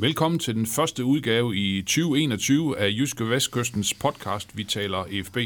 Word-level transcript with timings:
Velkommen 0.00 0.38
til 0.38 0.54
den 0.54 0.66
første 0.66 1.04
udgave 1.04 1.56
i 1.56 1.82
2021 1.82 2.78
af 2.78 2.88
Jyske 2.88 3.28
Vestkystens 3.28 3.94
podcast, 3.94 4.56
vi 4.56 4.64
taler 4.64 5.04
EFB. 5.10 5.36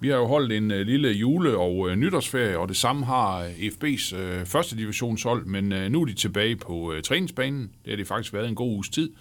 Vi 0.00 0.08
har 0.08 0.16
jo 0.16 0.26
holdt 0.26 0.52
en 0.52 0.70
øh, 0.70 0.86
lille 0.86 1.08
jule- 1.08 1.56
og 1.56 1.90
øh, 1.90 1.96
nytårsferie, 1.96 2.58
og 2.58 2.68
det 2.68 2.76
samme 2.76 3.06
har 3.06 3.38
øh, 3.38 3.50
EFB's 3.50 4.16
første 4.44 4.76
divisionshold, 4.76 5.46
men 5.46 5.92
nu 5.92 6.00
er 6.02 6.04
de 6.04 6.14
tilbage 6.14 6.56
på 6.56 6.94
træningsbanen. 7.04 7.70
Det 7.84 7.90
har 7.90 7.96
de 7.96 8.04
faktisk 8.04 8.32
været 8.32 8.48
en 8.48 8.54
god 8.54 8.72
uges 8.72 8.88
tid. 8.88 9.12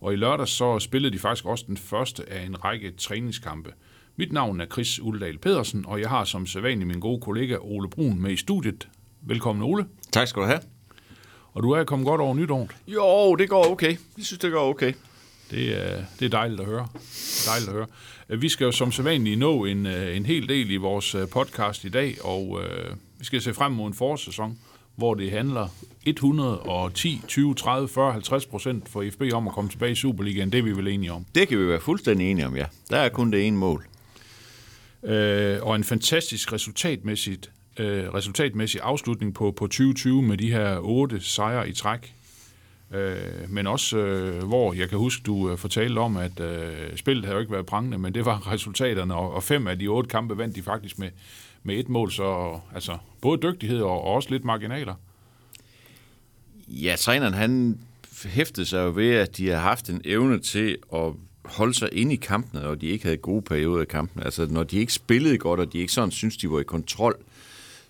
Og 0.00 0.12
i 0.12 0.16
lørdag 0.16 0.48
så 0.48 0.78
spillede 0.78 1.12
de 1.14 1.18
faktisk 1.18 1.46
også 1.46 1.64
den 1.68 1.76
første 1.76 2.32
af 2.32 2.46
en 2.46 2.64
række 2.64 2.90
træningskampe. 2.90 3.72
Mit 4.16 4.32
navn 4.32 4.60
er 4.60 4.66
Chris 4.66 5.00
Uldal 5.00 5.38
Pedersen, 5.38 5.84
og 5.86 6.00
jeg 6.00 6.08
har 6.08 6.24
som 6.24 6.46
sædvanlig 6.46 6.86
min 6.86 7.00
gode 7.00 7.20
kollega 7.20 7.56
Ole 7.60 7.90
Brun 7.90 8.20
med 8.20 8.30
i 8.30 8.36
studiet. 8.36 8.88
Velkommen 9.22 9.64
Ole. 9.64 9.86
Tak 10.12 10.28
skal 10.28 10.42
du 10.42 10.46
have. 10.46 10.77
Og 11.58 11.64
du 11.64 11.70
er 11.70 11.84
kommet 11.84 12.06
godt 12.06 12.20
over 12.20 12.34
nytåret. 12.34 12.70
Jo, 12.86 13.34
det 13.36 13.48
går 13.48 13.70
okay. 13.70 13.96
Jeg 14.16 14.24
synes, 14.24 14.38
det 14.38 14.52
går 14.52 14.70
okay. 14.70 14.92
Det 15.50 15.76
er, 15.76 16.02
det 16.20 16.26
er 16.26 16.28
dejligt 16.28 16.60
at 16.60 16.66
høre. 16.66 16.88
Dejligt 17.46 17.68
at 17.68 17.74
høre. 17.74 17.86
Øh, 18.28 18.42
Vi 18.42 18.48
skal 18.48 18.64
jo 18.64 18.72
som 18.72 18.92
sædvanligt 18.92 19.38
nå 19.38 19.64
en, 19.64 19.86
øh, 19.86 20.16
en 20.16 20.26
hel 20.26 20.48
del 20.48 20.70
i 20.70 20.76
vores 20.76 21.14
øh, 21.14 21.28
podcast 21.28 21.84
i 21.84 21.88
dag, 21.88 22.24
og 22.24 22.60
øh, 22.62 22.90
vi 23.18 23.24
skal 23.24 23.42
se 23.42 23.54
frem 23.54 23.72
mod 23.72 23.86
en 23.86 23.94
forårssæson, 23.94 24.58
hvor 24.96 25.14
det 25.14 25.30
handler 25.30 25.68
110, 26.06 27.20
20, 27.28 27.54
30, 27.54 27.88
40, 27.88 28.12
50 28.12 28.46
procent 28.46 28.88
for 28.88 29.04
FB 29.12 29.22
om 29.32 29.48
at 29.48 29.54
komme 29.54 29.70
tilbage 29.70 29.92
i 29.92 29.94
Superligaen. 29.94 30.52
Det 30.52 30.58
er 30.58 30.62
vi 30.62 30.72
vel 30.72 30.88
enige 30.88 31.12
om. 31.12 31.26
Det 31.34 31.48
kan 31.48 31.58
vi 31.58 31.68
være 31.68 31.80
fuldstændig 31.80 32.30
enige 32.30 32.46
om, 32.46 32.56
ja. 32.56 32.64
Der 32.90 32.96
er 32.96 33.08
kun 33.08 33.32
det 33.32 33.46
ene 33.46 33.56
mål. 33.56 33.86
Øh, 35.04 35.58
og 35.62 35.76
en 35.76 35.84
fantastisk 35.84 36.52
resultatmæssigt, 36.52 37.50
øh, 37.78 38.14
resultatmæssig 38.14 38.80
afslutning 38.82 39.34
på, 39.34 39.50
på 39.50 39.66
2020 39.66 40.22
med 40.22 40.36
de 40.36 40.52
her 40.52 40.78
otte 40.78 41.20
sejre 41.20 41.68
i 41.68 41.72
træk. 41.72 42.14
Øh, 42.94 43.16
men 43.48 43.66
også, 43.66 43.98
øh, 43.98 44.44
hvor 44.44 44.72
jeg 44.72 44.88
kan 44.88 44.98
huske, 44.98 45.22
du 45.22 45.50
øh, 45.50 45.58
fortalte 45.58 45.98
om, 45.98 46.16
at 46.16 46.40
øh, 46.40 46.96
spillet 46.96 47.24
havde 47.24 47.34
jo 47.34 47.40
ikke 47.40 47.52
været 47.52 47.66
prangende, 47.66 47.98
men 47.98 48.14
det 48.14 48.24
var 48.24 48.46
resultaterne, 48.52 49.14
og, 49.14 49.34
og 49.34 49.42
fem 49.42 49.66
af 49.66 49.78
de 49.78 49.86
otte 49.86 50.08
kampe 50.08 50.38
vandt 50.38 50.56
de 50.56 50.62
faktisk 50.62 50.98
med, 50.98 51.10
med 51.62 51.78
et 51.78 51.88
mål, 51.88 52.12
så 52.12 52.60
altså, 52.74 52.98
både 53.20 53.38
dygtighed 53.42 53.80
og, 53.80 54.04
og 54.04 54.14
også 54.14 54.30
lidt 54.30 54.44
marginaler. 54.44 54.94
Ja, 56.68 56.94
træneren 56.98 57.34
han 57.34 57.80
hæftede 58.24 58.66
sig 58.66 58.78
jo 58.78 58.92
ved, 58.94 59.10
at 59.10 59.36
de 59.36 59.48
har 59.48 59.56
haft 59.56 59.90
en 59.90 60.00
evne 60.04 60.38
til 60.38 60.78
at 60.94 61.12
holde 61.44 61.74
sig 61.74 61.88
inde 61.92 62.12
i 62.12 62.16
kampene, 62.16 62.66
og 62.66 62.80
de 62.80 62.86
ikke 62.86 63.04
havde 63.04 63.16
gode 63.16 63.42
perioder 63.42 63.82
i 63.82 63.86
kampen. 63.86 64.22
Altså, 64.22 64.46
når 64.50 64.62
de 64.62 64.78
ikke 64.78 64.92
spillede 64.92 65.38
godt, 65.38 65.60
og 65.60 65.72
de 65.72 65.78
ikke 65.78 65.92
sådan 65.92 66.10
synes, 66.10 66.36
de 66.36 66.50
var 66.50 66.60
i 66.60 66.62
kontrol, 66.62 67.16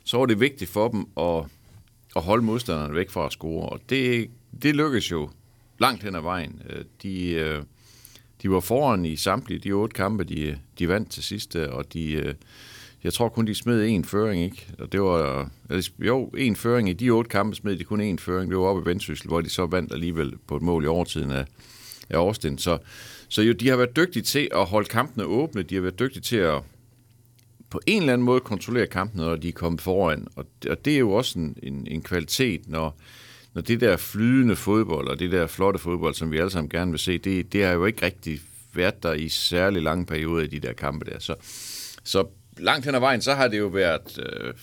så 0.08 0.18
var 0.18 0.26
det 0.26 0.40
vigtigt 0.40 0.70
for 0.70 0.88
dem 0.88 1.06
at, 1.16 1.44
at 2.16 2.22
holde 2.22 2.44
modstanderne 2.44 2.94
væk 2.94 3.10
fra 3.10 3.26
at 3.26 3.32
score. 3.32 3.68
Og 3.68 3.80
det, 3.88 4.30
det 4.62 4.76
lykkedes 4.76 5.10
jo 5.10 5.30
langt 5.80 6.02
hen 6.02 6.14
ad 6.14 6.20
vejen. 6.20 6.62
Øh, 6.70 6.84
de, 7.02 7.30
øh, 7.30 7.62
de 8.42 8.50
var 8.50 8.60
foran 8.60 9.04
i 9.04 9.16
samtlige 9.16 9.58
de 9.58 9.72
otte 9.72 9.94
kampe, 9.94 10.24
de, 10.24 10.58
de 10.78 10.88
vandt 10.88 11.10
til 11.10 11.22
sidst, 11.22 11.56
øh, 11.56 11.68
og 11.70 11.92
de, 11.92 12.34
jeg 13.04 13.12
tror 13.12 13.28
kun, 13.28 13.46
de 13.46 13.54
smed 13.54 13.86
en 13.86 14.04
føring, 14.04 14.44
ikke? 14.44 14.66
Og 14.78 14.92
det 14.92 15.02
var, 15.02 15.50
jo, 15.98 16.26
en 16.26 16.56
føring 16.56 16.88
i 16.88 16.92
de 16.92 17.10
otte 17.10 17.28
kampe 17.28 17.56
smed 17.56 17.76
de 17.76 17.84
kun 17.84 18.00
en 18.00 18.18
føring. 18.18 18.50
Det 18.50 18.58
var 18.58 18.64
oppe 18.64 18.82
i 18.82 18.84
Vendsyssel, 18.90 19.28
hvor 19.28 19.40
de 19.40 19.50
så 19.50 19.66
vandt 19.66 19.92
alligevel 19.92 20.34
på 20.46 20.56
et 20.56 20.62
mål 20.62 20.84
i 20.84 20.86
overtiden 20.86 21.30
af, 21.30 21.44
af 22.10 22.18
Austin. 22.18 22.58
Så, 22.58 22.78
så 23.28 23.42
jo, 23.42 23.52
de 23.52 23.68
har 23.68 23.76
været 23.76 23.96
dygtige 23.96 24.22
til 24.22 24.48
at 24.54 24.66
holde 24.66 24.88
kampene 24.88 25.24
åbne. 25.24 25.62
De 25.62 25.74
har 25.74 25.82
været 25.82 25.98
dygtige 25.98 26.22
til 26.22 26.36
at 26.36 26.62
på 27.70 27.80
en 27.86 28.02
eller 28.02 28.12
anden 28.12 28.24
måde 28.24 28.40
kontrollere 28.40 28.86
kampen, 28.86 29.20
når 29.20 29.36
de 29.36 29.48
er 29.48 29.52
kommet 29.52 29.80
foran. 29.80 30.26
Og, 30.36 30.46
og 30.70 30.84
det 30.84 30.94
er 30.94 30.98
jo 30.98 31.12
også 31.12 31.38
en, 31.38 31.56
en, 31.62 31.86
en 31.90 32.02
kvalitet, 32.02 32.68
når, 32.68 32.96
når 33.54 33.62
det 33.62 33.80
der 33.80 33.96
flydende 33.96 34.56
fodbold, 34.56 35.08
og 35.08 35.18
det 35.18 35.32
der 35.32 35.46
flotte 35.46 35.78
fodbold, 35.78 36.14
som 36.14 36.32
vi 36.32 36.38
alle 36.38 36.50
sammen 36.50 36.70
gerne 36.70 36.90
vil 36.90 37.00
se, 37.00 37.18
det, 37.18 37.52
det 37.52 37.64
har 37.64 37.72
jo 37.72 37.84
ikke 37.84 38.06
rigtig 38.06 38.40
været 38.74 39.02
der 39.02 39.12
i 39.12 39.28
særlig 39.28 39.82
lange 39.82 40.06
perioder 40.06 40.44
i 40.44 40.46
de 40.46 40.60
der 40.60 40.72
kampe 40.72 41.10
der. 41.10 41.18
Så, 41.18 41.34
så 42.04 42.24
langt 42.58 42.84
hen 42.84 42.94
ad 42.94 43.00
vejen, 43.00 43.22
så 43.22 43.34
har 43.34 43.48
det 43.48 43.58
jo 43.58 43.66
været 43.66 44.18
øh, 44.18 44.54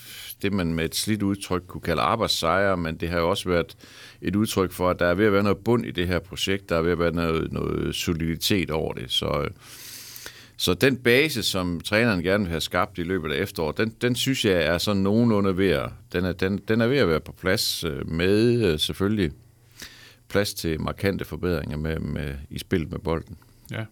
det, 0.41 0.53
man 0.53 0.73
med 0.73 0.85
et 0.85 0.95
slidt 0.95 1.23
udtryk 1.23 1.63
kunne 1.67 1.81
kalde 1.81 2.01
arbejdssejre, 2.01 2.77
men 2.77 2.97
det 2.97 3.09
har 3.09 3.19
jo 3.19 3.29
også 3.29 3.49
været 3.49 3.77
et 4.21 4.35
udtryk 4.35 4.71
for, 4.71 4.89
at 4.89 4.99
der 4.99 5.05
er 5.05 5.13
ved 5.13 5.25
at 5.25 5.33
være 5.33 5.43
noget 5.43 5.57
bund 5.57 5.85
i 5.85 5.91
det 5.91 6.07
her 6.07 6.19
projekt, 6.19 6.69
der 6.69 6.77
er 6.77 6.81
ved 6.81 6.91
at 6.91 6.99
være 6.99 7.11
noget, 7.11 7.51
noget 7.51 7.95
soliditet 7.95 8.71
over 8.71 8.93
det. 8.93 9.11
Så, 9.11 9.41
øh, 9.41 9.49
så 10.57 10.73
den 10.73 10.97
base, 10.97 11.43
som 11.43 11.81
træneren 11.81 12.23
gerne 12.23 12.43
vil 12.43 12.49
have 12.49 12.61
skabt 12.61 12.97
i 12.97 13.03
løbet 13.03 13.31
af 13.31 13.41
efteråret, 13.41 13.77
den, 13.77 13.95
den 14.01 14.15
synes 14.15 14.45
jeg 14.45 14.61
er 14.61 14.77
sådan 14.77 15.01
nogenlunde 15.01 15.57
ved 15.57 15.69
at, 15.69 15.89
den 16.13 16.25
er, 16.25 16.31
den, 16.31 16.57
den 16.57 16.81
er 16.81 16.87
ved 16.87 16.97
at 16.97 17.07
være 17.07 17.19
på 17.19 17.31
plads 17.31 17.83
øh, 17.83 18.09
med 18.09 18.63
øh, 18.63 18.79
selvfølgelig 18.79 19.31
plads 20.27 20.53
til 20.53 20.81
markante 20.81 21.25
forbedringer 21.25 21.77
med, 21.77 21.99
med, 21.99 22.35
i 22.49 22.59
spil 22.59 22.87
med 22.89 22.99
bolden. 22.99 23.37
Ja. 23.71 23.85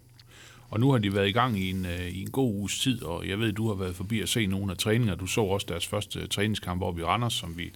Og 0.69 0.79
nu 0.79 0.91
har 0.91 0.97
de 0.97 1.15
været 1.15 1.27
i 1.27 1.31
gang 1.31 1.59
i 1.59 1.69
en, 1.69 1.85
øh, 1.85 2.07
i 2.07 2.21
en 2.21 2.31
god 2.31 2.53
uges 2.53 2.79
tid, 2.79 3.03
og 3.03 3.27
jeg 3.27 3.39
ved, 3.39 3.51
du 3.51 3.67
har 3.67 3.75
været 3.75 3.95
forbi 3.95 4.21
og 4.21 4.27
se 4.27 4.45
nogle 4.45 4.71
af 4.71 4.77
træninger. 4.77 5.15
Du 5.15 5.25
så 5.25 5.41
også 5.41 5.67
deres 5.69 5.87
første 5.87 6.27
træningskamp 6.27 6.81
oppe 6.81 7.01
i 7.01 7.03
Randers, 7.03 7.33
som 7.33 7.57
vi 7.57 7.71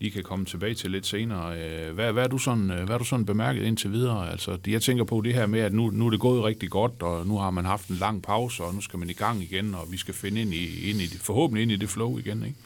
lige 0.00 0.10
kan 0.10 0.22
komme 0.22 0.44
tilbage 0.44 0.74
til 0.74 0.90
lidt 0.90 1.06
senere. 1.06 1.58
Øh, 1.58 1.94
hvad, 1.94 2.12
hvad, 2.12 2.24
er, 2.24 2.28
du 2.28 2.38
sådan, 2.38 2.70
øh, 2.70 2.84
hvad 2.84 2.94
er 2.94 2.98
du 2.98 3.04
sådan 3.04 3.26
bemærket 3.26 3.62
indtil 3.62 3.92
videre? 3.92 4.30
Altså, 4.30 4.58
jeg 4.66 4.82
tænker 4.82 5.04
på 5.04 5.20
det 5.20 5.34
her 5.34 5.46
med, 5.46 5.60
at 5.60 5.72
nu, 5.72 5.90
nu 5.90 6.06
er 6.06 6.10
det 6.10 6.20
gået 6.20 6.44
rigtig 6.44 6.70
godt, 6.70 7.02
og 7.02 7.26
nu 7.26 7.38
har 7.38 7.50
man 7.50 7.64
haft 7.64 7.88
en 7.88 7.96
lang 7.96 8.22
pause, 8.22 8.64
og 8.64 8.74
nu 8.74 8.80
skal 8.80 8.98
man 8.98 9.10
i 9.10 9.12
gang 9.12 9.42
igen, 9.42 9.74
og 9.74 9.92
vi 9.92 9.96
skal 9.96 10.14
finde 10.14 10.40
ind 10.40 10.54
i, 10.54 10.90
ind 10.90 11.00
i 11.00 11.06
det, 11.06 11.20
forhåbentlig 11.20 11.62
ind 11.62 11.72
i 11.72 11.76
det 11.76 11.88
flow 11.88 12.18
igen, 12.18 12.44
ikke? 12.44 12.56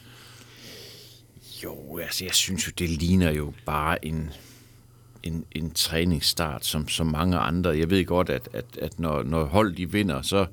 Jo, 1.65 1.99
altså 1.99 2.25
jeg 2.25 2.34
synes 2.34 2.67
jo, 2.67 2.73
det 2.78 2.91
ligner 2.91 3.31
jo 3.31 3.53
bare 3.67 4.05
en, 4.05 4.31
en, 5.23 5.44
en 5.53 5.71
træningsstart, 5.71 6.65
som, 6.65 6.89
som 6.89 7.06
mange 7.06 7.39
andre. 7.39 7.78
Jeg 7.78 7.91
ved 7.91 8.05
godt, 8.05 8.31
at, 8.31 8.49
at, 8.53 8.65
at 8.83 8.99
når, 8.99 9.23
når 9.23 9.44
hold 9.44 9.75
de 9.75 9.93
vinder, 9.93 10.23
så, 10.23 10.47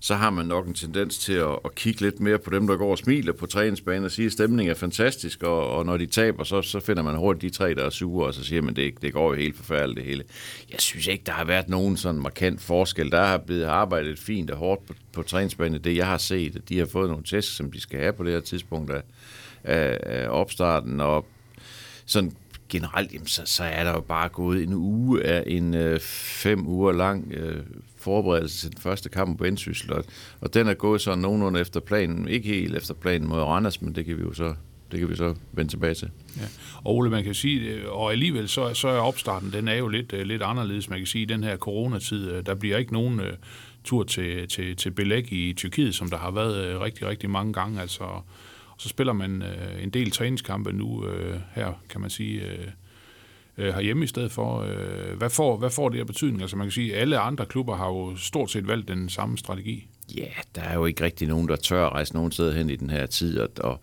så 0.00 0.14
har 0.14 0.30
man 0.30 0.46
nok 0.46 0.66
en 0.66 0.74
tendens 0.74 1.18
til 1.18 1.32
at, 1.32 1.58
at 1.64 1.74
kigge 1.74 2.00
lidt 2.00 2.20
mere 2.20 2.38
på 2.38 2.50
dem, 2.50 2.66
der 2.66 2.76
går 2.76 2.90
og 2.90 2.98
smiler 2.98 3.32
på 3.32 3.46
træningsbanen 3.46 4.04
og 4.04 4.10
siger, 4.10 4.26
at 4.26 4.32
stemningen 4.32 4.70
er 4.70 4.74
fantastisk, 4.74 5.42
og, 5.42 5.70
og 5.70 5.86
når 5.86 5.96
de 5.96 6.06
taber, 6.06 6.44
så, 6.44 6.62
så 6.62 6.80
finder 6.80 7.02
man 7.02 7.16
hurtigt 7.16 7.52
de 7.52 7.58
tre, 7.58 7.74
der 7.74 7.84
er 7.84 7.90
sure, 7.90 8.26
og 8.26 8.34
så 8.34 8.44
siger 8.44 8.62
man, 8.62 8.76
det, 8.76 9.02
det 9.02 9.12
går 9.12 9.28
jo 9.28 9.34
helt 9.34 9.56
forfærdeligt 9.56 9.96
det 9.96 10.04
hele. 10.04 10.24
Jeg 10.72 10.80
synes 10.80 11.06
ikke, 11.06 11.24
der 11.26 11.32
har 11.32 11.44
været 11.44 11.68
nogen 11.68 11.96
sådan 11.96 12.20
markant 12.20 12.60
forskel. 12.60 13.10
Der 13.10 13.24
har 13.24 13.38
blevet 13.38 13.64
arbejdet 13.64 14.18
fint 14.18 14.50
og 14.50 14.56
hårdt 14.56 14.86
på, 14.86 14.94
på 15.12 15.22
træningsbanen. 15.22 15.84
Det 15.84 15.96
jeg 15.96 16.06
har 16.06 16.18
set, 16.18 16.56
at 16.56 16.68
de 16.68 16.78
har 16.78 16.86
fået 16.86 17.10
nogle 17.10 17.24
tests, 17.24 17.56
som 17.56 17.72
de 17.72 17.80
skal 17.80 18.00
have 18.00 18.12
på 18.12 18.24
det 18.24 18.32
her 18.32 18.40
tidspunkt 18.40 18.90
af, 18.90 19.02
af, 19.64 19.98
af 20.02 20.28
opstarten, 20.28 21.00
og 21.00 21.26
sådan 22.06 22.32
generelt, 22.74 23.12
jamen, 23.12 23.26
så, 23.26 23.42
så 23.44 23.64
er 23.64 23.84
der 23.84 23.90
jo 23.90 24.00
bare 24.00 24.28
gået 24.28 24.62
en 24.62 24.74
uge 24.74 25.24
af 25.24 25.44
en 25.46 25.74
øh, 25.74 26.00
fem 26.00 26.66
uger 26.66 26.92
lang 26.92 27.32
øh, 27.32 27.62
forberedelse 27.96 28.60
til 28.60 28.70
den 28.70 28.80
første 28.80 29.08
kamp 29.08 29.38
på 29.38 29.44
Vendsyssel, 29.44 29.92
og, 29.92 30.04
og 30.40 30.54
den 30.54 30.68
er 30.68 30.74
gået 30.74 31.00
sådan 31.00 31.18
nogenlunde 31.18 31.60
efter 31.60 31.80
planen, 31.80 32.28
ikke 32.28 32.48
helt 32.48 32.76
efter 32.76 32.94
planen 32.94 33.28
mod 33.28 33.38
Randers, 33.38 33.82
men 33.82 33.94
det 33.94 34.04
kan 34.04 34.16
vi 34.16 34.22
jo 34.22 34.32
så, 34.32 34.54
det 34.92 35.00
kan 35.00 35.08
vi 35.08 35.16
så 35.16 35.34
vende 35.52 35.72
tilbage 35.72 35.94
til. 35.94 36.10
Ja. 36.36 36.46
Og 36.76 36.96
Ole, 36.96 37.10
man 37.10 37.24
kan 37.24 37.34
sige, 37.34 37.60
øh, 37.60 37.92
og 37.92 38.12
alligevel 38.12 38.48
så, 38.48 38.74
så 38.74 38.88
er 38.88 38.98
opstarten, 38.98 39.52
den 39.52 39.68
er 39.68 39.74
jo 39.74 39.88
lidt, 39.88 40.12
øh, 40.12 40.26
lidt 40.26 40.42
anderledes. 40.42 40.90
Man 40.90 40.98
kan 40.98 41.06
sige, 41.06 41.22
i 41.22 41.26
den 41.26 41.44
her 41.44 41.56
coronatid, 41.56 42.30
øh, 42.30 42.46
der 42.46 42.54
bliver 42.54 42.78
ikke 42.78 42.92
nogen 42.92 43.20
uh, 43.20 43.26
tur 43.84 44.02
til, 44.02 44.48
til, 44.48 44.76
til 44.76 44.90
belæg 44.90 45.32
i 45.32 45.52
Tyrkiet, 45.52 45.94
som 45.94 46.10
der 46.10 46.18
har 46.18 46.30
været 46.30 46.76
uh, 46.76 46.82
rigtig, 46.82 47.06
rigtig 47.06 47.30
mange 47.30 47.52
gange. 47.52 47.80
Altså, 47.80 48.04
så 48.84 48.88
spiller 48.88 49.12
man 49.12 49.42
øh, 49.42 49.82
en 49.82 49.90
del 49.90 50.10
træningskampe 50.10 50.72
nu 50.72 51.06
øh, 51.06 51.40
her, 51.54 51.72
kan 51.88 52.00
man 52.00 52.10
sige, 52.10 52.42
øh, 52.42 52.68
uh, 53.58 53.64
herhjemme 53.64 54.04
i 54.04 54.06
stedet 54.06 54.32
for. 54.32 54.60
Øh, 54.60 55.16
hvad, 55.18 55.30
får, 55.30 55.56
hvad 55.56 55.70
får 55.70 55.88
det 55.88 55.98
her 55.98 56.04
betydning? 56.04 56.42
Altså 56.42 56.56
man 56.56 56.66
kan 56.66 56.72
sige, 56.72 56.94
at 56.94 57.00
alle 57.00 57.18
andre 57.18 57.46
klubber 57.46 57.76
har 57.76 57.86
jo 57.86 58.16
stort 58.16 58.50
set 58.50 58.68
valgt 58.68 58.88
den 58.88 59.08
samme 59.08 59.38
strategi. 59.38 59.88
Ja, 60.16 60.28
der 60.54 60.62
er 60.62 60.74
jo 60.74 60.86
ikke 60.86 61.04
rigtig 61.04 61.28
nogen, 61.28 61.48
der 61.48 61.56
tør 61.56 61.86
at 61.86 61.92
rejse 61.92 62.14
nogen 62.14 62.32
steder 62.32 62.52
hen 62.52 62.70
i 62.70 62.76
den 62.76 62.90
her 62.90 63.06
tid, 63.06 63.38
og, 63.38 63.50
og, 63.60 63.80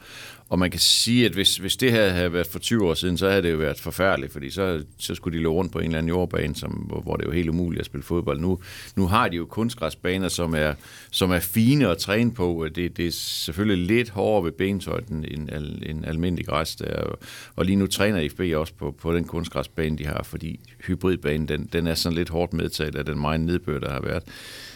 og 0.49 0.59
man 0.59 0.71
kan 0.71 0.79
sige, 0.79 1.25
at 1.25 1.31
hvis, 1.31 1.57
hvis 1.57 1.77
det 1.77 1.91
her 1.91 2.09
havde 2.09 2.33
været 2.33 2.47
for 2.47 2.59
20 2.59 2.89
år 2.89 2.93
siden, 2.93 3.17
så 3.17 3.29
havde 3.29 3.41
det 3.41 3.51
jo 3.51 3.57
været 3.57 3.79
forfærdeligt, 3.79 4.33
fordi 4.33 4.49
så, 4.49 4.83
så 4.97 5.15
skulle 5.15 5.37
de 5.37 5.41
løbe 5.41 5.53
rundt 5.53 5.71
på 5.71 5.79
en 5.79 5.85
eller 5.85 5.97
anden 5.97 6.09
jordbane, 6.09 6.55
som, 6.55 6.71
hvor, 6.71 7.01
hvor 7.01 7.15
det 7.15 7.23
er 7.23 7.29
jo 7.29 7.33
helt 7.33 7.49
umuligt 7.49 7.79
at 7.79 7.85
spille 7.85 8.03
fodbold. 8.03 8.39
Nu, 8.39 8.59
nu 8.95 9.07
har 9.07 9.27
de 9.27 9.35
jo 9.35 9.45
kunstgræsbaner, 9.45 10.27
som 10.27 10.55
er, 10.55 10.73
som 11.11 11.31
er 11.31 11.39
fine 11.39 11.87
at 11.87 11.97
træne 11.97 12.33
på. 12.33 12.67
Det, 12.75 12.97
det 12.97 13.07
er 13.07 13.11
selvfølgelig 13.11 13.87
lidt 13.87 14.09
hårdere 14.09 14.45
ved 14.45 14.51
bentøjet 14.51 15.07
end 15.07 15.25
en, 15.25 15.49
en, 15.53 15.83
en 15.85 16.05
almindelig 16.05 16.45
græs. 16.45 16.75
Der. 16.75 17.15
Og 17.55 17.65
lige 17.65 17.75
nu 17.75 17.87
træner 17.87 18.29
FB 18.29 18.41
også 18.55 18.73
på, 18.73 18.91
på 18.91 19.15
den 19.15 19.23
kunstgræsbane, 19.23 19.97
de 19.97 20.05
har, 20.05 20.23
fordi 20.23 20.59
hybridbanen, 20.87 21.47
den, 21.47 21.69
den 21.73 21.87
er 21.87 21.93
sådan 21.93 22.17
lidt 22.17 22.29
hårdt 22.29 22.53
medtaget 22.53 22.95
af 22.95 23.05
den 23.05 23.19
meget 23.19 23.39
nedbør, 23.39 23.79
der 23.79 23.91
har 23.91 24.01
været. 24.01 24.23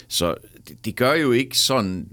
Så 0.08 0.36
det, 0.68 0.86
det 0.86 0.96
gør 0.96 1.14
jo 1.14 1.32
ikke 1.32 1.58
sådan 1.58 2.08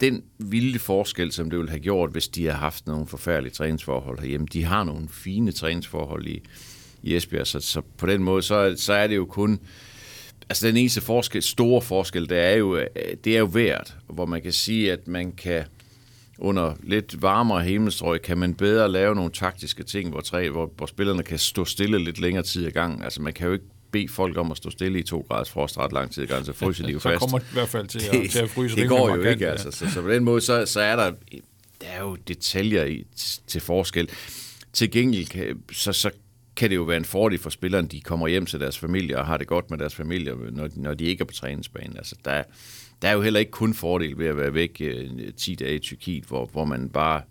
den 0.00 0.22
vilde 0.38 0.78
forskel, 0.78 1.32
som 1.32 1.50
det 1.50 1.58
ville 1.58 1.70
have 1.70 1.80
gjort, 1.80 2.10
hvis 2.10 2.28
de 2.28 2.44
havde 2.44 2.56
haft 2.56 2.86
nogle 2.86 3.06
forfærdelige 3.06 3.52
træningsforhold 3.52 4.18
herhjemme. 4.20 4.46
De 4.52 4.64
har 4.64 4.84
nogle 4.84 5.08
fine 5.08 5.52
træningsforhold 5.52 6.26
i, 6.26 6.42
i 7.02 7.16
Esbjerg, 7.16 7.46
så, 7.46 7.60
så 7.60 7.82
på 7.98 8.06
den 8.06 8.22
måde, 8.22 8.42
så, 8.42 8.74
så 8.76 8.92
er 8.92 9.06
det 9.06 9.16
jo 9.16 9.24
kun... 9.24 9.60
Altså 10.48 10.66
den 10.66 10.76
eneste 10.76 11.00
forskel, 11.00 11.42
store 11.42 11.82
forskel, 11.82 12.28
det 12.28 12.38
er 12.38 12.52
jo, 12.54 12.80
det 13.24 13.34
er 13.34 13.38
jo 13.38 13.44
værd, 13.44 13.94
hvor 14.08 14.26
man 14.26 14.42
kan 14.42 14.52
sige, 14.52 14.92
at 14.92 15.08
man 15.08 15.32
kan 15.32 15.64
under 16.38 16.74
lidt 16.82 17.22
varmere 17.22 17.62
himmelstrøg, 17.62 18.22
kan 18.22 18.38
man 18.38 18.54
bedre 18.54 18.92
lave 18.92 19.14
nogle 19.14 19.30
taktiske 19.30 19.82
ting, 19.82 20.10
hvor, 20.10 20.20
træ, 20.20 20.48
hvor, 20.48 20.72
hvor 20.76 20.86
spillerne 20.86 21.22
kan 21.22 21.38
stå 21.38 21.64
stille 21.64 21.98
lidt 21.98 22.20
længere 22.20 22.42
tid 22.42 22.66
i 22.66 22.70
gang. 22.70 23.04
Altså 23.04 23.22
man 23.22 23.32
kan 23.32 23.46
jo 23.46 23.52
ikke 23.52 23.64
bede 23.96 24.08
folk 24.08 24.36
om 24.36 24.50
at 24.50 24.56
stå 24.56 24.70
stille 24.70 24.98
i 24.98 25.02
to 25.02 25.26
graders 25.28 25.50
frost 25.50 25.78
ret 25.78 25.92
lang 25.92 26.10
tid 26.10 26.22
i 26.22 26.26
gang, 26.26 26.46
så 26.46 26.52
fryser 26.52 26.86
de 26.86 26.92
jo 26.96 26.98
så 26.98 27.08
fast. 27.08 27.20
kommer 27.20 27.38
det 27.38 27.46
i 27.50 27.54
hvert 27.54 27.68
fald 27.68 27.86
til, 27.86 28.00
det, 28.00 28.08
at, 28.08 28.30
til 28.30 28.38
at 28.38 28.50
fryse 28.50 28.76
det 28.76 28.88
går 28.88 29.08
jo 29.08 29.16
markant, 29.16 29.32
ikke, 29.32 29.48
altså. 29.48 29.70
Så, 29.70 29.90
så 29.90 30.02
på 30.02 30.10
den 30.10 30.24
måde, 30.24 30.40
så, 30.40 30.66
så 30.66 30.80
er 30.80 30.96
der, 30.96 31.12
der 31.80 31.86
er 31.86 32.00
jo 32.00 32.16
detaljer 32.28 32.84
i, 32.84 33.04
til 33.46 33.60
forskel. 33.60 34.10
Til 34.72 34.90
gengæld, 34.90 35.56
så, 35.72 35.92
så 35.92 36.10
kan 36.56 36.70
det 36.70 36.76
jo 36.76 36.82
være 36.82 36.96
en 36.96 37.04
fordel 37.04 37.38
for 37.38 37.50
spillerne, 37.50 37.88
de 37.88 38.00
kommer 38.00 38.28
hjem 38.28 38.46
til 38.46 38.60
deres 38.60 38.78
familie 38.78 39.18
og 39.18 39.26
har 39.26 39.36
det 39.36 39.46
godt 39.46 39.70
med 39.70 39.78
deres 39.78 39.94
familie, 39.94 40.34
når, 40.52 40.68
når 40.76 40.94
de 40.94 41.04
ikke 41.04 41.22
er 41.22 41.24
på 41.24 41.34
træningsbanen. 41.34 41.96
Altså, 41.96 42.14
der, 42.24 42.42
der 43.02 43.08
er 43.08 43.12
jo 43.12 43.22
heller 43.22 43.40
ikke 43.40 43.52
kun 43.52 43.74
fordel 43.74 44.18
ved 44.18 44.26
at 44.26 44.36
være 44.36 44.54
væk 44.54 44.76
øh, 44.80 45.10
10 45.36 45.54
dage 45.54 45.74
i 45.74 45.78
Tyrkiet, 45.78 46.24
hvor, 46.24 46.46
hvor 46.46 46.64
man 46.64 46.88
bare 46.88 47.22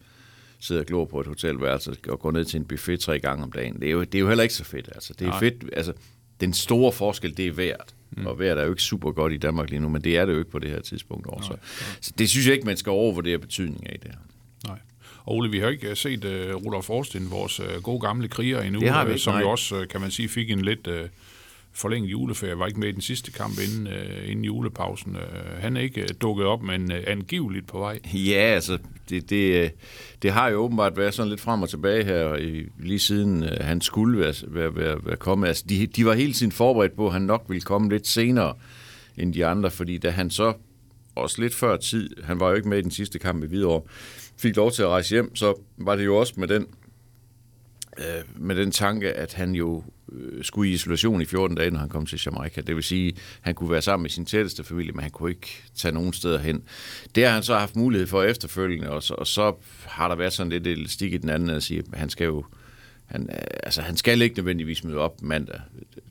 sidder 0.59 0.81
og 0.81 0.87
glor 0.87 1.05
på 1.05 1.19
et 1.21 1.27
hotelværelse 1.27 1.95
og 2.07 2.19
går 2.19 2.31
ned 2.31 2.45
til 2.45 2.57
en 2.59 2.65
buffet 2.65 2.99
tre 2.99 3.19
gange 3.19 3.43
om 3.43 3.51
dagen. 3.51 3.79
Det 3.79 3.87
er 3.87 3.91
jo, 3.91 4.03
det 4.03 4.15
er 4.15 4.19
jo 4.19 4.27
heller 4.27 4.43
ikke 4.43 4.55
så 4.55 4.63
fedt. 4.63 4.89
Altså, 4.95 5.13
det 5.19 5.25
er 5.25 5.29
Nej. 5.29 5.39
fedt, 5.39 5.63
altså, 5.73 5.93
den 6.41 6.53
store 6.53 6.91
forskel, 6.91 7.37
det 7.37 7.47
er 7.47 7.51
værd. 7.51 7.85
Mm. 8.11 8.25
Og 8.25 8.39
vejret 8.39 8.59
er 8.59 8.63
jo 8.63 8.69
ikke 8.69 8.81
super 8.81 9.11
godt 9.11 9.33
i 9.33 9.37
Danmark 9.37 9.69
lige 9.69 9.79
nu, 9.79 9.89
men 9.89 10.01
det 10.01 10.17
er 10.17 10.25
det 10.25 10.33
jo 10.33 10.37
ikke 10.39 10.51
på 10.51 10.59
det 10.59 10.69
her 10.69 10.81
tidspunkt 10.81 11.27
også. 11.27 11.49
Nej, 11.49 11.59
Så 12.01 12.11
det 12.17 12.29
synes 12.29 12.45
jeg 12.45 12.53
ikke, 12.53 12.65
man 12.65 12.77
skal 12.77 12.89
overvurdere 12.89 13.37
betydningen 13.37 13.87
af 13.87 13.99
det 13.99 14.11
her. 14.11 14.19
Nej. 14.67 14.79
Og 15.23 15.35
Ole, 15.35 15.51
vi 15.51 15.59
har 15.59 15.69
ikke 15.69 15.89
øh, 15.89 15.95
set 15.95 16.25
uh, 16.25 16.31
Rudolf 16.65 16.85
Forstin, 16.85 17.31
vores 17.31 17.59
uh, 17.59 17.83
gode 17.83 17.99
gamle 17.99 18.27
kriger 18.27 18.61
endnu, 18.61 18.79
Det 18.79 18.89
har 18.89 19.05
vi 19.05 19.11
ikke, 19.11 19.23
som 19.23 19.33
nej. 19.33 19.41
jo 19.41 19.49
også, 19.49 19.79
uh, 19.79 19.87
kan 19.87 20.01
man 20.01 20.11
sige, 20.11 20.29
fik 20.29 20.49
en 20.49 20.61
lidt 20.61 20.87
uh, 20.87 20.95
forlænget 21.75 22.11
juleferie. 22.11 22.59
Var 22.59 22.67
ikke 22.67 22.79
med 22.79 22.87
i 22.87 22.91
den 22.91 23.01
sidste 23.01 23.31
kamp 23.31 23.53
inden, 23.59 23.87
øh, 23.87 24.31
inden 24.31 24.45
julepausen. 24.45 25.15
Øh, 25.15 25.21
han 25.59 25.77
er 25.77 25.81
ikke 25.81 26.01
øh, 26.01 26.07
dukket 26.21 26.45
op, 26.45 26.61
men 26.63 26.91
øh, 26.91 27.03
angiveligt 27.07 27.67
på 27.67 27.79
vej. 27.79 27.99
Ja, 28.13 28.33
altså, 28.41 28.77
det, 29.09 29.29
det, 29.29 29.63
øh, 29.63 29.69
det 30.21 30.31
har 30.31 30.49
jo 30.49 30.57
åbenbart 30.57 30.97
været 30.97 31.13
sådan 31.13 31.29
lidt 31.29 31.41
frem 31.41 31.61
og 31.61 31.69
tilbage 31.69 32.03
her, 32.03 32.35
i- 32.35 32.65
lige 32.79 32.99
siden 32.99 33.43
øh, 33.43 33.57
han 33.61 33.81
skulle 33.81 34.19
være, 34.19 34.33
være, 34.47 34.75
være, 34.75 34.97
være 35.05 35.15
kommet. 35.15 35.47
Altså, 35.47 35.65
de, 35.69 35.87
de 35.87 36.05
var 36.05 36.13
hele 36.13 36.33
tiden 36.33 36.51
forberedt 36.51 36.95
på, 36.95 37.07
at 37.07 37.13
han 37.13 37.21
nok 37.21 37.45
ville 37.47 37.61
komme 37.61 37.89
lidt 37.89 38.07
senere 38.07 38.53
end 39.17 39.33
de 39.33 39.45
andre, 39.45 39.71
fordi 39.71 39.97
da 39.97 40.09
han 40.09 40.29
så 40.29 40.53
også 41.15 41.41
lidt 41.41 41.55
før 41.55 41.77
tid, 41.77 42.09
han 42.23 42.39
var 42.39 42.49
jo 42.49 42.55
ikke 42.55 42.69
med 42.69 42.77
i 42.77 42.81
den 42.81 42.91
sidste 42.91 43.19
kamp 43.19 43.43
i 43.43 43.47
Hvidovre, 43.47 43.81
fik 44.37 44.55
lov 44.55 44.71
til 44.71 44.81
at 44.83 44.89
rejse 44.89 45.09
hjem, 45.15 45.35
så 45.35 45.53
var 45.77 45.95
det 45.95 46.05
jo 46.05 46.15
også 46.17 46.33
med 46.37 46.47
den, 46.47 46.67
øh, 47.97 48.03
med 48.35 48.55
den 48.55 48.71
tanke, 48.71 49.13
at 49.13 49.33
han 49.33 49.55
jo 49.55 49.83
Øh, 50.19 50.43
skulle 50.43 50.71
i 50.71 50.73
isolation 50.73 51.21
i 51.21 51.25
14 51.25 51.57
dage, 51.57 51.71
når 51.71 51.79
han 51.79 51.89
kom 51.89 52.05
til 52.05 52.21
Jamaica. 52.25 52.61
Det 52.61 52.75
vil 52.75 52.83
sige, 52.83 53.07
at 53.07 53.15
han 53.41 53.55
kunne 53.55 53.71
være 53.71 53.81
sammen 53.81 54.03
med 54.03 54.09
sin 54.09 54.25
tætteste 54.25 54.63
familie, 54.63 54.91
men 54.91 55.01
han 55.01 55.11
kunne 55.11 55.29
ikke 55.29 55.63
tage 55.75 55.91
nogen 55.91 56.13
steder 56.13 56.39
hen. 56.39 56.63
Det 57.15 57.25
har 57.25 57.33
han 57.33 57.43
så 57.43 57.57
haft 57.57 57.75
mulighed 57.75 58.07
for 58.07 58.23
efterfølgende, 58.23 58.89
og 58.89 59.03
så, 59.03 59.13
og 59.13 59.27
så 59.27 59.55
har 59.85 60.07
der 60.07 60.15
været 60.15 60.33
sådan 60.33 60.51
lidt 60.51 60.67
elastik 60.67 61.13
i 61.13 61.17
den 61.17 61.29
anden, 61.29 61.49
at 61.49 61.63
sige, 61.63 61.83
at 61.93 61.99
han 61.99 62.09
skal 62.09 62.25
jo 62.25 62.45
han, 63.05 63.29
øh, 63.31 63.37
altså, 63.63 63.81
han 63.81 63.97
skal 63.97 64.21
ikke 64.21 64.37
nødvendigvis 64.37 64.83
møde 64.83 64.97
op 64.97 65.21
mandag, 65.21 65.59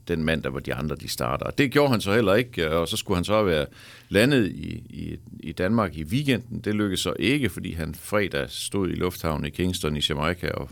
den 0.08 0.24
mandag, 0.24 0.50
hvor 0.50 0.60
de 0.60 0.74
andre 0.74 0.96
de 0.96 1.08
starter. 1.08 1.46
Og 1.46 1.58
det 1.58 1.70
gjorde 1.70 1.90
han 1.90 2.00
så 2.00 2.14
heller 2.14 2.34
ikke, 2.34 2.64
øh, 2.64 2.72
og 2.72 2.88
så 2.88 2.96
skulle 2.96 3.16
han 3.16 3.24
så 3.24 3.42
være 3.42 3.66
landet 4.08 4.46
i, 4.46 4.82
i, 4.90 5.18
i 5.40 5.52
Danmark 5.52 5.96
i 5.96 6.04
weekenden. 6.04 6.60
Det 6.60 6.74
lykkedes 6.74 7.00
så 7.00 7.14
ikke, 7.18 7.48
fordi 7.48 7.72
han 7.72 7.94
fredag 7.94 8.50
stod 8.50 8.88
i 8.88 8.94
lufthavnen 8.94 9.46
i 9.46 9.50
Kingston 9.50 9.96
i 9.96 10.00
Jamaica 10.08 10.50
og, 10.50 10.70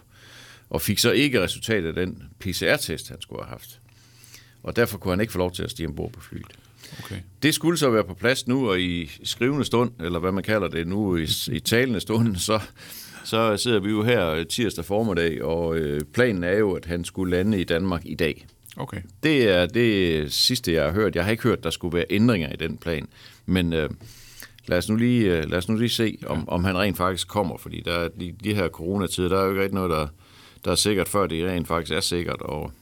og 0.72 0.80
fik 0.80 0.98
så 0.98 1.10
ikke 1.10 1.42
resultatet 1.42 1.88
af 1.88 1.94
den 1.94 2.22
PCR-test, 2.38 3.08
han 3.08 3.20
skulle 3.20 3.42
have 3.42 3.50
haft. 3.50 3.80
Og 4.62 4.76
derfor 4.76 4.98
kunne 4.98 5.12
han 5.12 5.20
ikke 5.20 5.32
få 5.32 5.38
lov 5.38 5.52
til 5.52 5.62
at 5.62 5.70
stige 5.70 5.88
ombord 5.88 6.12
på 6.12 6.20
flyet. 6.20 6.52
Okay. 7.04 7.16
Det 7.42 7.54
skulle 7.54 7.78
så 7.78 7.90
være 7.90 8.04
på 8.04 8.14
plads 8.14 8.46
nu, 8.46 8.70
og 8.70 8.80
i 8.80 9.10
skrivende 9.24 9.64
stund, 9.64 9.90
eller 10.00 10.18
hvad 10.18 10.32
man 10.32 10.42
kalder 10.42 10.68
det 10.68 10.86
nu, 10.86 11.16
i, 11.16 11.26
i 11.52 11.60
talende 11.60 12.00
stund, 12.00 12.36
så, 12.48 12.60
så 13.24 13.56
sidder 13.56 13.80
vi 13.80 13.90
jo 13.90 14.02
her 14.02 14.44
tirsdag 14.44 14.84
formiddag, 14.84 15.42
og 15.42 15.76
øh, 15.76 16.00
planen 16.00 16.44
er 16.44 16.58
jo, 16.58 16.72
at 16.72 16.84
han 16.84 17.04
skulle 17.04 17.36
lande 17.36 17.60
i 17.60 17.64
Danmark 17.64 18.02
i 18.04 18.14
dag. 18.14 18.46
Okay. 18.76 19.00
Det 19.22 19.48
er 19.48 19.66
det 19.66 20.32
sidste, 20.32 20.72
jeg 20.72 20.84
har 20.84 20.92
hørt. 20.92 21.16
Jeg 21.16 21.24
har 21.24 21.30
ikke 21.30 21.42
hørt, 21.42 21.64
der 21.64 21.70
skulle 21.70 21.96
være 21.96 22.06
ændringer 22.10 22.52
i 22.52 22.56
den 22.56 22.76
plan, 22.76 23.08
men 23.46 23.72
øh, 23.72 23.90
lad, 24.66 24.78
os 24.78 24.88
nu 24.88 24.96
lige, 24.96 25.38
øh, 25.38 25.50
lad 25.50 25.58
os 25.58 25.68
nu 25.68 25.76
lige 25.76 25.88
se, 25.88 26.18
om, 26.26 26.48
om 26.48 26.64
han 26.64 26.78
rent 26.78 26.96
faktisk 26.96 27.28
kommer, 27.28 27.56
fordi 27.56 27.82
der 27.84 27.92
er 27.92 28.08
de, 28.08 28.34
de 28.44 28.54
her 28.54 28.68
coronatider, 28.68 29.28
der 29.28 29.38
er 29.38 29.44
jo 29.44 29.50
ikke 29.50 29.62
rigtig 29.62 29.74
noget, 29.74 29.90
der, 29.90 30.06
der 30.64 30.70
er 30.70 30.74
sikkert, 30.74 31.08
før 31.08 31.26
det 31.26 31.48
rent 31.48 31.68
faktisk 31.68 31.92
er 31.96 32.00
sikkert, 32.00 32.40
og, 32.42 32.72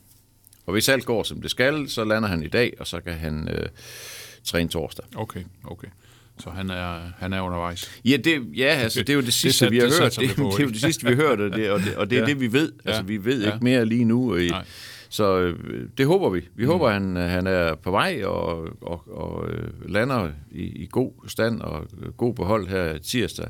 og 0.67 0.73
hvis 0.73 0.89
alt 0.89 1.05
går, 1.07 1.23
som 1.23 1.43
det 1.43 1.51
skal, 1.51 1.89
så 1.89 2.05
lander 2.05 2.29
han 2.29 2.43
i 2.43 2.49
dag, 2.49 2.73
og 2.81 2.87
så 2.87 3.01
kan 3.01 3.13
han 3.13 3.49
øh, 3.49 3.69
træne 4.45 4.69
torsdag. 4.69 5.05
Okay, 5.17 5.41
okay. 5.65 5.89
Så 6.39 6.51
han 6.51 6.71
er, 6.71 7.01
han 7.19 7.33
er 7.33 7.41
undervejs. 7.41 8.01
Ja, 8.05 8.17
det, 8.17 8.43
ja 8.57 8.65
altså, 8.67 9.01
det 9.01 9.09
er 9.11 9.15
jo 9.15 9.21
det 9.21 9.27
Det 9.27 9.35
sidste, 9.35 9.59
sat- 9.59 9.71
vi 9.73 9.79
har 9.79 9.87
det 9.87 9.99
hørt. 10.01 10.17
Det, 10.21 10.31
på, 10.37 10.43
det 10.57 10.59
er 10.61 10.65
jo 10.65 10.71
det 10.71 10.81
sidste, 10.81 11.07
vi 11.07 11.15
har 11.15 11.23
hørt, 11.23 11.41
og 11.41 11.51
det, 11.57 11.71
og 11.71 11.81
det, 11.81 11.97
og 11.97 12.11
det 12.11 12.17
er 12.19 12.21
Ja. 12.23 12.27
det, 12.27 12.41
vi 12.41 12.53
ved. 12.53 12.73
Altså, 12.85 13.03
vi 13.03 13.25
ved 13.25 13.43
Ja. 13.43 13.53
ikke 13.53 13.65
mere 13.65 13.85
lige 13.87 14.05
nu. 14.05 14.37
I, 14.37 14.49
Nej. 14.49 14.65
så 15.09 15.39
øh, 15.39 15.59
det 15.99 16.07
håber 16.07 16.29
vi. 16.31 16.41
Vi 16.55 16.65
mm. 16.65 16.71
håber, 16.71 16.91
han, 16.91 17.17
han 17.17 17.47
er 17.47 17.75
på 17.75 17.91
vej 17.91 18.23
og, 18.25 18.69
og, 18.81 19.03
og 19.19 19.49
øh, 19.51 19.91
lander 19.91 20.29
i, 20.51 20.63
i 20.63 20.89
god 20.91 21.13
stand 21.29 21.61
og 21.61 21.87
øh, 22.03 22.13
god 22.13 22.35
behold 22.35 22.69
her 22.69 22.99
tirsdag 22.99 23.49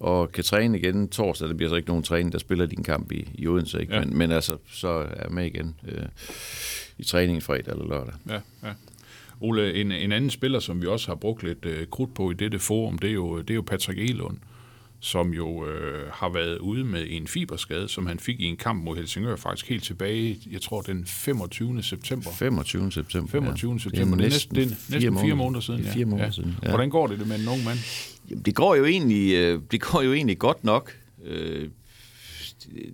og 0.00 0.32
kan 0.32 0.44
træne 0.44 0.78
igen 0.78 1.08
torsdag. 1.08 1.48
Det 1.48 1.56
bliver 1.56 1.70
så 1.70 1.76
ikke 1.76 1.88
nogen 1.88 2.02
træning, 2.02 2.32
der 2.32 2.38
spiller 2.38 2.66
din 2.66 2.82
kamp 2.82 3.12
i, 3.12 3.28
i 3.34 3.46
Odense, 3.46 3.80
ikke? 3.80 3.94
Ja. 3.94 4.00
Men, 4.00 4.16
men 4.18 4.30
altså, 4.30 4.56
så 4.68 5.06
er 5.10 5.28
med 5.28 5.46
igen 5.46 5.74
øh, 5.88 6.04
i 6.98 7.04
træningen 7.04 7.42
fredag 7.42 7.72
eller 7.72 7.88
lørdag. 7.88 8.14
Ja, 8.28 8.40
ja. 8.68 8.72
Ole, 9.40 9.74
en, 9.74 9.92
en 9.92 10.12
anden 10.12 10.30
spiller, 10.30 10.60
som 10.60 10.82
vi 10.82 10.86
også 10.86 11.06
har 11.08 11.14
brugt 11.14 11.42
lidt 11.42 11.64
øh, 11.64 11.86
krudt 11.86 12.14
på 12.14 12.30
i 12.30 12.34
dette 12.34 12.58
forum, 12.58 12.98
det 12.98 13.10
er 13.10 13.14
jo, 13.14 13.38
det 13.38 13.50
er 13.50 13.54
jo 13.54 13.62
Patrick 13.62 14.00
Elund, 14.00 14.36
som 15.00 15.30
jo 15.30 15.66
øh, 15.66 16.10
har 16.12 16.28
været 16.28 16.58
ude 16.58 16.84
med 16.84 17.06
en 17.08 17.26
fiberskade, 17.26 17.88
som 17.88 18.06
han 18.06 18.18
fik 18.18 18.40
i 18.40 18.44
en 18.44 18.56
kamp 18.56 18.84
mod 18.84 18.96
Helsingør 18.96 19.36
faktisk 19.36 19.68
helt 19.68 19.84
tilbage, 19.84 20.38
jeg 20.50 20.60
tror 20.62 20.80
den 20.80 21.06
25. 21.06 21.82
september. 21.82 22.30
25. 22.30 22.92
september. 22.92 23.30
25. 23.30 23.72
ja. 23.72 23.78
september. 23.78 24.16
Det 24.16 24.24
er 24.24 24.28
næsten, 24.28 24.56
det 24.56 24.62
er 24.64 24.68
næsten 24.90 25.18
fire 25.18 25.34
måneder 25.34 25.60
siden. 25.60 25.80
Det 25.80 25.88
er 25.88 25.92
fire 25.92 26.04
måneder 26.04 26.26
ja. 26.26 26.32
siden. 26.32 26.56
Ja. 26.62 26.68
Hvordan 26.68 26.90
går 26.90 27.06
det 27.06 27.26
med 27.26 27.38
en 27.38 27.48
ung 27.48 27.64
mand? 27.64 27.78
Jamen, 28.30 28.42
det 28.42 28.54
går 28.54 28.74
jo 28.74 28.84
egentlig, 28.84 29.34
øh, 29.34 29.60
det 29.70 29.80
går 29.80 30.02
jo 30.02 30.12
egentlig 30.12 30.38
godt 30.38 30.64
nok. 30.64 30.92
Øh, 31.24 31.68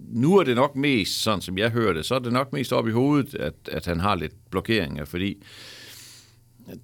nu 0.08 0.38
er 0.38 0.44
det 0.44 0.56
nok 0.56 0.76
mest, 0.76 1.22
sådan 1.22 1.40
som 1.40 1.58
jeg 1.58 1.70
hører 1.70 1.92
det, 1.92 2.06
så 2.06 2.14
er 2.14 2.18
det 2.18 2.32
nok 2.32 2.52
mest 2.52 2.72
op 2.72 2.88
i 2.88 2.90
hovedet, 2.90 3.34
at, 3.34 3.54
at 3.72 3.86
han 3.86 4.00
har 4.00 4.14
lidt 4.14 4.32
blokeringer, 4.50 5.04
fordi 5.04 5.42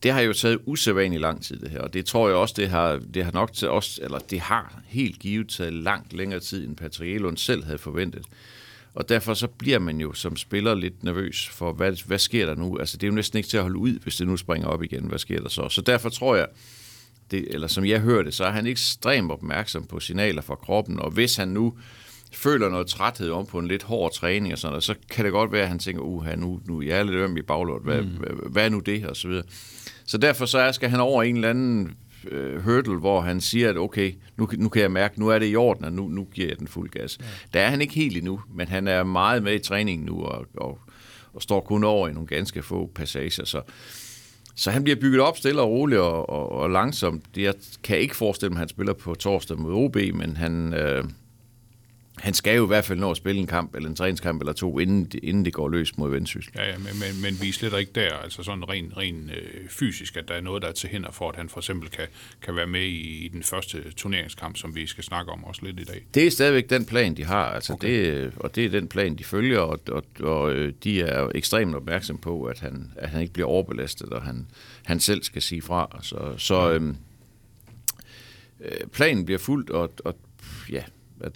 det 0.03 0.13
har 0.13 0.21
jo 0.21 0.33
taget 0.33 0.59
usædvanligt 0.67 1.21
lang 1.21 1.43
tid, 1.43 1.61
det 1.61 1.71
her, 1.71 1.81
og 1.81 1.95
det 1.95 2.07
tror 2.07 2.29
jeg 2.29 2.37
også, 2.37 2.55
det 2.57 2.69
har, 2.69 3.01
det 3.15 3.25
har 3.25 3.33
nok 3.33 3.53
til 3.53 3.69
os, 3.69 4.01
eller 4.03 4.19
det 4.19 4.41
har 4.41 4.83
helt 4.87 5.19
givet 5.19 5.49
taget 5.49 5.73
langt 5.73 6.13
længere 6.13 6.41
tid, 6.41 6.69
end 6.69 6.77
Patrick 6.77 7.15
Elund 7.15 7.37
selv 7.37 7.65
havde 7.65 7.79
forventet. 7.79 8.27
Og 8.95 9.09
derfor 9.09 9.35
så 9.35 9.47
bliver 9.47 9.79
man 9.79 10.01
jo 10.01 10.13
som 10.13 10.37
spiller 10.37 10.75
lidt 10.75 11.05
nervøs 11.05 11.49
for, 11.49 11.73
hvad, 11.73 12.07
hvad 12.07 12.19
sker 12.19 12.47
der 12.47 12.55
nu? 12.55 12.79
Altså, 12.79 12.97
det 12.97 13.03
er 13.03 13.09
jo 13.09 13.15
næsten 13.15 13.37
ikke 13.37 13.49
til 13.49 13.57
at 13.57 13.63
holde 13.63 13.79
ud, 13.79 13.99
hvis 13.99 14.17
det 14.17 14.27
nu 14.27 14.37
springer 14.37 14.69
op 14.69 14.83
igen. 14.83 15.05
Hvad 15.05 15.19
sker 15.19 15.41
der 15.41 15.49
så? 15.49 15.69
Så 15.69 15.81
derfor 15.81 16.09
tror 16.09 16.37
jeg, 16.37 16.47
det, 17.31 17.47
eller 17.51 17.67
som 17.67 17.85
jeg 17.85 18.01
hørte, 18.01 18.33
så 18.33 18.45
er 18.45 18.51
han 18.51 18.67
ekstremt 18.67 19.33
opmærksom 19.33 19.87
på 19.87 20.01
signaler 20.01 20.43
fra 20.43 20.55
kroppen, 20.55 21.01
og 21.01 21.11
hvis 21.11 21.37
han 21.37 21.49
nu 21.49 21.75
føler 22.33 22.69
noget 22.69 22.87
træthed 22.87 23.31
om 23.31 23.47
på 23.47 23.59
en 23.59 23.69
lidt 23.69 23.83
hård 23.83 24.13
træning 24.13 24.53
og 24.53 24.59
sådan 24.59 24.73
noget, 24.73 24.85
så 24.85 24.95
kan 25.11 25.25
det 25.25 25.33
godt 25.33 25.53
være, 25.53 25.63
at 25.63 25.69
han 25.69 25.79
tænker, 25.79 26.03
uha, 26.03 26.35
nu, 26.35 26.61
nu 26.65 26.83
jeg 26.83 26.99
er 26.99 27.03
lidt 27.03 27.17
øm 27.17 27.37
i 27.37 27.43
baglåret, 27.43 27.83
hvad, 27.83 28.03
mm. 28.03 28.09
hvad, 28.09 28.51
hvad 28.51 28.65
er 28.65 28.69
nu 28.69 28.79
det, 28.79 29.07
og 29.07 29.17
så 29.17 29.29
videre. 29.29 29.45
Så 30.07 30.19
derfor 30.19 30.47
så 30.47 30.73
skal 30.73 30.89
han 30.89 31.01
over 31.01 31.23
en 31.23 31.35
eller 31.35 31.51
anden 31.51 31.97
øh, 32.29 32.63
hurdle, 32.63 32.99
hvor 32.99 33.21
han 33.21 33.41
siger, 33.41 33.71
at 33.71 33.77
okay, 33.77 34.13
nu, 34.37 34.49
nu 34.59 34.69
kan 34.69 34.83
jeg 34.83 34.93
mærke, 34.93 35.21
nu 35.21 35.29
er 35.29 35.39
det 35.39 35.53
i 35.53 35.57
orden, 35.57 35.85
og 35.85 35.93
nu, 35.93 36.09
nu 36.09 36.25
giver 36.25 36.49
jeg 36.49 36.59
den 36.59 36.69
fuld 36.69 36.91
gas. 36.91 37.19
Ja. 37.21 37.25
Der 37.55 37.61
er 37.61 37.71
han 37.71 37.81
ikke 37.81 37.95
helt 37.95 38.17
endnu, 38.17 38.41
men 38.55 38.69
han 38.69 38.89
er 38.89 39.05
meget 39.05 39.43
med 39.43 39.55
i 39.55 39.59
træningen 39.59 40.07
nu, 40.07 40.23
og, 40.23 40.47
og, 40.57 40.79
og 41.33 41.43
står 41.43 41.61
kun 41.61 41.85
over 41.85 42.09
i 42.09 42.13
nogle 42.13 42.27
ganske 42.27 42.63
få 42.63 42.91
passager, 42.95 43.45
så 43.45 43.63
så 44.59 44.71
han 44.71 44.85
bliver 44.85 44.97
bygget 45.01 45.21
op 45.21 45.37
stille 45.37 45.61
og 45.61 45.71
roligt 45.71 46.01
og, 46.01 46.31
og, 46.31 46.53
og 46.53 46.71
langsomt. 46.71 47.25
Jeg 47.37 47.55
kan 47.83 47.99
ikke 47.99 48.17
forestille 48.17 48.51
mig, 48.51 48.57
at 48.57 48.61
han 48.61 48.69
spiller 48.69 48.93
på 48.93 49.15
torsdag 49.15 49.59
mod 49.59 49.73
OB, 49.73 49.97
men 49.97 50.37
han, 50.37 50.75
øh, 50.75 51.05
han 52.17 52.35
skal 52.35 52.57
jo 52.57 52.65
i 52.65 52.67
hvert 52.67 52.85
fald 52.85 52.99
nå 52.99 53.11
at 53.11 53.17
spille 53.17 53.41
en 53.41 53.47
kamp, 53.47 53.75
eller 53.75 53.89
en 53.89 53.97
træningskamp 53.97 54.41
eller 54.41 54.53
to, 54.53 54.79
inden, 54.79 55.05
det- 55.05 55.21
inden 55.23 55.45
det 55.45 55.53
går 55.53 55.69
løs 55.69 55.99
mod 55.99 56.11
Vendsyssel. 56.11 56.53
Ja, 56.57 56.65
ja 56.71 56.79
men, 56.79 56.87
men, 56.87 57.23
men 57.23 57.41
vi 57.43 57.49
er 57.49 57.53
slet 57.53 57.79
ikke 57.81 57.93
der, 57.95 58.15
altså 58.15 58.43
sådan 58.43 58.69
rent 58.69 58.97
ren, 58.97 59.31
øh, 59.31 59.69
fysisk, 59.69 60.17
at 60.17 60.29
der 60.29 60.35
er 60.35 60.41
noget, 60.41 60.63
der 60.63 60.69
er 60.69 60.73
til 60.73 60.89
hinder 60.89 61.11
for, 61.13 61.29
at 61.31 61.37
han 61.37 61.49
for 61.49 61.61
eksempel 61.61 61.91
kan, 61.91 62.07
kan 62.43 62.57
være 62.57 62.67
med 62.67 62.81
i, 62.83 63.25
i 63.25 63.29
den 63.29 63.43
første 63.43 63.93
turneringskamp, 63.93 64.57
som 64.57 64.75
vi 64.75 64.87
skal 64.87 65.05
snakke 65.05 65.33
om 65.33 65.45
også 65.45 65.65
lidt 65.65 65.81
i 65.81 65.85
dag. 65.85 66.07
Det 66.15 66.27
er 66.27 66.31
stadigvæk 66.31 66.71
den 66.71 66.85
plan, 66.85 67.17
de 67.17 67.25
har, 67.25 67.45
altså 67.45 67.73
okay. 67.73 67.89
det, 68.23 68.33
og 68.37 68.55
det 68.55 68.65
er 68.65 68.69
den 68.69 68.89
plan, 68.89 69.17
de 69.17 69.25
følger, 69.25 69.59
og, 69.59 69.81
og, 69.89 70.05
og 70.21 70.53
øh, 70.53 70.73
de 70.85 71.03
er 71.03 71.31
ekstremt 71.35 71.75
opmærksom 71.75 72.19
på, 72.19 72.45
at 72.45 72.61
han, 72.61 72.93
at 72.97 73.09
han 73.09 73.21
ikke 73.23 73.33
bliver 73.33 73.49
overbelastet, 73.49 74.09
og 74.09 74.23
han, 74.23 74.47
han 74.85 75.01
selv 75.01 75.23
skal 75.23 75.43
sige 75.43 75.63
fra. 75.63 75.99
Så, 76.03 76.35
så 76.39 76.73
øhm, 76.73 76.97
øh, 78.61 78.87
planen 78.93 79.25
bliver 79.25 79.39
fuldt, 79.39 79.71
og, 79.71 79.93
og 80.05 80.17
ja, 80.71 80.83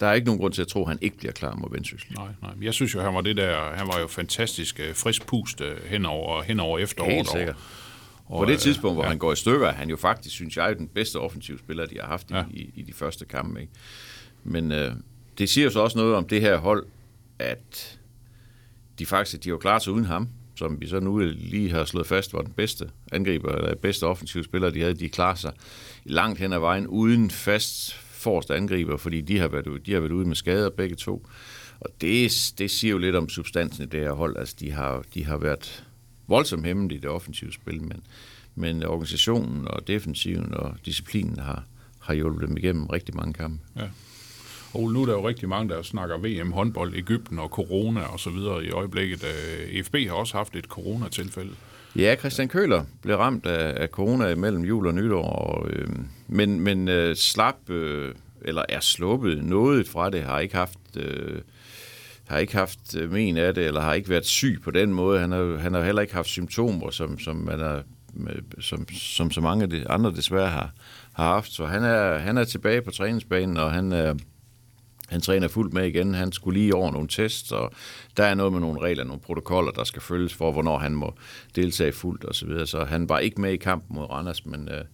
der 0.01 0.07
er 0.07 0.13
ikke 0.13 0.25
nogen 0.27 0.41
grund 0.41 0.53
til 0.53 0.63
at 0.63 0.69
tro, 0.69 0.83
at 0.83 0.89
han 0.89 0.99
ikke 1.01 1.17
bliver 1.17 1.33
klar 1.33 1.55
mod 1.55 1.69
Vendsyssel. 1.73 2.13
Nej, 2.15 2.29
nej. 2.43 2.51
Jeg 2.63 2.75
synes 2.75 2.95
jo, 2.95 3.01
han 3.01 3.15
var 3.15 3.21
det 3.21 3.37
der, 3.37 3.73
han 3.75 3.87
var 3.87 3.99
jo 4.01 4.07
fantastisk 4.07 4.81
øh, 4.81 4.95
frisk 4.95 5.27
pust 5.27 5.61
øh, 5.61 5.77
hen 5.85 6.07
over, 6.07 6.43
hen 6.43 6.61
over 6.61 6.79
efteråret. 6.79 7.15
Helt 7.15 7.31
sikkert. 7.31 7.57
Og, 8.27 8.39
På 8.39 8.45
det 8.45 8.53
øh, 8.53 8.59
tidspunkt, 8.59 8.97
hvor 8.97 9.03
ja. 9.05 9.09
han 9.09 9.19
går 9.19 9.33
i 9.33 9.37
stykker, 9.37 9.67
er 9.67 9.73
han 9.73 9.91
jo 9.91 9.97
faktisk, 9.97 10.35
synes 10.35 10.57
jeg, 10.57 10.77
den 10.79 10.89
bedste 10.89 11.17
offensive 11.17 11.59
spiller, 11.59 11.87
de 11.87 11.97
har 12.01 12.07
haft 12.07 12.31
Ja. 12.31 12.45
i, 12.51 12.71
i 12.75 12.83
de 12.83 12.93
første 12.93 13.25
kampe. 13.25 13.61
Ikke? 13.61 13.73
Men 14.45 14.73
øh, 14.73 14.93
det 15.39 15.49
siger 15.49 15.65
jo 15.65 15.71
så 15.71 15.81
også 15.81 15.99
noget 15.99 16.15
om 16.15 16.29
det 16.29 16.41
her 16.41 16.57
hold, 16.57 16.87
at 17.39 17.99
de 18.99 19.07
faktisk 19.07 19.45
de 19.45 19.53
var 19.53 19.59
klar 19.59 19.79
til 19.79 19.93
uden 19.93 20.05
ham, 20.05 20.29
som 20.57 20.81
vi 20.81 20.87
så 20.89 21.01
nu 21.01 21.19
lige 21.19 21.71
har 21.71 21.85
slået 21.85 22.07
fast, 22.07 22.33
var 22.33 22.43
den 22.43 22.53
bedste 22.53 22.91
angriber, 23.13 23.53
eller 23.53 23.75
bedste 23.75 24.05
offensive 24.07 24.45
spiller, 24.45 24.71
de 24.71 24.81
havde, 24.81 24.95
de 24.95 25.09
klarer 25.09 25.35
sig 25.35 25.53
langt 26.05 26.39
hen 26.39 26.53
ad 26.53 26.59
vejen 26.59 26.87
uden 26.87 27.31
fast 27.31 28.01
forreste 28.21 28.55
angriber, 28.57 28.97
fordi 28.97 29.21
de 29.21 29.39
har 29.39 29.49
været, 29.49 29.67
ude- 29.67 29.81
de 29.87 29.93
har 29.93 30.01
været 30.01 30.13
ude 30.13 30.27
med 30.29 30.37
skader 30.37 30.71
begge 30.71 30.97
to. 30.97 31.27
Og 31.81 31.91
det, 32.01 32.53
det 32.59 32.71
siger 32.71 32.91
jo 32.91 32.99
lidt 32.99 33.17
om 33.17 33.29
substansen 33.29 33.83
i 33.85 33.87
det 33.87 34.01
her 34.01 34.13
hold. 34.13 34.37
Altså, 34.37 34.57
de 34.61 34.71
har, 34.73 35.05
de 35.15 35.25
har 35.25 35.39
været 35.39 35.85
voldsomt 36.27 36.67
hemmelige 36.67 36.99
i 36.99 37.01
det 37.01 37.11
offensive 37.11 37.53
spil, 37.53 37.83
men, 37.83 38.03
men 38.55 38.85
organisationen 38.85 39.69
og 39.69 39.87
defensiven 39.87 40.55
og 40.55 40.75
disciplinen 40.87 41.39
har, 41.39 41.65
har 42.01 42.15
hjulpet 42.15 42.49
dem 42.49 42.57
igennem 42.57 42.87
rigtig 42.87 43.17
mange 43.17 43.33
kampe. 43.33 43.59
Ja. 43.77 43.89
Og 44.75 44.93
nu 44.93 45.03
er 45.03 45.07
der 45.07 45.13
jo 45.13 45.29
rigtig 45.29 45.49
mange, 45.49 45.75
der 45.75 45.83
snakker 45.83 46.19
VM, 46.19 46.53
håndbold, 46.53 46.95
Ægypten 46.95 47.39
og 47.39 47.49
corona 47.49 48.01
og 48.01 48.21
så 48.21 48.31
videre 48.31 48.65
i 48.65 48.71
øjeblikket. 48.71 49.25
Øh, 49.25 49.85
FB 49.85 49.95
har 49.95 50.15
også 50.15 50.37
haft 50.37 50.57
et 50.57 50.65
coronatilfælde. 50.65 51.53
Ja, 51.97 52.17
Christian 52.19 52.49
Køler 52.49 52.85
blev 53.03 53.17
ramt 53.17 53.47
af, 53.47 53.83
af 53.83 53.89
corona 53.89 54.35
mellem 54.35 54.65
jul 54.65 54.87
og 54.87 54.95
nytår, 54.95 55.23
og, 55.23 55.71
øh, 55.71 55.89
men, 56.29 56.61
men 56.61 56.89
øh, 56.89 57.17
slap, 57.17 57.71
øh, 57.71 58.15
eller 58.43 58.63
er 58.69 58.81
sluppet 58.81 59.45
noget 59.45 59.89
fra 59.89 60.11
det, 60.11 60.23
har 60.23 60.39
ikke 60.39 60.55
haft... 60.55 60.79
Øh, 60.97 61.41
har 62.31 62.39
ikke 62.39 62.57
haft 62.57 62.97
øh, 62.97 63.13
men 63.13 63.37
af 63.37 63.55
det, 63.55 63.67
eller 63.67 63.81
har 63.81 63.95
ikke 63.95 64.09
været 64.09 64.27
syg 64.27 64.61
på 64.65 64.71
den 64.71 64.95
måde. 64.95 65.21
Han 65.21 65.33
har, 65.33 65.57
han 65.57 65.75
har 65.75 65.85
heller 65.85 66.03
ikke 66.03 66.15
haft 66.15 66.29
symptomer, 66.29 66.91
som, 66.91 67.19
som, 67.19 67.37
man 67.37 67.61
er, 67.61 67.83
som, 68.61 68.89
som 68.89 69.31
så 69.31 69.41
mange 69.41 69.63
af 69.63 69.71
de 69.71 69.89
andre 69.89 70.13
desværre 70.13 70.49
har, 70.49 70.73
har 71.13 71.25
haft. 71.25 71.53
Så 71.53 71.67
han 71.67 71.85
er, 71.85 72.19
han 72.19 72.39
er 72.39 72.45
tilbage 72.45 72.83
på 72.83 72.91
træningsbanen, 72.91 73.57
og 73.57 73.73
han 73.73 73.93
er, 73.93 74.15
han 75.11 75.21
træner 75.21 75.49
fuldt 75.49 75.73
med 75.73 75.87
igen. 75.87 76.15
Han 76.15 76.33
skulle 76.33 76.61
lige 76.61 76.75
over 76.75 76.93
nogle 76.93 77.09
tests, 77.09 77.53
og 77.53 77.73
der 78.17 78.25
er 78.25 78.35
noget 78.35 78.53
med 78.53 78.61
nogle 78.61 78.81
regler, 78.81 79.05
nogle 79.05 79.21
protokoller, 79.21 79.73
der 79.73 79.85
skal 79.85 80.03
følges 80.03 80.35
for, 80.35 80.53
hvornår 80.53 80.79
han 80.79 80.95
må 80.95 81.15
deltage 81.57 81.93
fuldt 81.93 82.25
og 82.25 82.35
så 82.35 82.47
videre. 82.47 82.67
Så 82.67 82.85
han 82.85 83.09
var 83.09 83.19
ikke 83.19 83.41
med 83.41 83.53
i 83.53 83.57
kampen 83.57 83.97
mod 83.97 84.11
Randers, 84.11 84.47
men 84.47 84.69
øh, 84.69 84.85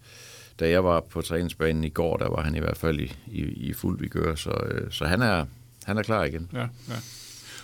da 0.60 0.68
jeg 0.68 0.84
var 0.84 1.00
på 1.00 1.22
træningsbanen 1.22 1.84
i 1.84 1.88
går, 1.88 2.16
der 2.16 2.28
var 2.28 2.42
han 2.42 2.54
i 2.54 2.58
hvert 2.58 2.76
fald 2.76 3.00
i, 3.00 3.16
i, 3.26 3.42
i 3.42 3.72
fuld 3.72 4.00
vigør, 4.00 4.34
så, 4.34 4.50
øh, 4.50 4.90
så 4.90 5.04
han, 5.04 5.22
er, 5.22 5.44
han 5.84 5.98
er 5.98 6.02
klar 6.02 6.24
igen. 6.24 6.50
Ja, 6.52 6.60
ja. 6.88 6.96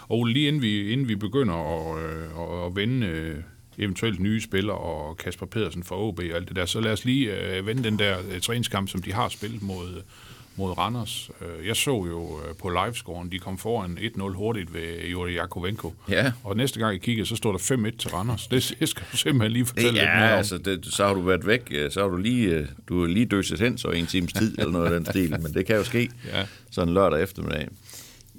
Og 0.09 0.25
lige 0.25 0.49
inden 0.49 0.63
vi, 0.63 0.93
inden 0.93 1.09
vi 1.09 1.17
begynder 1.17 1.55
at, 1.55 2.05
øh, 2.05 2.67
at, 2.67 2.77
vende 2.77 3.07
øh, 3.07 3.37
eventuelt 3.79 4.21
nye 4.21 4.41
spillere 4.41 4.77
og 4.77 5.17
Kasper 5.17 5.47
Pedersen 5.47 5.85
fra 5.85 5.97
OB 5.97 6.19
og 6.19 6.37
alt 6.37 6.49
det 6.49 6.57
der, 6.57 6.67
så 6.67 6.81
lad 6.81 6.93
os 6.93 7.05
lige 7.05 7.57
øh, 7.57 7.67
vende 7.67 7.85
den 7.85 7.99
der 7.99 8.17
øh, 8.33 8.41
træningskamp, 8.41 8.89
som 8.89 9.03
de 9.03 9.13
har 9.13 9.29
spillet 9.29 9.63
mod, 9.63 10.03
mod 10.57 10.79
Randers. 10.79 11.31
Øh, 11.41 11.67
jeg 11.67 11.77
så 11.77 11.91
jo 11.91 12.41
øh, 12.49 12.55
på 12.57 12.69
livescoren, 12.85 13.33
de 13.33 13.39
kom 13.39 13.59
foran 13.59 13.99
1-0 13.99 14.21
hurtigt 14.37 14.75
ved 14.75 15.05
Juri 15.11 15.35
Jakovenko. 15.35 15.95
Ja. 16.09 16.33
Og 16.45 16.57
næste 16.57 16.79
gang 16.81 16.93
jeg 16.93 17.01
kiggede, 17.01 17.27
så 17.27 17.37
stod 17.37 17.53
der 17.53 17.91
5-1 17.93 17.97
til 17.97 18.11
Randers. 18.11 18.47
Det, 18.47 18.75
det 18.81 18.89
skal 18.89 19.05
du 19.13 19.17
simpelthen 19.17 19.53
lige 19.53 19.67
fortælle 19.67 19.91
lidt 19.93 20.03
Ja, 20.03 20.19
mere 20.21 20.33
om. 20.33 20.39
altså, 20.39 20.59
det, 20.59 20.87
så 20.87 21.07
har 21.07 21.15
du 21.15 21.21
været 21.21 21.47
væk, 21.47 21.63
øh, 21.71 21.91
så 21.91 22.01
har 22.01 22.09
du 22.09 22.17
lige, 22.17 22.69
du 22.89 23.03
er 23.03 23.07
lige 23.07 23.27
døset 23.27 23.61
hen, 23.61 23.79
så 23.79 23.89
en 23.89 24.07
times 24.07 24.33
tid, 24.33 24.59
eller 24.59 24.73
noget 24.73 24.87
af 24.87 24.93
den 25.01 25.07
stil, 25.07 25.31
men 25.43 25.55
det 25.55 25.67
kan 25.67 25.77
jo 25.77 25.85
ske, 25.85 26.11
Ja. 26.33 26.47
sådan 26.71 26.95
lørdag 26.95 27.23
eftermiddag. 27.23 27.69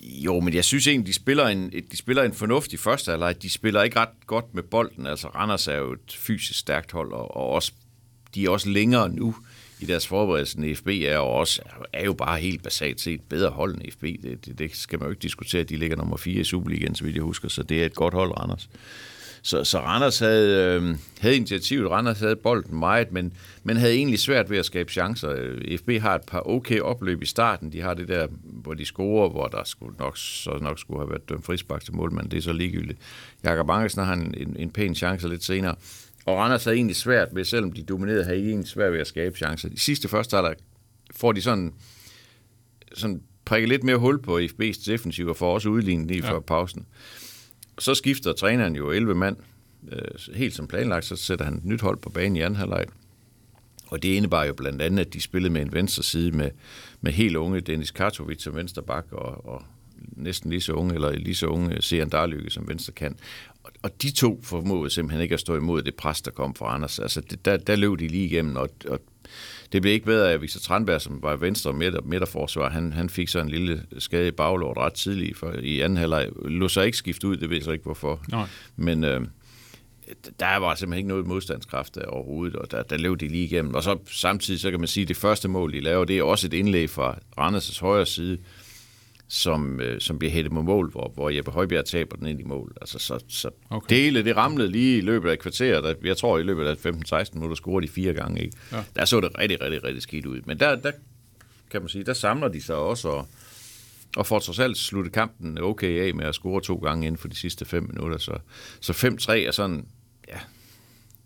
Jo, 0.05 0.39
men 0.39 0.53
jeg 0.53 0.65
synes 0.65 0.88
egentlig, 0.88 1.08
de 1.08 1.13
spiller 1.13 1.48
en, 1.48 1.72
de 1.91 1.98
spiller 1.98 2.24
en 2.24 2.34
fornuftig 2.34 2.79
første 2.79 3.10
halvleg. 3.12 3.41
De 3.41 3.50
spiller 3.50 3.84
ikke 3.84 4.00
ret 4.00 4.10
godt 4.27 4.53
med 4.53 4.63
bolden. 4.63 5.08
Altså, 5.08 5.27
Randers 5.27 5.67
er 5.67 5.75
jo 5.77 5.91
et 5.93 6.17
fysisk 6.20 6.60
stærkt 6.60 6.91
hold, 6.91 7.12
og, 7.12 7.38
og 7.38 7.50
også, 7.50 7.72
de 8.36 8.46
er 8.46 8.50
også 8.50 8.70
længere 8.70 9.10
nu 9.10 9.36
i 9.79 9.85
deres 9.85 10.07
forberedelse 10.07 10.59
end 10.59 10.75
FB 10.75 10.87
er, 10.87 11.17
og 11.17 11.31
også 11.31 11.61
er 11.93 12.05
jo 12.05 12.13
bare 12.13 12.39
helt 12.39 12.63
basalt 12.63 13.01
set 13.01 13.21
bedre 13.21 13.49
hold 13.49 13.75
end 13.75 13.91
FB. 13.91 14.03
Det, 14.03 14.45
det, 14.45 14.59
det 14.59 14.75
skal 14.75 14.99
man 14.99 15.05
jo 15.05 15.11
ikke 15.11 15.21
diskutere. 15.21 15.63
De 15.63 15.77
ligger 15.77 15.97
nummer 15.97 16.17
4 16.17 16.39
i 16.39 16.43
Superligaen, 16.43 16.95
så 16.95 17.03
vidt 17.03 17.15
jeg 17.15 17.23
husker, 17.23 17.49
så 17.49 17.63
det 17.63 17.81
er 17.81 17.85
et 17.85 17.95
godt 17.95 18.13
hold, 18.13 18.31
Randers. 18.39 18.69
Så, 19.45 19.63
så 19.63 19.79
Randers 19.79 20.19
havde, 20.19 20.79
øh, 20.81 20.97
havde 21.19 21.35
initiativet, 21.35 21.91
Randers 21.91 22.19
havde 22.19 22.35
bolden 22.35 22.79
meget, 22.79 23.11
men, 23.11 23.33
men 23.63 23.77
havde 23.77 23.93
egentlig 23.93 24.19
svært 24.19 24.49
ved 24.49 24.57
at 24.57 24.65
skabe 24.65 24.91
chancer. 24.91 25.35
Øh, 25.37 25.77
FB 25.77 25.89
har 25.89 26.15
et 26.15 26.21
par 26.27 26.47
okay 26.47 26.79
opløb 26.79 27.21
i 27.21 27.25
starten. 27.25 27.71
De 27.71 27.81
har 27.81 27.93
det 27.93 28.07
der, 28.07 28.27
hvor 28.43 28.73
de 28.73 28.85
scorer, 28.85 29.29
hvor 29.29 29.47
der 29.47 29.63
skulle 29.63 29.95
nok, 29.99 30.17
så 30.17 30.57
nok 30.61 30.79
skulle 30.79 30.99
have 30.99 31.09
været 31.09 31.29
dømt 31.29 31.45
frispark 31.45 31.83
til 31.83 31.95
målmanden. 31.95 32.31
det 32.31 32.37
er 32.37 32.41
så 32.41 32.53
ligegyldigt. 32.53 32.99
Jakob 33.43 33.69
Angersen 33.69 34.03
har 34.03 34.13
en, 34.13 34.33
en, 34.37 34.55
en 34.59 34.71
pæn 34.71 34.95
chance 34.95 35.29
lidt 35.29 35.43
senere. 35.43 35.75
Og 36.25 36.37
Randers 36.37 36.63
havde 36.63 36.77
egentlig 36.77 36.95
svært 36.95 37.27
ved, 37.31 37.45
selvom 37.45 37.71
de 37.71 37.83
dominerede, 37.83 38.23
havde 38.23 38.39
de 38.39 38.47
egentlig 38.47 38.69
svært 38.69 38.93
ved 38.93 38.99
at 38.99 39.07
skabe 39.07 39.37
chancer. 39.37 39.69
De 39.69 39.79
sidste 39.79 40.07
første 40.07 40.35
halvleg 40.35 40.55
får 41.15 41.31
de 41.31 41.41
sådan, 41.41 41.73
sådan 42.93 43.21
prikket 43.45 43.69
lidt 43.69 43.83
mere 43.83 43.97
hul 43.97 44.21
på 44.21 44.39
FB's 44.39 44.91
defensiv 44.91 45.27
og 45.27 45.35
får 45.35 45.53
også 45.53 45.69
udlignet 45.69 46.07
lige 46.07 46.23
før 46.23 46.39
pausen. 46.39 46.85
Så 47.79 47.95
skifter 47.95 48.33
træneren 48.33 48.75
jo 48.75 48.91
11 48.91 49.15
mand, 49.15 49.37
øh, 49.91 50.35
helt 50.35 50.55
som 50.55 50.67
planlagt, 50.67 51.05
så 51.05 51.15
sætter 51.15 51.45
han 51.45 51.53
et 51.53 51.65
nyt 51.65 51.81
hold 51.81 51.97
på 51.97 52.09
banen 52.09 52.35
i 52.35 52.41
anden 52.41 52.57
halvleg. 52.59 52.85
Og 53.87 54.03
det 54.03 54.09
indebar 54.09 54.43
jo 54.43 54.53
blandt 54.53 54.81
andet, 54.81 55.05
at 55.05 55.13
de 55.13 55.21
spillede 55.21 55.53
med 55.53 55.61
en 55.61 55.73
venstre 55.73 56.03
side 56.03 56.31
med, 56.31 56.51
med 57.01 57.11
helt 57.11 57.35
unge 57.35 57.61
Dennis 57.61 57.91
Kartovic 57.91 58.41
som 58.41 58.55
venstre 58.55 58.81
bak, 58.81 59.05
og, 59.11 59.45
og 59.45 59.63
næsten 60.15 60.49
lige 60.49 60.61
så 60.61 60.73
unge, 60.73 60.93
eller 60.93 61.11
lige 61.11 61.35
så 61.35 61.47
unge 61.47 61.81
Sean 61.81 62.09
Darlykke 62.09 62.49
som 62.49 62.67
venstre 62.67 62.93
kant. 62.93 63.19
Og, 63.84 64.01
de 64.01 64.12
to 64.12 64.39
formåede 64.43 64.89
simpelthen 64.89 65.22
ikke 65.22 65.34
at 65.34 65.39
stå 65.39 65.55
imod 65.55 65.82
det 65.82 65.96
pres, 65.96 66.22
der 66.22 66.32
kom 66.32 66.55
fra 66.55 66.75
Anders. 66.75 67.00
Altså, 67.00 67.22
det, 67.22 67.46
der, 67.46 67.58
der 67.58 67.75
løb 67.75 68.00
de 68.00 68.08
lige 68.08 68.25
igennem, 68.25 68.55
og, 68.55 68.70
og 68.88 69.00
det 69.72 69.82
blev 69.82 69.93
ikke 69.93 70.05
bedre 70.05 70.32
af 70.32 70.41
Victor 70.41 70.60
Tranberg, 70.60 71.01
som 71.01 71.24
var 71.24 71.36
venstre 71.36 71.70
og 71.70 71.75
midter, 71.75 72.01
midterforsvar. 72.01 72.70
Han, 72.70 72.93
han 72.93 73.10
fik 73.10 73.27
så 73.27 73.39
en 73.39 73.50
lille 73.50 73.84
skade 74.00 74.27
i 74.27 74.32
baglåret 74.32 74.77
ret 74.77 74.93
tidligt 74.93 75.38
for, 75.38 75.53
i 75.62 75.79
anden 75.79 75.98
halvleg. 75.98 76.29
Lå 76.46 76.67
sig 76.67 76.86
ikke 76.86 76.98
skifte 76.98 77.27
ud, 77.27 77.38
det 77.38 77.50
ved 77.50 77.58
jeg 77.58 77.63
så 77.63 77.72
ikke 77.72 77.84
hvorfor. 77.84 78.25
Nej. 78.32 78.48
Men 78.75 79.03
øh, 79.03 79.22
der 80.39 80.58
var 80.58 80.75
simpelthen 80.75 80.98
ikke 80.98 81.10
noget 81.10 81.27
modstandskraft 81.27 81.96
der 81.96 82.05
overhovedet, 82.05 82.55
og 82.55 82.72
der, 82.72 82.84
der 82.84 82.98
løb 82.98 83.20
de 83.20 83.27
lige 83.27 83.43
igennem. 83.43 83.75
Og 83.75 83.84
så 83.84 83.98
samtidig, 84.05 84.60
så 84.60 84.72
kan 84.72 84.79
man 84.79 84.88
sige, 84.88 85.01
at 85.01 85.08
det 85.08 85.17
første 85.17 85.48
mål, 85.48 85.74
de 85.74 85.79
laver, 85.79 86.05
det 86.05 86.17
er 86.17 86.24
også 86.24 86.48
et 86.48 86.53
indlæg 86.53 86.89
fra 86.89 87.17
Randers' 87.39 87.82
højre 87.82 88.05
side, 88.05 88.38
som, 89.33 89.79
øh, 89.79 90.01
som 90.01 90.19
bliver 90.19 90.31
hættet 90.31 90.53
mod 90.53 90.63
mål, 90.63 90.91
hvor, 90.91 91.11
hvor 91.15 91.29
Jeppe 91.29 91.51
Højbjerg 91.51 91.85
taber 91.85 92.15
den 92.15 92.27
ind 92.27 92.39
i 92.39 92.43
mål. 92.43 92.73
Altså, 92.81 92.99
så, 92.99 93.19
så 93.27 93.49
Okay. 93.69 94.09
okay. 94.09 94.25
det 94.25 94.35
ramlede 94.35 94.71
lige 94.71 94.97
i 94.97 95.01
løbet 95.01 95.29
af 95.29 95.33
et 95.33 95.39
kvarter. 95.39 95.81
Der, 95.81 95.93
jeg 96.03 96.17
tror, 96.17 96.37
i 96.37 96.43
løbet 96.43 96.65
af 96.65 96.85
15-16 96.85 97.33
minutter 97.33 97.55
scorede 97.55 97.87
de 97.87 97.91
fire 97.91 98.13
gange. 98.13 98.41
Ikke? 98.41 98.57
Ja. 98.71 98.83
Der 98.95 99.05
så 99.05 99.21
det 99.21 99.29
rigtig, 99.37 99.61
rigtig, 99.61 99.83
rigtig 99.83 100.01
skidt 100.01 100.25
ud. 100.25 100.41
Men 100.45 100.59
der, 100.59 100.75
der 100.75 100.91
kan 101.71 101.81
man 101.81 101.89
sige, 101.89 102.03
der 102.03 102.13
samler 102.13 102.47
de 102.47 102.61
sig 102.61 102.75
også, 102.75 103.07
og, 103.09 103.27
og 104.17 104.25
får 104.25 104.39
trods 104.39 104.59
alt 104.59 104.77
sluttet 104.77 105.13
kampen 105.13 105.57
okay 105.61 106.07
af 106.07 106.15
med 106.15 106.25
at 106.25 106.35
score 106.35 106.61
to 106.61 106.75
gange 106.75 107.07
inden 107.07 107.17
for 107.17 107.27
de 107.27 107.35
sidste 107.35 107.65
fem 107.65 107.83
minutter. 107.83 108.17
Så, 108.17 108.37
så 108.79 108.93
5-3 108.93 109.31
er 109.31 109.51
sådan, 109.51 109.85
ja, 110.27 110.39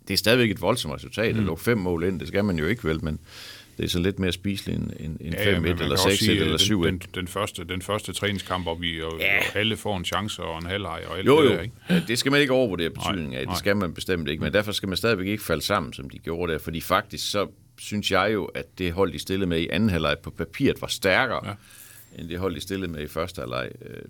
det 0.08 0.14
er 0.14 0.18
stadigvæk 0.18 0.52
et 0.52 0.62
voldsomt 0.62 0.94
resultat. 0.94 1.34
Mm. 1.34 1.40
At 1.40 1.46
lukke 1.46 1.64
fem 1.64 1.78
mål 1.78 2.04
ind, 2.04 2.20
det 2.20 2.28
skal 2.28 2.46
man 2.46 2.60
jo 2.60 2.66
ikke 2.66 2.84
vel, 2.84 3.04
men 3.04 3.20
det 3.78 3.84
er 3.86 3.90
så 3.90 4.00
lidt 4.00 4.20
mere 4.20 4.32
spiseligt 4.32 4.78
end, 4.80 4.92
end, 5.00 5.18
end 5.22 5.36
5-1 5.36 5.52
men 5.52 5.62
man 5.62 5.72
eller 5.72 5.78
kan 5.86 5.92
også 5.92 6.08
6-1 6.10 6.16
sige, 6.18 6.32
eller 6.40 6.54
øh, 6.54 6.60
7-1. 6.82 6.86
Den, 6.86 6.98
den, 7.00 7.02
den, 7.16 7.28
første, 7.28 7.64
den 7.64 7.82
første 7.82 8.14
træningskamp, 8.14 8.66
hvor 8.66 8.76
vi 8.76 9.02
og, 9.02 9.14
Ja. 9.20 9.38
og 9.38 9.44
alle 9.56 9.78
får 9.78 9.98
en 9.98 10.06
chance 10.06 10.44
og 10.44 10.58
en 10.60 10.66
halvleg 10.66 11.02
og 11.10 11.18
alt 11.18 11.28
Jo, 11.28 11.44
det 11.44 11.50
jo. 11.50 11.54
der, 11.56 11.62
ikke? 11.62 11.74
Ja, 11.90 12.02
Det 12.08 12.20
skal 12.20 12.32
man 12.32 12.42
ikke 12.42 12.54
overvurdere 12.54 12.90
betydningen 12.90 13.34
af. 13.34 13.46
nej. 13.46 13.54
Det 13.54 13.60
skal 13.60 13.78
man 13.78 13.94
bestemt 13.94 14.30
ikke. 14.30 14.44
Men 14.44 14.54
derfor 14.54 14.72
skal 14.72 14.90
man 14.90 14.98
stadigvæk 14.98 15.28
ikke 15.28 15.44
falde 15.44 15.62
sammen, 15.62 15.94
som 15.94 16.10
de 16.10 16.18
gjorde 16.20 16.52
der. 16.54 16.60
Fordi 16.60 16.82
faktisk 16.82 17.32
så 17.32 17.48
synes 17.80 18.12
jeg 18.12 18.30
jo, 18.34 18.46
at 18.46 18.66
det 18.78 18.92
hold, 18.94 19.14
de 19.14 19.20
stillede 19.20 19.50
med 19.50 19.60
i 19.60 19.68
anden 19.68 19.90
halvleg 19.90 20.18
på 20.24 20.30
papiret, 20.30 20.82
var 20.82 20.88
stærkere, 20.88 21.42
Ja. 21.46 21.50
ja. 21.50 22.22
end 22.22 22.30
det 22.30 22.40
hold, 22.40 22.56
de 22.56 22.62
stillede 22.62 22.92
med 22.92 23.02
i 23.04 23.08
første 23.08 23.40
halvleg. 23.40 23.70
Øh, 23.86 24.02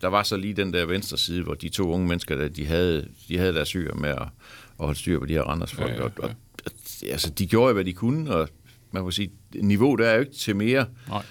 Der 0.00 0.08
var 0.08 0.22
så 0.22 0.36
lige 0.36 0.54
den 0.54 0.72
der 0.72 0.86
venstre 0.86 1.18
side, 1.18 1.42
hvor 1.42 1.54
de 1.54 1.68
to 1.68 1.90
unge 1.92 2.08
mennesker, 2.08 2.36
der, 2.36 2.48
de 2.48 2.66
havde, 2.66 3.08
de 3.28 3.38
havde 3.38 3.54
deres 3.54 3.68
syre 3.68 3.94
med 3.94 4.10
at, 4.10 4.22
holde 4.78 4.98
styr 4.98 5.18
på 5.18 5.26
de 5.26 5.32
her 5.32 5.42
Randers 5.42 5.72
folk. 5.74 5.90
Ja, 5.90 5.96
ja, 5.96 6.02
Og, 6.02 6.12
og, 6.18 6.30
altså, 7.10 7.30
de 7.30 7.46
gjorde 7.46 7.68
jo, 7.68 7.74
hvad 7.74 7.84
de 7.84 7.92
kunne, 7.92 8.34
og 8.34 8.48
man 8.92 9.02
må 9.02 9.10
sige, 9.10 9.30
niveau 9.54 9.96
der 9.96 10.06
er 10.06 10.14
jo 10.14 10.20
ikke 10.20 10.32
til 10.32 10.56
mere. 10.56 10.86
Nej. 11.08 11.22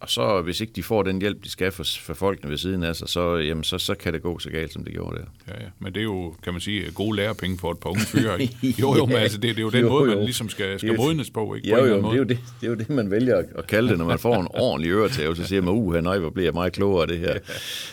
Og 0.00 0.10
så, 0.10 0.42
hvis 0.42 0.60
ikke 0.60 0.72
de 0.76 0.82
får 0.82 1.02
den 1.02 1.20
hjælp, 1.20 1.44
de 1.44 1.50
skal 1.50 1.72
for, 1.72 1.84
for 2.00 2.14
folkene 2.14 2.50
ved 2.50 2.58
siden 2.58 2.82
af 2.82 2.96
sig, 2.96 3.08
så, 3.08 3.36
jamen, 3.36 3.64
så, 3.64 3.78
så 3.78 3.94
kan 3.94 4.12
det 4.12 4.22
gå 4.22 4.38
så 4.38 4.50
galt, 4.50 4.72
som 4.72 4.84
det 4.84 4.92
gjorde 4.92 5.16
der. 5.16 5.24
Ja, 5.48 5.62
ja. 5.64 5.68
Men 5.78 5.92
det 5.94 6.00
er 6.00 6.04
jo, 6.04 6.34
kan 6.42 6.52
man 6.52 6.60
sige, 6.60 6.90
gode 6.90 7.16
lærepenge 7.16 7.58
for 7.58 7.70
et 7.70 7.78
par 7.78 7.90
unge 7.90 8.00
fyre. 8.02 8.42
ikke? 8.42 8.74
Jo, 8.80 8.96
jo, 8.96 9.06
men 9.06 9.16
altså, 9.16 9.38
det, 9.38 9.48
det 9.56 9.58
er 9.58 9.62
jo 9.62 9.70
den 9.70 9.80
Jo, 9.80 9.88
måde, 9.88 10.10
jo. 10.10 10.16
man 10.16 10.24
ligesom 10.24 10.48
skal, 10.48 10.78
skal 10.78 10.90
jo- 10.90 10.96
modnes 11.02 11.30
på, 11.30 11.54
ikke? 11.54 11.70
På 11.70 11.76
jo, 11.78 11.84
jo, 11.86 11.96
det 12.02 12.12
er 12.12 12.16
jo 12.18 12.22
det, 12.24 12.38
det 12.60 12.66
er 12.66 12.70
jo 12.70 12.74
det, 12.76 12.90
man 12.90 13.10
vælger 13.10 13.36
at- 13.56 13.66
kalde 13.66 13.88
det, 13.88 13.98
når 13.98 14.04
man 14.04 14.18
får 14.18 14.40
en 14.40 14.48
ordentlig 14.50 14.90
øretæve, 14.90 15.36
så 15.36 15.44
siger 15.44 15.62
man, 15.62 15.74
uh, 15.74 15.94
nej, 15.94 16.18
hvor 16.18 16.30
bliver 16.30 16.46
jeg 16.46 16.54
meget 16.54 16.72
klogere 16.72 17.02
af 17.02 17.08
det 17.08 17.18
her. 17.18 17.34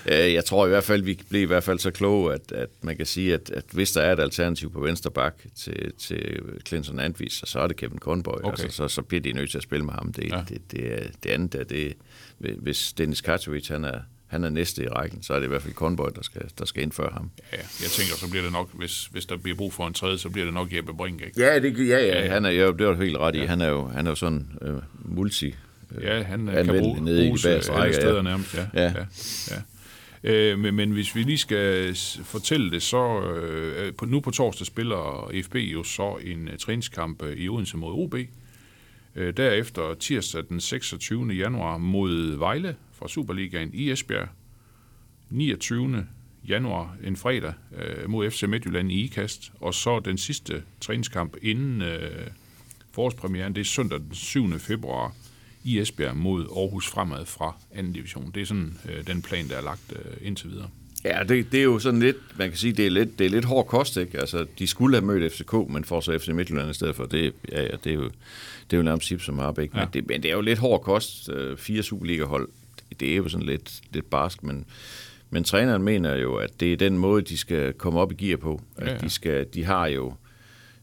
Øh, 0.06 0.34
Jeg 0.34 0.46
tror 0.46 0.66
i 0.66 0.70
hvert 0.70 0.84
fald, 0.84 1.04
vi 1.04 1.20
bliver 1.30 1.44
i 1.44 1.48
hvert 1.48 1.64
fald 1.64 1.80
så 1.80 1.92
kloge, 1.92 2.34
at, 2.34 2.52
at 2.52 2.70
man 2.82 2.98
kan 2.98 3.06
sige, 3.06 3.34
at, 3.34 3.50
at 3.50 3.64
hvis 3.72 3.92
der 3.92 4.02
er 4.02 4.14
et 4.14 4.20
alternativ 4.20 4.72
på 4.72 4.80
venstre 4.82 5.12
bak 5.12 5.36
til, 5.56 5.92
til 6.00 6.40
Clinton 6.68 7.00
Antvis, 7.00 7.42
så 7.46 7.60
er 7.60 7.68
det 7.68 7.76
Kevin 7.78 8.00
Conboy. 8.00 8.34
Okay. 8.44 8.50
Altså, 8.64 8.78
så, 8.78 8.88
så 8.88 9.02
bliver 9.02 9.22
de 9.22 9.32
nødt 9.32 9.50
til 9.52 9.58
at 9.58 9.64
spille 9.64 9.86
med 9.86 9.94
ham. 9.94 10.14
Det, 10.14 10.32
Ja. 10.32 10.42
det, 10.50 10.72
det, 10.72 11.12
det 11.24 11.30
andet 11.30 11.56
er 11.56 11.64
det, 11.64 11.94
hvis 12.38 12.94
Dennis 12.94 13.22
Katovic, 13.22 13.68
han 13.68 13.86
er, 13.86 14.00
han 14.28 14.44
er 14.44 14.50
næste 14.50 14.84
i 14.84 14.88
rækken, 14.88 15.24
så 15.24 15.34
er 15.34 15.40
det 15.40 15.46
i 15.46 15.48
hvert 15.48 15.62
fald 15.62 15.74
Conboy, 15.74 16.10
der 16.16 16.22
skal, 16.22 16.42
der 16.60 16.66
skal 16.66 16.84
indføre 16.84 17.10
ham. 17.14 17.32
Ja, 17.54 17.58
jeg 17.58 17.90
tænker, 17.90 18.16
så 18.16 18.30
bliver 18.30 18.44
det 18.44 18.52
nok, 18.52 18.70
hvis, 18.74 19.06
hvis 19.06 19.26
der 19.26 19.38
bliver 19.38 19.58
brug 19.58 19.74
for 19.74 19.88
en 19.88 19.94
tredje, 19.94 20.18
så 20.18 20.30
bliver 20.30 20.46
det 20.46 20.54
nok 20.54 20.74
Jeppe 20.74 20.94
Brink, 20.94 21.22
ikke? 21.22 21.42
Ja, 21.42 21.60
det, 21.60 21.78
ja, 21.78 21.84
ja, 21.84 21.98
Ja, 21.98 22.06
ja. 22.06 22.26
ja. 22.26 22.34
Han 22.34 22.46
er, 22.46 22.50
jo, 22.50 22.72
det 22.72 22.88
var 22.88 22.94
du 22.94 23.02
helt 23.02 23.18
ret 23.18 23.36
i. 23.36 23.40
Han 23.40 23.62
er 23.62 23.68
jo, 23.68 23.88
han 23.88 24.06
er 24.06 24.12
jo 24.12 24.16
sådan 24.16 24.48
øh, 24.62 24.76
multi 25.06 25.56
Ja, 26.02 26.24
han 26.24 26.50
øh, 26.50 26.66
kan 26.66 26.80
bruge, 26.80 27.04
nede 27.04 27.22
i 27.22 27.24
de 27.24 27.28
bruges 27.28 27.46
øh, 27.46 27.52
bagerste 27.52 27.72
alle 27.72 27.82
rækker, 27.82 27.98
ja. 27.98 28.02
steder 28.02 28.22
nærmest. 28.22 28.56
Ja, 28.56 28.66
ja. 28.74 28.84
Ja. 28.84 29.06
ja. 29.52 29.62
Øh, 30.24 30.60
men, 30.60 30.76
men 30.76 30.92
hvis 30.92 31.16
vi 31.16 31.24
lige 31.24 31.38
skal 31.38 31.96
fortælle 32.24 32.72
det, 32.72 32.84
så 32.84 33.22
øh, 33.22 33.94
på, 33.94 34.06
nu 34.06 34.20
på 34.20 34.32
torsdag 34.32 34.68
spiller 34.68 35.32
FB 35.44 35.56
jo 35.56 35.84
så 35.84 36.18
en 36.24 36.48
uh, 36.48 36.58
træningskamp 36.60 37.24
øh, 37.24 37.38
i 37.38 37.50
Odense 37.50 37.78
mod 37.78 37.94
OB. 37.94 38.16
Øh, 39.18 39.38
derefter 39.38 39.94
tirsdag 39.94 40.44
den 40.50 40.60
26. 40.60 41.28
januar 41.34 41.78
mod 41.78 42.38
Vejle 42.38 42.76
fra 42.92 43.08
Superligaen 43.08 43.70
i 43.74 43.92
Esbjerg. 43.92 44.28
29. 45.30 46.08
januar, 46.48 46.98
en 47.04 47.16
fredag, 47.16 47.54
øh, 47.78 48.10
mod 48.10 48.32
FC 48.32 48.44
Midtjylland 48.44 48.92
i 48.92 49.04
IKAST. 49.04 49.52
Og 49.60 49.74
så 49.74 50.00
den 50.00 50.18
sidste 50.18 50.64
træningskamp 50.82 51.36
inden 51.42 51.82
øh, 51.82 52.28
forårspremieren, 52.92 53.56
det 53.56 53.62
er 53.62 53.66
søndag 53.66 54.00
den 54.00 54.14
7. 54.14 54.60
februar 54.60 55.14
i 55.64 55.80
Esbjerg 55.80 56.18
mod 56.18 56.46
Aarhus 56.58 56.88
Fremad 56.88 57.26
fra 57.26 57.58
2. 57.76 57.82
division. 57.82 58.32
Det 58.36 58.42
er 58.42 58.46
sådan 58.46 58.78
øh, 58.90 59.08
den 59.08 59.22
plan, 59.22 59.50
der 59.50 59.58
er 59.58 59.62
lagt 59.62 59.94
øh, 59.96 60.28
indtil 60.28 60.50
videre. 60.50 60.70
Ja, 61.06 61.24
det, 61.28 61.52
det 61.52 61.60
er 61.60 61.64
jo 61.64 61.80
sådan 61.80 62.00
lidt, 62.00 62.18
man 62.38 62.50
kan 62.50 62.58
sige, 62.58 62.74
det 62.74 62.86
er 62.86 62.90
lidt, 62.90 63.20
det 63.20 63.26
er 63.26 63.30
lidt 63.30 63.46
hård 63.46 63.68
kost, 63.68 63.98
ikke? 63.98 64.20
Altså, 64.20 64.46
de 64.60 64.68
skulle 64.68 64.96
have 64.98 65.06
mødt 65.06 65.34
FCK, 65.34 65.54
men 65.70 65.84
får 65.84 66.02
så 66.02 66.20
FC 66.20 66.28
Midtjylland 66.28 66.70
i 66.70 66.74
stedet 66.74 66.96
for. 66.96 67.06
Det, 67.06 67.34
ja, 67.52 67.62
ja, 67.62 67.68
det 67.84 67.90
er 67.90 67.96
jo, 67.96 68.04
det 68.04 68.74
er 68.74 68.78
jo 68.78 68.84
nærmest 68.84 69.08
sip 69.08 69.22
som 69.22 69.40
op, 69.40 69.60
ikke? 69.60 69.74
Men, 69.74 69.82
Ja. 69.84 69.88
det, 69.94 70.08
men 70.08 70.24
det 70.24 70.32
er 70.32 70.36
jo 70.36 70.42
lidt 70.42 70.60
hård 70.60 70.82
kost. 70.82 71.30
Øh, 71.30 71.58
Fire 71.58 71.84
Superliga-hold, 71.84 72.50
det, 72.90 73.00
det 73.00 73.12
er 73.12 73.16
jo 73.16 73.30
sådan 73.30 73.46
lidt, 73.46 73.82
lidt 73.94 74.10
barsk, 74.10 74.44
men, 74.44 74.66
men 75.30 75.44
træneren 75.44 75.82
mener 75.84 76.16
jo, 76.16 76.36
at 76.36 76.60
det 76.60 76.74
er 76.74 76.78
den 76.78 76.98
måde, 76.98 77.22
de 77.22 77.38
skal 77.38 77.74
komme 77.74 78.00
op 78.00 78.12
i 78.12 78.16
gear 78.16 78.38
på. 78.38 78.62
At 78.78 78.88
ja. 78.88 78.92
ja. 78.92 78.98
De, 78.98 79.10
skal, 79.10 79.46
de 79.54 79.64
har 79.66 79.88
jo 79.88 80.14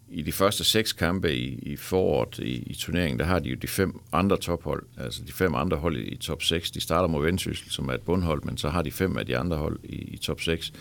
i 0.08 0.22
de 0.22 0.32
første 0.32 0.64
seks 0.64 0.92
kampe 0.92 1.36
i, 1.36 1.58
i 1.62 1.76
foråret 1.76 2.38
i, 2.38 2.62
i 2.66 2.74
turneringen, 2.74 3.18
der 3.18 3.24
har 3.24 3.38
de 3.38 3.48
jo 3.48 3.56
de 3.56 3.66
fem 3.68 4.00
andre 4.12 4.36
tophold, 4.36 4.82
altså 4.96 5.22
de 5.26 5.32
fem 5.32 5.54
andre 5.54 5.76
hold 5.76 5.96
i, 5.96 6.02
i 6.02 6.16
top 6.16 6.42
6. 6.42 6.70
De 6.70 6.80
starter 6.80 7.08
mod 7.08 7.24
Vendsyssel, 7.24 7.70
som 7.70 7.88
er 7.88 7.92
et 7.92 8.00
bundhold, 8.00 8.42
men 8.42 8.56
så 8.56 8.68
har 8.68 8.82
de 8.82 8.90
fem 8.90 9.16
af 9.16 9.26
de 9.26 9.38
andre 9.38 9.56
hold 9.56 9.78
i, 9.84 9.96
i 9.96 10.16
top 10.16 10.40
6. 10.40 10.72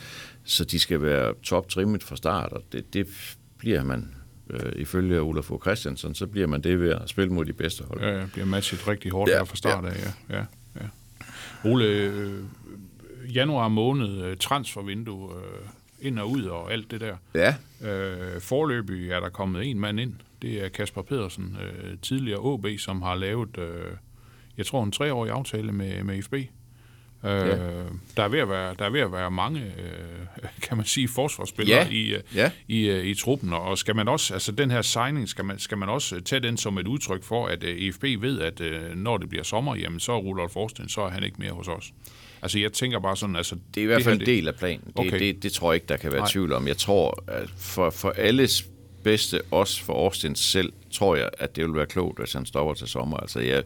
Så 0.44 0.66
de 0.66 0.80
skal 0.80 1.02
være 1.02 1.34
toptrimmet 1.44 2.04
fra 2.04 2.16
start, 2.16 2.52
og 2.52 2.64
det, 2.72 2.94
det 2.94 3.08
bliver 3.58 3.84
man, 3.84 4.16
øh, 4.50 4.72
ifølge 4.76 5.22
Olaf 5.22 5.44
Fogh 5.44 5.62
Christiansen, 5.62 6.16
så 6.16 6.28
bliver 6.28 6.48
man 6.48 6.62
det 6.62 6.80
ved 6.80 6.90
at 6.90 7.10
spille 7.10 7.34
mod 7.34 7.46
de 7.46 7.54
bedste 7.54 7.84
hold. 7.84 8.02
Ja, 8.02 8.20
ja, 8.20 8.26
bliver 8.34 8.46
matchet 8.46 8.88
rigtig 8.88 9.12
hårdt 9.12 9.30
ja, 9.30 9.36
Ja, 9.36 9.40
her 9.40 9.46
fra 9.46 9.56
start 9.56 9.86
af. 9.86 10.06
Ja, 10.30 10.38
ja, 10.38 10.46
ja. 10.82 10.86
Ole, 11.70 11.86
øh, 11.86 12.44
januar 13.36 13.68
måned, 13.68 14.22
øh, 14.26 14.38
transfervindue, 14.38 15.30
øh, 15.36 15.68
ind 16.04 16.20
og 16.20 16.30
ud 16.32 16.44
og 16.44 16.74
alt 16.74 16.92
det 16.92 17.02
der. 17.02 17.16
Ja, 17.36 17.56
Øh, 17.90 18.42
forløbig 18.42 19.10
er 19.12 19.20
der 19.20 19.30
kommet 19.30 19.70
en 19.70 19.80
mand 19.80 20.00
ind. 20.00 20.14
Det 20.42 20.66
er 20.66 20.70
Kasper 20.70 21.02
Pedersen, 21.02 21.58
øh, 21.64 21.98
tidligere 22.02 22.40
OB, 22.40 22.66
som 22.78 23.02
har 23.02 23.16
lavet, 23.16 23.58
øh, 23.58 23.92
jeg 24.58 24.66
tror, 24.66 24.84
en 24.84 24.92
treårig 24.92 25.32
aftale 25.32 25.72
med, 25.72 26.04
med 26.04 26.22
FB. 26.24 26.34
Øh, 26.34 26.42
Ja. 27.24 27.46
der, 28.18 28.24
er 28.24 28.28
ved 28.28 28.40
at 28.40 28.50
være, 28.50 28.76
der 28.80 28.86
er 28.86 28.90
ved 28.90 29.00
at 29.00 29.12
være 29.12 29.32
mange, 29.32 29.60
øh, 29.62 30.48
kan 30.62 30.78
man 30.78 30.86
sige, 30.86 31.08
forsvarsspillere 31.08 31.78
Ja. 31.80 31.88
i, 31.90 32.14
øh, 32.14 32.22
Ja. 32.36 32.52
i, 32.68 32.90
øh, 32.90 33.06
i 33.06 33.14
truppen. 33.16 33.54
Og 33.54 33.78
skal 33.78 33.96
man 33.96 34.08
også, 34.08 34.34
altså 34.34 34.52
den 34.52 34.72
her 34.72 34.82
signing, 34.82 35.30
skal 35.30 35.46
man, 35.46 35.60
skal 35.60 35.78
man 35.78 35.90
også 35.90 36.22
tage 36.22 36.40
den 36.40 36.58
som 36.58 36.78
et 36.78 36.88
udtryk 36.88 37.24
for, 37.24 37.48
at 37.48 37.64
øh, 37.64 37.94
FB 37.94 38.04
ved, 38.04 38.40
at 38.42 38.62
øh, 38.62 38.96
når 38.96 39.18
det 39.18 39.30
bliver 39.30 39.44
sommer, 39.44 39.76
jamen 39.76 40.00
så 40.00 40.12
er 40.12 40.18
Rudolf 40.18 40.52
Forsten, 40.52 40.90
så 40.90 41.02
er 41.02 41.10
han 41.10 41.24
ikke 41.24 41.36
mere 41.40 41.52
hos 41.52 41.68
os. 41.68 41.94
Altså 42.44 42.60
jeg 42.60 42.74
tænker 42.74 43.00
bare 43.00 43.18
sådan, 43.18 43.36
altså... 43.36 43.56
det 43.76 43.82
er 43.82 43.84
i 43.84 43.88
hvert 43.88 44.04
fald 44.04 44.20
en 44.20 44.26
del 44.26 44.48
af 44.48 44.56
planen. 44.56 44.84
Det, 44.88 44.94
Okay. 44.96 45.20
det, 45.20 45.44
det 45.44 45.52
tror 45.54 45.72
jeg 45.72 45.76
ikke, 45.76 45.88
der 45.88 45.98
kan 45.98 46.12
være 46.12 46.22
Nej. 46.22 46.30
tvivl 46.32 46.54
om. 46.54 46.68
Jeg 46.68 46.78
tror, 46.78 47.24
at 47.28 47.50
for, 47.58 47.90
for 47.90 48.10
alles 48.18 48.66
bedste, 49.04 49.42
også 49.52 49.84
for 49.84 49.94
Austin 49.94 50.36
selv, 50.36 50.74
tror 50.92 51.16
jeg, 51.16 51.30
at 51.38 51.56
det 51.56 51.64
vil 51.66 51.76
være 51.76 51.86
klogt, 51.86 52.20
hvis 52.20 52.34
han 52.34 52.46
stopper 52.46 52.74
til 52.74 52.88
sommer. 52.88 53.18
Altså, 53.18 53.40
jeg, 53.40 53.64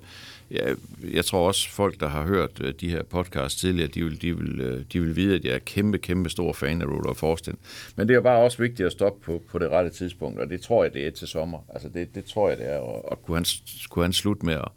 jeg, 0.52 0.76
jeg 1.14 1.26
tror 1.26 1.48
også, 1.48 1.70
folk, 1.70 2.00
der 2.00 2.08
har 2.08 2.24
hørt 2.24 2.50
øh, 2.62 2.74
de 2.82 2.90
her 2.90 3.04
podcasts 3.04 3.62
tidligere, 3.62 3.88
de 3.88 4.04
vil, 4.04 4.22
de, 4.22 4.38
vil, 4.38 4.62
øh, 4.62 4.84
de 4.94 5.02
vil 5.02 5.16
vide, 5.16 5.36
at 5.36 5.46
jeg 5.46 5.54
er 5.54 5.60
kæmpe, 5.60 5.98
kæmpe 5.98 6.30
stor 6.30 6.54
fan 6.54 6.82
af 6.82 6.86
Rudolf 6.86 7.18
Forsten. 7.18 7.56
Men 7.96 8.08
det 8.08 8.16
er 8.16 8.22
bare 8.22 8.40
også 8.40 8.58
vigtigt 8.58 8.86
at 8.86 8.92
stoppe 8.92 9.26
på, 9.26 9.44
på 9.52 9.60
det 9.60 9.70
rette 9.70 9.90
tidspunkt, 9.90 10.40
og 10.40 10.50
det 10.50 10.62
tror 10.62 10.84
jeg, 10.84 10.94
det 10.94 11.08
er 11.08 11.12
til 11.12 11.28
sommer. 11.28 11.60
Altså, 11.74 11.90
det, 11.94 12.16
det 12.16 12.26
tror 12.26 12.50
jeg, 12.50 12.58
det 12.58 12.70
er. 12.70 12.78
Og, 12.78 13.12
og 13.12 13.22
kunne, 13.26 13.38
han, 13.38 13.46
kunne 13.90 14.06
han 14.06 14.14
slutte 14.14 14.46
med 14.46 14.54
at 14.54 14.68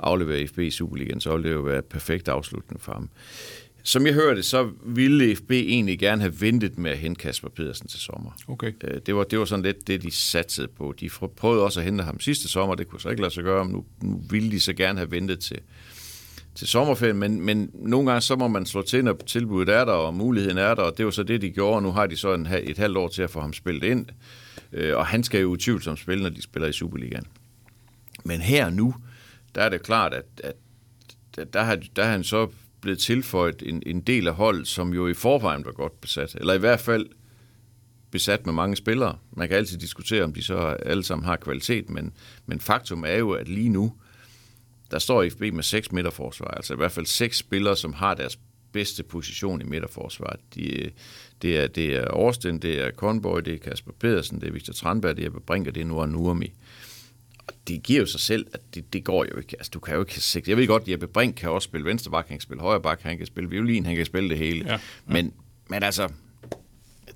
aflevere 0.00 0.46
FB 0.46 0.58
i 0.58 0.70
Superligaen, 0.70 1.20
så 1.20 1.32
ville 1.32 1.48
det 1.48 1.54
jo 1.54 1.60
være 1.60 1.82
perfekt 1.82 2.28
afslutning 2.28 2.80
for 2.80 2.92
ham. 2.92 3.10
Som 3.82 4.06
jeg 4.06 4.14
hørte, 4.14 4.42
så 4.42 4.70
ville 4.86 5.36
FB 5.36 5.50
egentlig 5.50 5.98
gerne 5.98 6.20
have 6.22 6.40
ventet 6.40 6.78
med 6.78 6.90
at 6.90 6.98
hente 6.98 7.18
Kasper 7.18 7.48
Pedersen 7.48 7.88
til 7.88 8.00
sommer. 8.00 8.30
Okay. 8.48 8.72
Øh, 8.84 9.00
Det 9.06 9.14
var, 9.14 9.24
det 9.24 9.38
var 9.38 9.44
sådan 9.44 9.64
lidt 9.64 9.86
det, 9.86 10.02
de 10.02 10.10
satsede 10.10 10.68
på. 10.68 10.94
De 11.00 11.10
prøvede 11.36 11.62
også 11.62 11.80
at 11.80 11.84
hente 11.84 12.04
ham 12.04 12.20
sidste 12.20 12.48
sommer, 12.48 12.74
det 12.74 12.88
kunne 12.88 13.00
så 13.00 13.08
ikke 13.08 13.22
lade 13.22 13.34
sig 13.34 13.44
gøre, 13.44 13.64
men 13.64 13.74
nu, 13.74 13.84
nu 14.02 14.22
ville 14.30 14.50
de 14.50 14.60
så 14.60 14.72
gerne 14.72 14.98
have 14.98 15.10
ventet 15.10 15.40
til, 15.40 15.58
til 16.54 16.66
sommerferien, 16.68 17.16
men, 17.16 17.40
men 17.40 17.70
nogle 17.74 18.10
gange 18.10 18.20
så 18.20 18.36
må 18.36 18.48
man 18.48 18.66
slå 18.66 18.82
til, 18.82 19.04
når 19.04 19.20
tilbuddet 19.26 19.74
er 19.74 19.84
der, 19.84 19.92
og 19.92 20.14
muligheden 20.14 20.58
er 20.58 20.74
der, 20.74 20.82
og 20.82 20.98
det 20.98 21.04
var 21.04 21.10
så 21.10 21.22
det, 21.22 21.42
de 21.42 21.50
gjorde, 21.50 21.76
og 21.76 21.82
nu 21.82 21.92
har 21.92 22.06
de 22.06 22.16
så 22.16 22.34
en, 22.34 22.48
et 22.62 22.78
halvt 22.78 22.96
år 22.96 23.08
til 23.08 23.22
at 23.22 23.30
få 23.30 23.40
ham 23.40 23.52
spillet 23.52 23.84
ind, 23.84 24.06
Øh, 24.72 24.96
og 24.96 25.06
han 25.06 25.24
skal 25.24 25.40
jo 25.40 25.48
utvivlsomt 25.48 25.98
spille, 25.98 26.22
når 26.22 26.30
de 26.30 26.42
spiller 26.42 26.68
i 26.68 26.72
Superligaen. 26.72 27.24
Men 28.24 28.40
her 28.40 28.70
nu, 28.70 28.94
der 29.58 29.64
er 29.64 29.68
det 29.68 29.82
klart, 29.82 30.14
at, 30.14 30.24
at 30.44 30.54
der, 31.36 31.44
der, 31.44 31.62
har, 31.62 31.82
der 31.96 32.04
har 32.04 32.10
han 32.10 32.24
så 32.24 32.48
blevet 32.80 32.98
tilføjet 32.98 33.62
en, 33.66 33.82
en 33.86 34.00
del 34.00 34.28
af 34.28 34.34
holdet, 34.34 34.68
som 34.68 34.94
jo 34.94 35.08
i 35.08 35.14
forvejen 35.14 35.64
var 35.64 35.72
godt 35.72 36.00
besat, 36.00 36.34
eller 36.34 36.54
i 36.54 36.58
hvert 36.58 36.80
fald 36.80 37.06
besat 38.10 38.46
med 38.46 38.54
mange 38.54 38.76
spillere. 38.76 39.18
Man 39.32 39.48
kan 39.48 39.56
altid 39.56 39.78
diskutere, 39.78 40.24
om 40.24 40.32
de 40.32 40.42
så 40.42 40.56
alle 40.58 41.04
sammen 41.04 41.26
har 41.26 41.36
kvalitet, 41.36 41.90
men, 41.90 42.12
men 42.46 42.60
faktum 42.60 43.04
er 43.04 43.14
jo, 43.14 43.30
at 43.30 43.48
lige 43.48 43.68
nu, 43.68 43.92
der 44.90 44.98
står 44.98 45.28
FB 45.28 45.40
med 45.40 45.62
seks 45.62 45.92
midterforsvar, 45.92 46.48
altså 46.48 46.74
i 46.74 46.76
hvert 46.76 46.92
fald 46.92 47.06
seks 47.06 47.38
spillere, 47.38 47.76
som 47.76 47.92
har 47.92 48.14
deres 48.14 48.38
bedste 48.72 49.02
position 49.02 49.60
i 49.60 49.64
midterforsvaret. 49.64 50.40
De, 50.54 50.90
det, 51.42 51.58
er, 51.58 51.66
det 51.66 51.96
er 51.96 52.10
Årsten, 52.10 52.58
det 52.58 52.80
er 52.80 52.90
Conboy, 52.90 53.40
det 53.40 53.54
er 53.54 53.58
Kasper 53.58 53.92
Pedersen, 54.00 54.40
det 54.40 54.48
er 54.48 54.52
Victor 54.52 54.72
Tranberg, 54.72 55.16
det 55.16 55.22
er 55.22 55.26
Jeppe 55.26 55.70
det 55.70 55.76
er 55.76 55.84
Noah 55.84 56.08
Nurmi. 56.08 56.52
Og 57.48 57.54
det 57.68 57.82
giver 57.82 58.00
jo 58.00 58.06
sig 58.06 58.20
selv, 58.20 58.46
at 58.52 58.60
det, 58.74 58.92
det 58.92 59.04
går 59.04 59.24
jo 59.32 59.38
ikke. 59.38 59.56
Altså, 59.58 59.70
du 59.74 59.80
kan 59.80 59.94
jo 59.94 60.00
ikke 60.00 60.12
have 60.12 60.20
seks. 60.20 60.48
Jeg 60.48 60.56
ved 60.56 60.66
godt, 60.66 60.82
at 60.82 60.88
Jeppe 60.88 61.06
Brink 61.06 61.34
kan 61.34 61.50
også 61.50 61.64
spille 61.64 61.84
venstre 61.84 62.10
bak, 62.10 62.28
han 62.28 62.36
kan 62.36 62.42
spille 62.42 62.60
højre 62.60 62.80
bak, 62.80 63.00
han 63.02 63.18
kan 63.18 63.26
spille 63.26 63.50
violin, 63.50 63.86
han 63.86 63.96
kan 63.96 64.06
spille 64.06 64.28
det 64.28 64.38
hele. 64.38 64.64
Ja, 64.66 64.72
ja. 64.72 64.78
Men, 65.06 65.32
men 65.68 65.82
altså, 65.82 66.08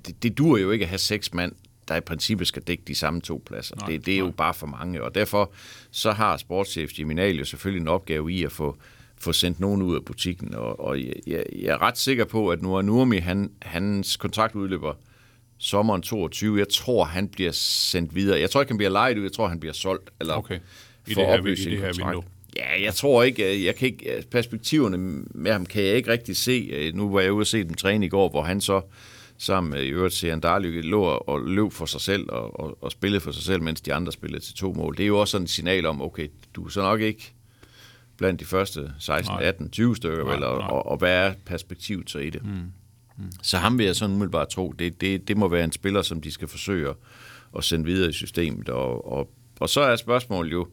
det, 0.07 0.23
det 0.23 0.39
dur 0.39 0.59
jo 0.59 0.71
ikke 0.71 0.83
at 0.83 0.89
have 0.89 0.99
seks 0.99 1.35
mand, 1.35 1.53
der 1.89 1.97
i 1.97 2.01
princippet 2.01 2.47
skal 2.47 2.63
dække 2.63 2.83
de 2.87 2.95
samme 2.95 3.21
to 3.21 3.43
pladser. 3.47 3.77
Nej, 3.77 3.87
det, 3.89 4.07
det 4.07 4.15
er 4.15 4.19
jo 4.19 4.25
nej. 4.25 4.35
bare 4.35 4.55
for 4.55 4.67
mange, 4.67 5.03
og 5.03 5.15
derfor 5.15 5.53
så 5.91 6.13
har 6.13 6.37
sportschef 6.37 6.99
Jimmy 6.99 7.13
Nahl 7.13 7.39
jo 7.39 7.45
selvfølgelig 7.45 7.81
en 7.81 7.89
opgave 7.89 8.33
i 8.33 8.45
at 8.45 8.53
få, 8.53 8.77
få 9.17 9.33
sendt 9.33 9.61
nogen 9.61 9.83
ud 9.83 9.95
af 9.95 10.05
butikken, 10.05 10.55
og, 10.55 10.81
og 10.81 11.01
jeg, 11.01 11.15
jeg, 11.27 11.45
jeg 11.53 11.69
er 11.69 11.83
ret 11.83 11.99
sikker 11.99 12.25
på, 12.25 12.49
at 12.49 12.63
Noah 12.63 12.85
Nurmi, 12.85 13.19
han, 13.19 13.51
hans 13.63 14.17
kontrakt 14.17 14.55
udløber 14.55 14.95
sommeren 15.63 16.03
22. 16.03 16.59
Jeg 16.59 16.69
tror, 16.69 17.05
han 17.05 17.29
bliver 17.29 17.53
sendt 17.53 18.15
videre. 18.15 18.41
Jeg 18.41 18.51
tror 18.51 18.61
ikke, 18.61 18.71
han 18.71 18.77
bliver 18.77 18.91
lejet 18.91 19.19
ud. 19.19 19.23
Jeg 19.23 19.33
tror, 19.33 19.49
han 19.49 19.61
bliver 19.61 19.73
solgt. 19.73 20.11
Eller 20.21 20.35
Okay. 20.35 20.55
I 20.55 20.61
det 21.15 21.17
her- 21.27 21.37
i 21.47 21.55
det 21.71 21.79
her 21.79 21.93
vindue. 22.07 22.23
Ja, 22.57 22.83
jeg 22.83 22.95
tror 22.95 23.23
ikke, 23.23 23.65
jeg 23.67 23.75
kan 23.77 23.89
ikke, 23.89 24.25
perspektiverne 24.31 24.97
med 25.35 25.53
ham 25.53 25.67
kan 25.67 25.83
jeg 25.83 25.95
ikke 25.97 26.11
rigtig 26.11 26.37
se. 26.37 26.91
Nu 26.95 27.11
var 27.13 27.21
jeg 27.21 27.33
ude 27.33 27.43
og 27.43 27.47
se 27.47 27.65
dem 27.65 27.75
træne 27.75 28.07
i 28.07 28.09
går, 28.09 28.29
hvor 28.29 28.43
han 28.43 28.61
så 28.61 28.81
sammen 29.39 29.71
med 29.71 29.83
i 29.83 29.89
øvrigt 29.89 30.15
Sean 30.15 30.41
Darly 30.41 30.83
lå 30.83 31.03
og 31.03 31.41
løb 31.47 31.73
for 31.73 31.87
sig 31.87 32.01
selv 32.01 32.27
og, 32.29 32.61
og, 32.61 32.79
og 32.85 32.93
spillede 32.93 33.21
for 33.21 33.31
sig 33.33 33.43
selv, 33.43 33.63
mens 33.63 33.81
de 33.81 33.95
andre 33.95 34.13
spillede 34.13 34.45
til 34.45 34.55
to 34.55 34.73
mål. 34.73 34.97
Det 34.97 35.03
er 35.03 35.07
jo 35.07 35.19
også 35.19 35.33
sådan 35.33 35.45
et 35.45 35.51
signal 35.51 35.87
om, 35.87 36.03
okay, 36.03 36.29
du 36.55 36.65
er 36.65 36.69
så 36.69 36.81
nok 36.83 37.01
ikke 37.01 37.33
blandt 38.19 38.41
de 38.41 38.45
første 38.45 38.93
16, 38.99 39.33
Nej. 39.35 39.43
18, 39.45 39.71
20 39.71 39.97
stykker, 39.97 40.25
Nej, 40.25 40.35
vel, 40.35 40.45
og, 40.45 40.59
nej. 40.59 40.69
og, 40.69 40.87
og 40.87 40.97
hvad 40.97 41.13
er 41.13 41.33
perspektivet 41.47 42.11
så 42.11 42.19
i 42.19 42.31
det? 42.31 42.45
Mm. 42.45 42.51
Så 43.43 43.57
ham 43.59 43.79
vil 43.79 43.87
jeg 43.87 43.97
sådan 43.97 44.15
umiddelbart 44.15 44.49
tro, 44.49 44.73
det, 44.79 45.01
det, 45.01 45.29
det 45.29 45.37
må 45.37 45.49
være 45.49 45.65
en 45.65 45.73
spiller, 45.73 46.03
som 46.03 46.21
de 46.21 46.31
skal 46.31 46.49
forsøge 46.49 46.89
at, 46.89 46.97
at 47.57 47.65
sende 47.65 47.85
videre 47.85 48.11
i 48.11 48.13
systemet. 48.13 48.69
Og, 48.69 49.13
og, 49.13 49.31
og 49.61 49.69
så 49.69 49.81
er 49.81 49.97
spørgsmålet 49.97 50.53
jo, 50.53 50.69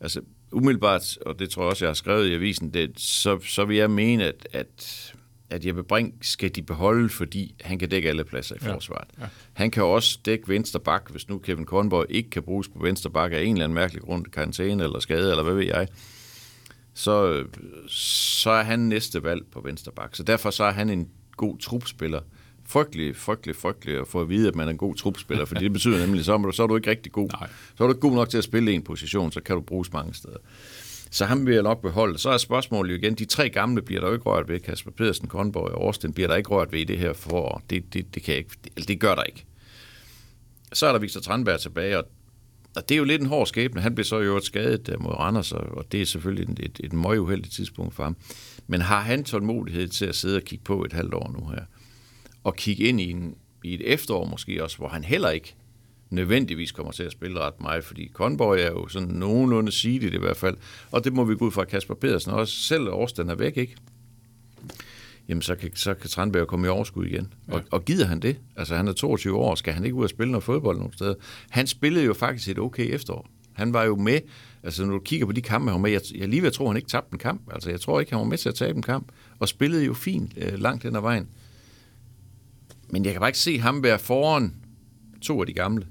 altså 0.00 0.20
umiddelbart, 0.52 1.18
og 1.26 1.38
det 1.38 1.50
tror 1.50 1.62
jeg 1.62 1.70
også, 1.70 1.84
jeg 1.84 1.88
har 1.88 1.94
skrevet 1.94 2.28
i 2.28 2.34
avisen, 2.34 2.74
det, 2.74 3.00
så, 3.00 3.38
så 3.44 3.64
vil 3.64 3.76
jeg 3.76 3.90
mene, 3.90 4.24
at, 4.24 4.48
at, 4.52 5.12
at 5.50 5.66
Jeppe 5.66 5.82
Brink 5.82 6.14
skal 6.22 6.54
de 6.54 6.62
beholde, 6.62 7.08
fordi 7.08 7.54
han 7.60 7.78
kan 7.78 7.88
dække 7.88 8.08
alle 8.08 8.24
pladser 8.24 8.54
i 8.54 8.58
Ja, 8.62 8.74
forsvaret. 8.74 9.08
ja. 9.20 9.26
Han 9.52 9.70
kan 9.70 9.82
også 9.82 10.18
dække 10.24 10.48
venstre 10.48 10.80
bak, 10.80 11.10
hvis 11.10 11.28
nu 11.28 11.38
Kevin 11.38 11.64
Kornborg 11.64 12.06
ikke 12.08 12.30
kan 12.30 12.42
bruges 12.42 12.68
på 12.68 12.78
venstre 12.82 13.10
bak 13.10 13.32
af 13.32 13.42
en 13.42 13.52
eller 13.52 13.64
anden 13.64 13.74
mærkelig 13.74 14.02
grund, 14.02 14.26
karantæne 14.26 14.84
eller 14.84 15.00
skade, 15.00 15.30
eller 15.30 15.42
hvad 15.42 15.54
ved 15.54 15.64
jeg, 15.66 15.88
så, 16.94 17.44
så 17.88 18.50
er 18.50 18.62
han 18.62 18.78
næste 18.80 19.22
valg 19.22 19.42
på 19.52 19.60
venstre 19.60 19.92
bak. 19.92 20.16
Så 20.16 20.22
derfor 20.22 20.50
så 20.50 20.64
er 20.64 20.72
han 20.72 20.90
en 20.90 21.08
god 21.40 21.58
trupspiller. 21.58 22.20
Frygtelig, 22.66 23.16
frygtelig, 23.16 23.56
frygtelig 23.56 24.00
at 24.00 24.08
få 24.08 24.20
at 24.20 24.28
vide, 24.28 24.48
at 24.48 24.54
man 24.54 24.66
er 24.66 24.70
en 24.70 24.78
god 24.78 24.94
trupspiller, 24.94 25.44
fordi 25.44 25.64
det 25.64 25.72
betyder 25.72 25.98
nemlig, 25.98 26.24
så 26.24 26.32
er 26.34 26.38
du, 26.38 26.52
så 26.52 26.62
er 26.62 26.66
du 26.66 26.76
ikke 26.76 26.90
rigtig 26.90 27.12
god. 27.12 27.28
Nej. 27.40 27.48
Så 27.76 27.84
er 27.84 27.88
du 27.88 27.92
ikke 27.92 28.00
god 28.00 28.14
nok 28.14 28.28
til 28.28 28.38
at 28.38 28.44
spille 28.44 28.72
en 28.72 28.82
position, 28.82 29.32
så 29.32 29.40
kan 29.40 29.56
du 29.56 29.62
bruges 29.62 29.92
mange 29.92 30.14
steder. 30.14 30.36
Så 31.10 31.24
ham 31.24 31.46
vil 31.46 31.54
jeg 31.54 31.62
nok 31.62 31.82
beholde. 31.82 32.18
Så 32.18 32.30
er 32.30 32.38
spørgsmålet 32.38 32.92
jo 32.92 32.98
igen, 32.98 33.14
de 33.14 33.24
tre 33.24 33.50
gamle 33.50 33.82
bliver 33.82 34.00
der 34.00 34.08
jo 34.08 34.14
ikke 34.14 34.26
rørt 34.26 34.48
ved. 34.48 34.60
Kasper 34.60 34.90
Pedersen, 34.90 35.28
Kornborg 35.28 35.70
og 35.70 35.82
Årsten 35.82 36.12
bliver 36.12 36.28
der 36.28 36.36
ikke 36.36 36.50
rørt 36.50 36.72
ved 36.72 36.80
i 36.80 36.84
det 36.84 36.98
her 36.98 37.12
forår. 37.12 37.62
Det, 37.70 37.94
det, 37.94 38.14
det, 38.14 38.22
kan 38.22 38.32
jeg 38.32 38.38
ikke, 38.38 38.56
det, 38.64 38.88
det 38.88 39.00
gør 39.00 39.14
der 39.14 39.22
ikke. 39.22 39.44
Så 40.72 40.86
er 40.86 40.92
der 40.92 40.98
Victor 40.98 41.20
Tranberg 41.20 41.60
tilbage, 41.60 41.98
og, 41.98 42.04
og 42.76 42.88
det 42.88 42.94
er 42.94 42.98
jo 42.98 43.04
lidt 43.04 43.22
en 43.22 43.28
hård 43.28 43.46
skæbne. 43.46 43.80
Han 43.80 43.94
blev 43.94 44.04
så 44.04 44.18
jo 44.18 44.40
skadet 44.40 44.88
øh, 44.88 45.02
mod 45.02 45.12
Randers, 45.12 45.52
og, 45.52 45.92
det 45.92 46.02
er 46.02 46.06
selvfølgelig 46.06 46.52
et, 46.52 46.60
et, 46.64 46.80
et 46.84 46.92
møg 46.92 47.20
uheldigt 47.20 47.54
tidspunkt 47.54 47.94
for 47.94 48.02
ham. 48.02 48.16
Men 48.66 48.80
har 48.80 49.00
han 49.00 49.24
tålmodighed 49.24 49.88
til 49.88 50.06
at 50.06 50.14
sidde 50.14 50.36
og 50.36 50.42
kigge 50.42 50.64
på 50.64 50.84
et 50.84 50.92
halvt 50.92 51.14
år 51.14 51.36
nu 51.40 51.48
her? 51.48 51.64
Og 52.44 52.56
kigge 52.56 52.84
ind 52.84 53.00
i, 53.00 53.10
en, 53.10 53.34
i 53.64 53.74
et 53.74 53.92
efterår 53.92 54.24
måske 54.24 54.64
også, 54.64 54.76
hvor 54.76 54.88
han 54.88 55.04
heller 55.04 55.30
ikke 55.30 55.54
nødvendigvis 56.10 56.72
kommer 56.72 56.92
til 56.92 57.02
at 57.02 57.12
spille 57.12 57.40
ret 57.40 57.60
meget, 57.60 57.84
fordi 57.84 58.10
Conboy 58.12 58.56
er 58.58 58.70
jo 58.70 58.88
sådan 58.88 59.08
nogenlunde 59.08 59.72
sidigt 59.72 60.14
i 60.14 60.18
hvert 60.18 60.36
fald, 60.36 60.56
og 60.90 61.04
det 61.04 61.12
må 61.12 61.24
vi 61.24 61.34
gå 61.34 61.46
ud 61.46 61.50
fra 61.50 61.64
Kasper 61.64 61.94
Pedersen 61.94 62.32
også, 62.32 62.54
selv 62.54 62.88
Årsten 62.88 63.28
er 63.28 63.34
væk, 63.34 63.56
ikke? 63.56 63.76
Jamen, 65.30 65.42
så 65.42 65.54
kan, 65.54 65.70
så 65.74 65.94
kan 65.94 66.10
Tranberg 66.10 66.46
komme 66.46 66.66
i 66.66 66.70
overskud 66.70 67.06
igen. 67.06 67.32
Ja. 67.48 67.54
Og, 67.54 67.62
og 67.70 67.84
gider 67.84 68.06
han 68.06 68.20
det? 68.20 68.36
Altså, 68.56 68.76
han 68.76 68.88
er 68.88 68.92
22 68.92 69.36
år, 69.36 69.54
skal 69.54 69.72
han 69.72 69.84
ikke 69.84 69.94
ud 69.94 70.04
og 70.04 70.10
spille 70.10 70.30
noget 70.30 70.44
fodbold 70.44 70.76
nogen 70.76 70.92
steder? 70.92 71.14
Han 71.50 71.66
spillede 71.66 72.04
jo 72.04 72.14
faktisk 72.14 72.48
et 72.48 72.58
okay 72.58 72.94
efterår. 72.94 73.28
Han 73.52 73.72
var 73.72 73.84
jo 73.84 73.96
med, 73.96 74.20
altså 74.62 74.84
når 74.84 74.92
du 74.92 74.98
kigger 74.98 75.26
på 75.26 75.32
de 75.32 75.42
kampe, 75.42 75.70
han 75.70 75.72
var 75.74 75.80
med, 75.80 75.90
jeg, 75.90 76.00
jeg 76.14 76.28
lige 76.28 76.42
ved 76.42 76.48
at 76.48 76.52
tro, 76.52 76.64
at 76.64 76.70
han 76.70 76.76
ikke 76.76 76.88
tabte 76.88 77.12
en 77.12 77.18
kamp. 77.18 77.52
Altså, 77.52 77.70
jeg 77.70 77.80
tror 77.80 78.00
ikke, 78.00 78.12
han 78.12 78.18
var 78.18 78.26
med 78.26 78.38
til 78.38 78.48
at 78.48 78.54
tabe 78.54 78.76
en 78.76 78.82
kamp, 78.82 79.12
og 79.38 79.48
spillede 79.48 79.84
jo 79.84 79.94
fint 79.94 80.32
øh, 80.36 80.58
langt 80.58 80.82
hen 80.82 80.96
ad 80.96 81.00
vejen. 81.00 81.28
Men 82.88 83.04
jeg 83.04 83.12
kan 83.12 83.20
bare 83.20 83.28
ikke 83.28 83.38
se 83.38 83.58
ham 83.58 83.82
være 83.82 83.98
foran 83.98 84.54
to 85.22 85.40
af 85.40 85.46
de 85.46 85.52
gamle. 85.52 85.86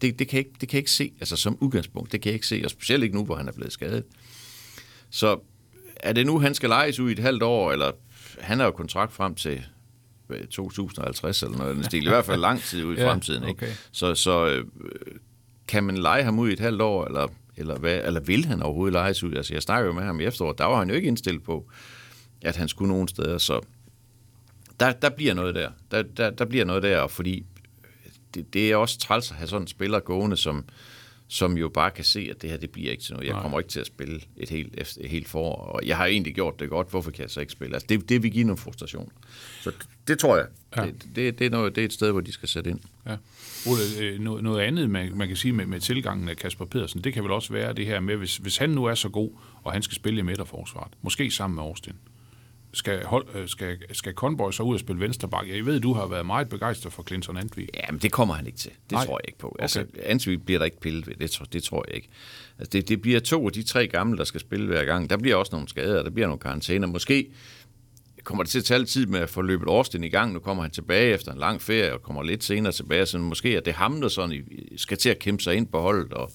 Det, 0.00 0.18
det, 0.18 0.28
kan 0.28 0.36
jeg 0.36 0.46
ikke, 0.46 0.58
det 0.60 0.68
kan 0.68 0.76
jeg 0.76 0.80
ikke 0.80 0.90
se, 0.90 1.12
altså 1.20 1.36
som 1.36 1.58
udgangspunkt, 1.60 2.12
det 2.12 2.20
kan 2.20 2.30
jeg 2.30 2.34
ikke 2.34 2.46
se, 2.46 2.62
og 2.64 2.70
specielt 2.70 3.02
ikke 3.02 3.16
nu, 3.16 3.24
hvor 3.24 3.36
han 3.36 3.48
er 3.48 3.52
blevet 3.52 3.72
skadet. 3.72 4.04
Så 5.10 5.40
er 5.96 6.12
det 6.12 6.26
nu, 6.26 6.38
han 6.38 6.54
skal 6.54 6.68
lejes 6.68 7.00
ud 7.00 7.08
i 7.08 7.12
et 7.12 7.18
halvt 7.18 7.42
år, 7.42 7.72
eller 7.72 7.92
han 8.40 8.58
har 8.58 8.66
jo 8.66 8.72
kontrakt 8.72 9.12
frem 9.12 9.34
til 9.34 9.66
hvad, 10.26 10.46
2050 10.46 11.42
eller 11.42 11.58
noget, 11.58 11.76
den 11.76 11.84
stil, 11.84 12.06
i 12.06 12.08
hvert 12.08 12.24
fald 12.24 12.40
lang 12.40 12.60
tid 12.60 12.84
ud 12.84 12.96
i 12.96 13.00
Ja, 13.00 13.10
fremtiden. 13.10 13.48
Ikke? 13.48 13.66
okay. 13.66 13.72
Så, 13.92 14.14
så 14.14 14.46
øh, 14.46 14.64
kan 15.68 15.84
man 15.84 15.98
lege 15.98 16.24
ham 16.24 16.38
ud 16.38 16.50
i 16.50 16.52
et 16.52 16.60
halvt 16.60 16.82
år, 16.82 17.04
eller, 17.06 17.28
eller, 17.56 17.78
hvad, 17.78 18.00
eller 18.04 18.20
vil 18.20 18.44
han 18.44 18.62
overhovedet 18.62 18.92
lejes 18.92 19.22
ud? 19.22 19.34
Altså, 19.34 19.54
jeg 19.54 19.62
snakker 19.62 19.86
jo 19.86 19.92
med 19.92 20.02
ham 20.02 20.20
i 20.20 20.24
efteråret, 20.24 20.58
der 20.58 20.64
var 20.64 20.78
han 20.78 20.88
jo 20.88 20.94
ikke 20.94 21.08
indstillet 21.08 21.42
på, 21.42 21.70
at 22.42 22.56
han 22.56 22.68
skulle 22.68 22.92
nogen 22.92 23.08
steder, 23.08 23.38
så 23.38 23.60
der, 24.80 24.92
der 24.92 25.08
bliver 25.08 25.34
noget 25.34 25.54
der. 25.54 25.70
Der, 25.90 26.02
der. 26.02 26.30
der 26.30 26.44
bliver 26.44 26.64
noget 26.64 26.82
der, 26.82 27.06
fordi 27.06 27.46
det, 28.34 28.54
det 28.54 28.72
er 28.72 28.76
også 28.76 28.98
træls 28.98 29.30
at 29.30 29.36
have 29.36 29.48
sådan 29.48 29.62
en 29.62 29.68
spiller 29.68 30.00
gående, 30.00 30.36
som, 30.36 30.64
som 31.32 31.56
jo 31.58 31.68
bare 31.68 31.90
kan 31.90 32.04
se, 32.04 32.28
at 32.30 32.42
det 32.42 32.50
her 32.50 32.56
det 32.56 32.70
bliver 32.70 32.90
ikke 32.90 33.02
til 33.02 33.12
noget. 33.14 33.26
Jeg 33.26 33.32
Nej. 33.34 33.42
kommer 33.42 33.58
ikke 33.60 33.70
til 33.70 33.80
at 33.80 33.86
spille 33.86 34.20
et 34.36 34.48
helt, 34.50 34.74
efter- 34.78 35.00
et 35.04 35.10
helt 35.10 35.28
forår, 35.28 35.54
og 35.56 35.80
jeg 35.86 35.96
har 35.96 36.06
egentlig 36.06 36.34
gjort 36.34 36.60
det 36.60 36.68
godt. 36.70 36.90
Hvorfor 36.90 37.10
kan 37.10 37.22
jeg 37.22 37.30
så 37.30 37.40
ikke 37.40 37.52
spille? 37.52 37.74
Altså, 37.76 37.86
det, 37.88 38.08
det 38.08 38.22
vil 38.22 38.30
give 38.30 38.44
nogle 38.44 38.56
frustration. 38.56 39.12
Så 39.60 39.72
det, 40.08 40.18
tror 40.18 40.36
jeg. 40.36 40.46
Ja. 40.76 40.82
Ja. 40.82 40.86
Det, 40.86 41.04
det, 41.16 41.38
det, 41.38 41.46
er 41.46 41.50
noget, 41.50 41.74
det 41.76 41.80
er 41.80 41.84
et 41.84 41.92
sted, 41.92 42.10
hvor 42.12 42.20
de 42.20 42.32
skal 42.32 42.48
sætte 42.48 42.70
ind. 42.70 42.80
Ja. 43.06 43.16
Ole, 43.66 43.80
øh, 44.00 44.18
noget, 44.20 44.42
noget 44.44 44.60
andet, 44.60 44.90
man, 44.90 45.12
man 45.16 45.28
kan 45.28 45.36
sige 45.36 45.52
med, 45.52 45.66
med 45.66 45.80
tilgangen 45.80 46.28
af 46.28 46.36
Kasper 46.36 46.64
Pedersen, 46.64 47.04
det 47.04 47.12
kan 47.14 47.22
vel 47.22 47.32
også 47.32 47.52
være 47.52 47.72
det 47.72 47.86
her 47.86 48.00
med, 48.00 48.16
hvis, 48.16 48.36
hvis 48.36 48.56
han 48.56 48.70
nu 48.70 48.84
er 48.84 48.94
så 48.94 49.08
god, 49.08 49.30
og 49.62 49.72
han 49.72 49.82
skal 49.82 49.94
spille 49.94 50.18
i 50.18 50.22
midterforsvaret, 50.22 50.92
måske 51.02 51.30
sammen 51.30 51.54
med 51.54 51.62
Austin, 51.64 51.92
skal, 52.72 53.04
hold, 53.04 53.26
øh, 53.34 53.48
skal, 53.48 53.78
skal 53.92 54.14
Conboy 54.14 54.50
så 54.50 54.62
ud 54.62 54.74
og 54.74 54.80
spille 54.80 55.00
venstreback? 55.00 55.48
Jeg 55.48 55.66
ved, 55.66 55.80
du 55.80 55.92
har 55.92 56.06
været 56.06 56.26
meget 56.26 56.48
begejstret 56.48 56.92
for 56.92 57.02
Clinton 57.02 57.36
Antwi. 57.36 57.68
Ja, 57.74 57.90
men 57.90 58.00
det 58.00 58.12
kommer 58.12 58.34
han 58.34 58.46
ikke 58.46 58.58
til. 58.58 58.70
Det 58.70 58.92
Nej. 58.92 59.06
Tror 59.06 59.18
jeg 59.22 59.28
ikke 59.28 59.38
på. 59.38 59.56
Altså, 59.58 59.80
Okay. 59.80 60.00
Ansvig 60.02 60.44
bliver 60.44 60.58
der 60.58 60.64
ikke 60.64 60.80
pillet 60.80 61.06
ved. 61.06 61.14
Det 61.14 61.30
tror, 61.30 61.44
det 61.44 61.62
tror 61.62 61.84
jeg 61.88 61.96
ikke. 61.96 62.08
Altså, 62.58 62.70
det, 62.70 62.88
det 62.88 63.02
bliver 63.02 63.20
to 63.20 63.46
af 63.46 63.52
de 63.52 63.62
tre 63.62 63.86
gamle, 63.86 64.18
der 64.18 64.24
skal 64.24 64.40
spille 64.40 64.66
hver 64.66 64.84
gang. 64.84 65.10
Der 65.10 65.16
bliver 65.16 65.36
også 65.36 65.50
nogle 65.52 65.68
skader, 65.68 66.02
der 66.02 66.10
bliver 66.10 66.26
nogle 66.26 66.40
karantæner. 66.40 66.86
Måske 66.86 67.30
kommer 68.24 68.42
det 68.42 68.50
til 68.50 68.58
at 68.58 68.64
tage 68.64 68.78
lidt 68.78 68.90
tid 68.90 69.06
med 69.06 69.20
at 69.20 69.30
få 69.30 69.42
løbet 69.42 69.68
Årsten 69.68 70.04
i 70.04 70.08
gang. 70.08 70.32
Nu 70.32 70.38
kommer 70.38 70.62
han 70.62 70.70
tilbage 70.70 71.14
efter 71.14 71.32
en 71.32 71.38
lang 71.38 71.62
ferie 71.62 71.92
og 71.92 72.02
kommer 72.02 72.22
lidt 72.22 72.44
senere 72.44 72.72
tilbage. 72.72 73.06
Så 73.06 73.18
måske 73.18 73.56
er 73.56 73.60
det 73.60 73.72
ham, 73.72 74.00
der 74.00 74.08
sådan 74.08 74.44
skal 74.76 74.98
til 74.98 75.10
at 75.10 75.18
kæmpe 75.18 75.42
sig 75.42 75.54
ind 75.54 75.66
på 75.66 75.80
holdet 75.80 76.12
og, 76.12 76.32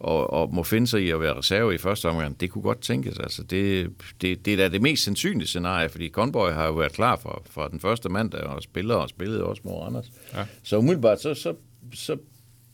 og, 0.00 0.30
og 0.30 0.54
må 0.54 0.62
finde 0.62 0.86
sig 0.86 1.02
i 1.02 1.10
at 1.10 1.20
være 1.20 1.38
reserve 1.38 1.74
i 1.74 1.78
første 1.78 2.08
omgang. 2.08 2.40
Det 2.40 2.50
kunne 2.50 2.62
godt 2.62 2.80
tænkes. 2.80 3.18
Altså, 3.18 3.42
det, 3.42 3.90
det, 4.20 4.44
det 4.44 4.52
er 4.52 4.56
da 4.56 4.68
det 4.68 4.82
mest 4.82 5.04
sandsynlige 5.04 5.46
scenarie, 5.46 5.88
fordi 5.88 6.08
Conboy 6.08 6.50
har 6.50 6.66
jo 6.66 6.72
været 6.72 6.92
klar 6.92 7.16
for, 7.16 7.42
for 7.50 7.68
den 7.68 7.80
første 7.80 8.08
mandag 8.08 8.40
og 8.40 8.62
spiller 8.62 8.94
og 8.94 9.08
spillede 9.08 9.44
også 9.44 9.62
mod 9.64 9.86
Anders. 9.86 10.10
Ja. 10.34 10.44
Så 10.62 10.76
umiddelbart, 10.76 11.20
så, 11.20 11.34
så, 11.34 11.54
så 11.94 12.16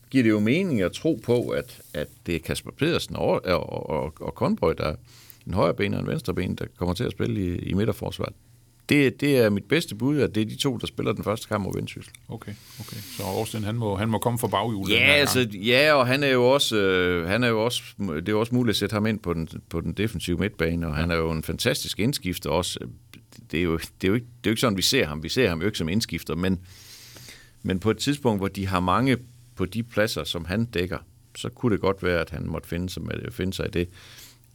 giver 0.09 0.23
det 0.23 0.29
jo 0.29 0.39
mening 0.39 0.81
at 0.81 0.91
tro 0.91 1.19
på, 1.23 1.49
at, 1.49 1.81
at 1.93 2.07
det 2.25 2.35
er 2.35 2.39
Kasper 2.39 2.71
Pedersen 2.71 3.15
og, 3.15 3.45
og, 3.45 3.89
og, 3.89 4.13
og 4.21 4.31
Conboy, 4.31 4.73
der 4.77 4.83
er 4.83 4.95
en 5.47 5.53
højre 5.53 5.73
ben 5.73 5.93
og 5.93 5.99
en 5.99 6.07
venstre 6.07 6.33
ben, 6.33 6.55
der 6.55 6.65
kommer 6.77 6.93
til 6.93 7.03
at 7.03 7.11
spille 7.11 7.41
i, 7.41 7.59
i 7.59 7.73
midterforsvaret. 7.73 8.33
Det, 8.89 9.21
det 9.21 9.37
er 9.37 9.49
mit 9.49 9.63
bedste 9.63 9.95
bud, 9.95 10.19
at 10.19 10.35
det 10.35 10.41
er 10.41 10.45
de 10.45 10.55
to, 10.55 10.77
der 10.77 10.87
spiller 10.87 11.13
den 11.13 11.23
første 11.23 11.47
kamp 11.47 11.63
mod 11.63 11.73
Vendsyssel. 11.75 12.13
Okay, 12.29 12.51
okay. 12.79 12.97
Så 13.17 13.23
Austin, 13.23 13.63
han 13.63 13.75
må, 13.75 13.95
han 13.95 14.09
må 14.09 14.17
komme 14.17 14.39
for 14.39 14.47
baghjulet. 14.47 14.93
Ja, 14.93 15.13
altså, 15.13 15.47
ja, 15.53 15.93
og 15.93 16.07
han 16.07 16.23
er 16.23 16.27
jo 16.27 16.45
også, 16.45 16.77
øh, 16.77 17.27
han 17.27 17.43
er 17.43 17.47
jo 17.47 17.65
også, 17.65 17.83
det 17.99 18.29
er 18.29 18.31
jo 18.31 18.39
også 18.39 18.55
muligt 18.55 18.73
at 18.73 18.79
sætte 18.79 18.93
ham 18.93 19.05
ind 19.05 19.19
på 19.19 19.33
den, 19.33 19.49
på 19.69 19.81
den 19.81 19.93
defensive 19.93 20.37
midtbane, 20.37 20.87
og 20.87 20.95
han 20.95 21.11
er 21.11 21.15
jo 21.15 21.31
en 21.31 21.43
fantastisk 21.43 21.99
indskifter 21.99 22.49
også. 22.49 22.79
Det 23.51 23.59
er, 23.59 23.63
jo, 23.63 23.77
det, 23.77 24.03
er 24.03 24.07
jo 24.07 24.13
ikke, 24.13 24.27
det 24.43 24.47
er 24.47 24.49
jo 24.49 24.51
ikke 24.51 24.61
sådan, 24.61 24.77
vi 24.77 24.81
ser 24.81 25.05
ham. 25.05 25.23
Vi 25.23 25.29
ser 25.29 25.49
ham 25.49 25.59
jo 25.59 25.65
ikke 25.65 25.77
som 25.77 25.89
indskifter, 25.89 26.35
men, 26.35 26.59
men 27.63 27.79
på 27.79 27.91
et 27.91 27.97
tidspunkt, 27.97 28.39
hvor 28.39 28.47
de 28.47 28.67
har 28.67 28.79
mange 28.79 29.17
på 29.55 29.65
de 29.65 29.83
pladser, 29.83 30.23
som 30.23 30.45
han 30.45 30.65
dækker, 30.65 30.97
så 31.35 31.49
kunne 31.49 31.73
det 31.73 31.81
godt 31.81 32.03
være, 32.03 32.21
at 32.21 32.29
han 32.29 32.47
måtte 32.47 32.67
finde 32.67 32.89
sig, 32.89 33.03
med, 33.03 33.31
finde 33.31 33.53
sig 33.53 33.65
i 33.65 33.69
det, 33.69 33.89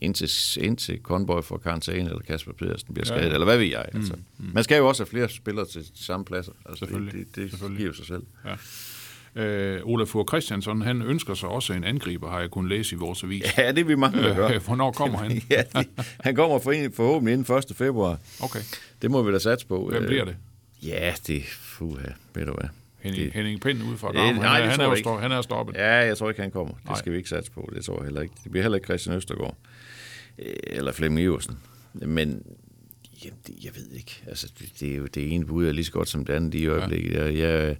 indtil, 0.01 0.31
indtil 0.65 0.99
Conboy 1.03 1.43
får 1.43 1.59
karantæne, 1.59 2.09
eller 2.11 2.23
Kasper 2.23 2.53
Pedersen 2.53 2.95
bliver 2.95 3.05
Ja, 3.07 3.15
skadet, 3.15 3.29
ja. 3.29 3.33
eller 3.35 3.45
hvad 3.45 3.59
ved 3.59 3.67
jeg. 3.67 3.85
Altså. 3.95 4.15
Man 4.39 4.65
skal 4.65 4.77
jo 4.79 4.89
også 4.89 5.03
have 5.03 5.11
flere 5.11 5.29
spillere 5.29 5.67
til 5.67 5.81
de 5.83 6.05
samme 6.05 6.25
pladser. 6.25 6.53
Altså, 6.67 6.79
Selvfølgelig. 6.79 7.13
Det, 7.13 7.27
det, 7.27 7.37
det 7.43 7.51
Selvfølgelig. 7.51 7.79
giver 7.79 7.93
sig 7.93 8.07
selv. 8.07 8.23
Ja. 8.47 8.55
Øh, 9.37 9.81
Olaf 9.85 10.09
Fur 10.09 10.25
Christiansen, 10.29 10.83
han 10.83 11.03
ønsker 11.03 11.35
sig 11.35 11.49
også 11.49 11.73
en 11.73 11.85
angriber, 11.85 12.31
har 12.31 12.41
jeg 12.41 12.51
kunnet 12.51 12.69
læse 12.69 12.95
i 12.97 12.99
vores 12.99 13.25
avis. 13.25 13.45
Ja, 13.59 13.69
det 13.73 13.79
er 13.79 13.85
vi 13.85 13.95
mange, 13.95 14.23
der 14.23 14.35
gør. 14.35 14.49
Øh, 14.49 14.63
Hvornår 14.67 14.93
kommer 14.93 15.19
han? 15.19 15.43
ja, 15.51 15.63
de, 15.77 15.85
han 16.21 16.35
kommer 16.37 16.59
for, 16.59 16.75
forhåbentlig 16.95 17.33
inden 17.35 17.57
1. 17.57 17.65
februar. 17.77 18.19
Okay. 18.43 18.61
Det 19.03 19.11
må 19.11 19.23
vi 19.23 19.33
da 19.33 19.39
satse 19.39 19.67
på. 19.67 19.89
Hvem 19.91 20.03
Øh, 20.03 20.09
bliver 20.09 20.25
det? 20.25 20.37
Ja, 20.83 21.15
det 21.27 21.43
fuha, 21.47 22.07
ved 22.35 22.47
du 22.47 22.53
hvad. 22.53 22.69
Henning, 22.99 23.25
det- 23.25 23.33
Henning 23.33 23.61
Pind 23.61 23.83
ude 23.83 23.97
fra 23.99 24.09
Det- 24.09 24.17
Dam. 24.17 24.35
nej, 24.35 24.35
Han, 24.61 24.63
er- 24.69 24.71
han, 24.71 24.81
er 24.81 24.85
jo 24.85 24.97
stå, 24.97 25.17
han 25.19 25.33
er 25.33 25.43
stoppet. 25.43 25.75
Ja, 25.77 25.87
jeg 25.95 26.17
tror 26.19 26.29
ikke, 26.29 26.43
han 26.43 26.51
kommer. 26.51 26.75
Det 26.75 26.85
Nej. 26.85 26.99
skal 26.99 27.13
vi 27.13 27.17
ikke 27.17 27.29
satse 27.29 27.51
på. 27.51 27.71
Det 27.75 27.85
tror 27.85 27.97
jeg 27.97 28.05
heller 28.05 28.21
ikke. 28.21 28.35
Det 28.45 28.51
bliver 28.51 28.63
heller 28.63 28.77
ikke 28.77 28.87
Christian 28.87 29.17
Østergaard. 29.17 29.57
Øh, 30.39 30.55
Eller 30.63 30.93
Flemming 30.93 31.25
Iversen. 31.25 31.59
Men 31.95 32.43
jamen, 33.25 33.39
det, 33.47 33.65
jeg 33.65 33.73
ved 33.77 33.91
ikke. 33.91 34.23
Altså, 34.27 34.53
det, 34.59 34.73
det 34.81 34.93
er 34.93 34.97
jo 34.97 35.07
det 35.07 35.33
ene 35.33 35.47
bud 35.47 35.67
er 35.67 35.73
lige 35.73 35.85
så 35.85 35.93
godt 35.93 36.09
som 36.09 36.25
det 36.25 36.33
andet 36.33 36.55
i 36.55 36.67
øjeblikket. 36.67 37.15
Jeg, 37.15 37.37
jeg, 37.37 37.77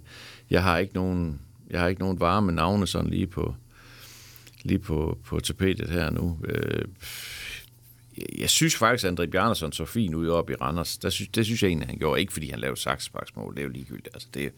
jeg, 0.49 0.63
har 0.63 0.77
ikke 0.77 0.93
nogen, 0.93 1.41
jeg 1.69 1.79
har 1.79 1.87
ikke 1.87 2.01
nogen 2.01 2.19
varme 2.19 2.51
navne 2.51 2.87
sådan 2.87 3.09
lige 3.09 3.27
på, 3.27 3.55
lige 4.63 4.79
på, 4.79 5.17
på 5.25 5.39
tapetet 5.39 5.89
her 5.89 6.09
nu. 6.09 6.39
Øh, 6.45 6.85
jeg, 8.39 8.49
synes 8.49 8.75
faktisk, 8.75 9.05
at 9.05 9.19
André 9.19 9.25
Bjarnason 9.25 9.71
så 9.71 9.85
fint 9.85 10.15
ud 10.15 10.27
op 10.27 10.49
i 10.49 10.53
Randers. 10.55 10.97
Der 10.97 11.09
synes, 11.09 11.29
det 11.29 11.45
synes 11.45 11.63
jeg 11.63 11.67
egentlig, 11.67 11.87
han 11.87 11.97
gjorde. 11.97 12.19
Ikke 12.21 12.33
fordi 12.33 12.49
han 12.49 12.59
lavede 12.59 12.79
saksparksmål, 12.79 13.53
det 13.53 13.59
er 13.59 13.63
jo 13.63 13.69
ligegyldigt. 13.69 14.09
Altså, 14.13 14.27
det, 14.33 14.51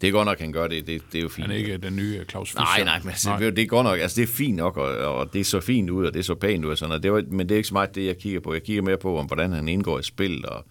det 0.00 0.08
er 0.08 0.12
godt 0.12 0.26
nok, 0.26 0.40
han 0.40 0.52
gør 0.52 0.66
det. 0.66 0.86
Det, 0.86 1.02
det 1.12 1.18
er 1.18 1.22
jo 1.22 1.28
fint. 1.28 1.46
Han 1.46 1.56
er 1.56 1.58
ikke 1.58 1.78
den 1.78 1.96
nye 1.96 2.24
Claus 2.30 2.48
Fischer. 2.48 2.64
Nej, 2.64 2.84
nej, 2.84 2.98
men 2.98 3.08
altså, 3.08 3.28
nej. 3.28 3.50
det 3.50 3.58
er 3.58 3.66
godt 3.66 3.84
nok, 3.84 3.98
altså 3.98 4.20
det 4.20 4.22
er 4.22 4.32
fint 4.32 4.56
nok, 4.56 4.76
og, 4.76 4.96
og 4.96 5.32
det 5.32 5.46
så 5.46 5.60
fint 5.60 5.90
ud, 5.90 6.06
og 6.06 6.14
det 6.14 6.24
så 6.24 6.34
pænt 6.34 6.64
ud, 6.64 6.70
og 6.70 6.78
sådan, 6.78 6.94
og 6.94 7.02
det 7.02 7.12
var, 7.12 7.24
men 7.28 7.48
det 7.48 7.54
er 7.54 7.56
ikke 7.56 7.68
så 7.68 7.74
meget 7.74 7.94
det, 7.94 8.06
jeg 8.06 8.18
kigger 8.18 8.40
på. 8.40 8.52
Jeg 8.52 8.62
kigger 8.62 8.82
mere 8.82 8.98
på, 8.98 9.18
om 9.18 9.26
hvordan 9.26 9.52
han 9.52 9.68
indgår 9.68 9.98
i 9.98 10.02
spil, 10.02 10.48
og, 10.48 10.64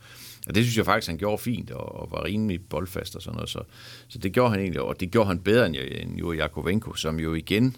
og 0.47 0.55
det 0.55 0.63
synes 0.63 0.77
jeg 0.77 0.85
faktisk, 0.85 1.07
han 1.07 1.17
gjorde 1.17 1.37
fint, 1.37 1.71
og, 1.71 1.95
og 1.95 2.11
var 2.11 2.23
rimelig 2.23 2.61
boldfast 2.69 3.15
og 3.15 3.21
sådan 3.21 3.35
noget, 3.35 3.49
så, 3.49 3.59
så 4.07 4.19
det 4.19 4.31
gjorde 4.31 4.51
han 4.51 4.59
egentlig, 4.59 4.81
og 4.81 4.99
det 4.99 5.11
gjorde 5.11 5.27
han 5.27 5.39
bedre 5.39 5.65
end, 5.65 5.75
end 5.75 6.17
jo 6.17 6.31
Jakovenko, 6.31 6.93
som 6.93 7.19
jo 7.19 7.33
igen, 7.33 7.75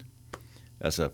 altså, 0.80 1.10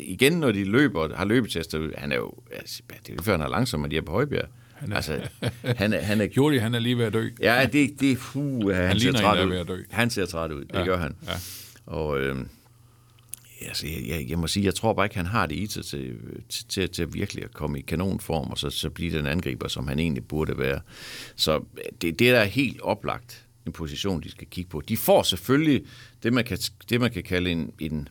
igen, 0.00 0.32
når 0.32 0.52
de 0.52 0.64
løber, 0.64 1.16
har 1.16 1.24
løbetester, 1.24 1.90
han 1.98 2.12
er 2.12 2.16
jo, 2.16 2.32
altså, 2.52 2.82
det 2.88 3.10
er 3.10 3.14
jo 3.14 3.22
før, 3.22 3.32
han 3.32 3.40
er 3.40 3.48
langsom, 3.48 3.80
men 3.80 3.90
de 3.90 3.96
er 3.96 4.02
på 4.02 4.12
Højbjerg. 4.12 4.48
Han 4.74 4.92
er, 4.92 4.96
Altså, 4.96 5.20
han 5.76 5.92
er, 5.92 6.00
han 6.00 6.20
er 6.20 6.28
Jordi, 6.36 6.56
han 6.58 6.74
er 6.74 6.78
lige 6.78 6.98
ved 6.98 7.04
at 7.04 7.12
dø. 7.12 7.28
Ja, 7.40 7.66
det, 7.72 8.00
det 8.00 8.18
puh, 8.18 8.74
han, 8.74 8.86
han 8.86 9.00
ser 9.00 9.12
træt 9.12 9.36
der 9.36 9.42
er 9.42 9.46
ud. 9.46 9.50
ved 9.50 9.58
at 9.58 9.68
dø. 9.68 9.82
Han 9.90 10.10
ser 10.10 10.26
træt 10.26 10.52
ud, 10.52 10.64
det 10.64 10.74
Ja, 10.74 10.84
gør 10.84 10.96
han. 10.98 11.14
ja. 11.26 11.32
Og 11.86 12.20
øh, 12.20 12.36
altså, 13.66 13.86
jeg, 13.86 14.08
jeg, 14.08 14.26
jeg 14.30 14.38
må 14.38 14.46
sige, 14.46 14.64
jeg 14.64 14.74
tror 14.74 14.92
bare 14.92 15.06
ikke, 15.06 15.16
han 15.16 15.26
har 15.26 15.46
det 15.46 15.54
i 15.56 15.66
sig 15.66 15.84
til, 15.84 16.14
til, 16.48 16.64
til, 16.68 16.88
til 16.88 17.14
virkelig 17.14 17.44
at 17.44 17.52
komme 17.54 17.78
i 17.78 17.82
kanonform, 17.82 18.50
og 18.50 18.58
så, 18.58 18.70
så 18.70 18.90
blive 18.90 19.18
den 19.18 19.26
angriber, 19.26 19.68
som 19.68 19.88
han 19.88 19.98
egentlig 19.98 20.24
burde 20.24 20.58
være. 20.58 20.80
Så 21.36 21.64
det, 22.02 22.18
det 22.18 22.30
er 22.30 22.38
da 22.38 22.44
helt 22.44 22.80
oplagt 22.80 23.44
en 23.66 23.72
position, 23.72 24.22
de 24.22 24.30
skal 24.30 24.46
kigge 24.50 24.70
på. 24.70 24.82
De 24.88 24.96
får 24.96 25.22
selvfølgelig 25.22 25.82
det, 26.22 26.32
man 26.32 26.44
kan, 26.44 26.58
det, 26.90 27.00
man 27.00 27.10
kan 27.10 27.22
kalde 27.22 27.50
en, 27.50 27.70
en 27.78 28.08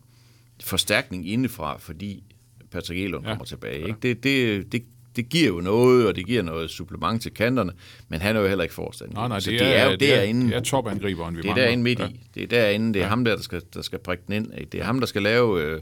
forstærkning 0.63 1.29
indefra, 1.29 1.77
fordi 1.79 2.23
Patrick 2.71 3.01
Elund 3.01 3.23
Ja. 3.25 3.29
kommer 3.31 3.45
tilbage. 3.45 3.87
Ikke? 3.87 3.95
Det, 4.01 4.23
det, 4.23 4.71
det, 4.71 4.83
det 5.15 5.29
giver 5.29 5.47
jo 5.47 5.59
noget, 5.61 6.07
og 6.07 6.15
det 6.15 6.25
giver 6.25 6.41
noget 6.41 6.69
supplement 6.69 7.21
til 7.21 7.33
kanterne, 7.33 7.71
men 8.09 8.21
han 8.21 8.35
er 8.35 8.39
jo 8.39 8.47
heller 8.47 8.63
ikke 8.63 8.75
forstand. 8.75 9.11
Nej, 9.13 9.27
nej, 9.27 9.39
så 9.39 9.49
det, 9.51 9.61
er, 9.77 9.85
jo 9.85 9.95
det, 9.95 10.13
er, 10.13 10.15
derinde, 10.17 10.47
det 10.47 10.55
er 10.55 10.59
topangriberen, 10.61 11.35
vi 11.37 11.41
det 11.41 11.45
er 11.45 11.49
mangler. 11.49 11.65
derinde 11.65 11.83
midt 11.83 11.99
ja. 11.99 12.07
i. 12.07 12.19
Det 12.35 12.43
er 12.43 12.47
derinde, 12.47 12.93
det 12.93 12.99
er 12.99 13.03
ja. 13.03 13.09
ham 13.09 13.25
der, 13.25 13.35
der 13.35 13.41
skal, 13.41 13.61
der 13.73 13.81
skal 13.81 13.99
prikke 13.99 14.23
den 14.27 14.33
ind. 14.35 14.53
Ikke? 14.57 14.69
Det 14.71 14.79
er 14.79 14.83
ham, 14.83 14.99
der 14.99 15.07
skal 15.07 15.21
lave 15.21 15.61
øh, 15.63 15.81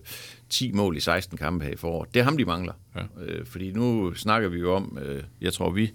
10 0.49 0.71
mål 0.71 0.97
i 0.97 0.99
16 0.99 1.37
kampe 1.37 1.65
her 1.65 1.71
i 1.71 1.75
foråret. 1.75 2.13
Det 2.13 2.19
er 2.19 2.23
ham, 2.23 2.37
de 2.37 2.45
mangler. 2.45 2.73
Ja. 2.95 3.01
Øh, 3.25 3.45
fordi 3.45 3.71
nu 3.71 4.13
snakker 4.13 4.49
vi 4.49 4.59
jo 4.59 4.73
om, 4.75 4.97
øh, 5.05 5.23
jeg 5.41 5.53
tror 5.53 5.69
vi, 5.69 5.91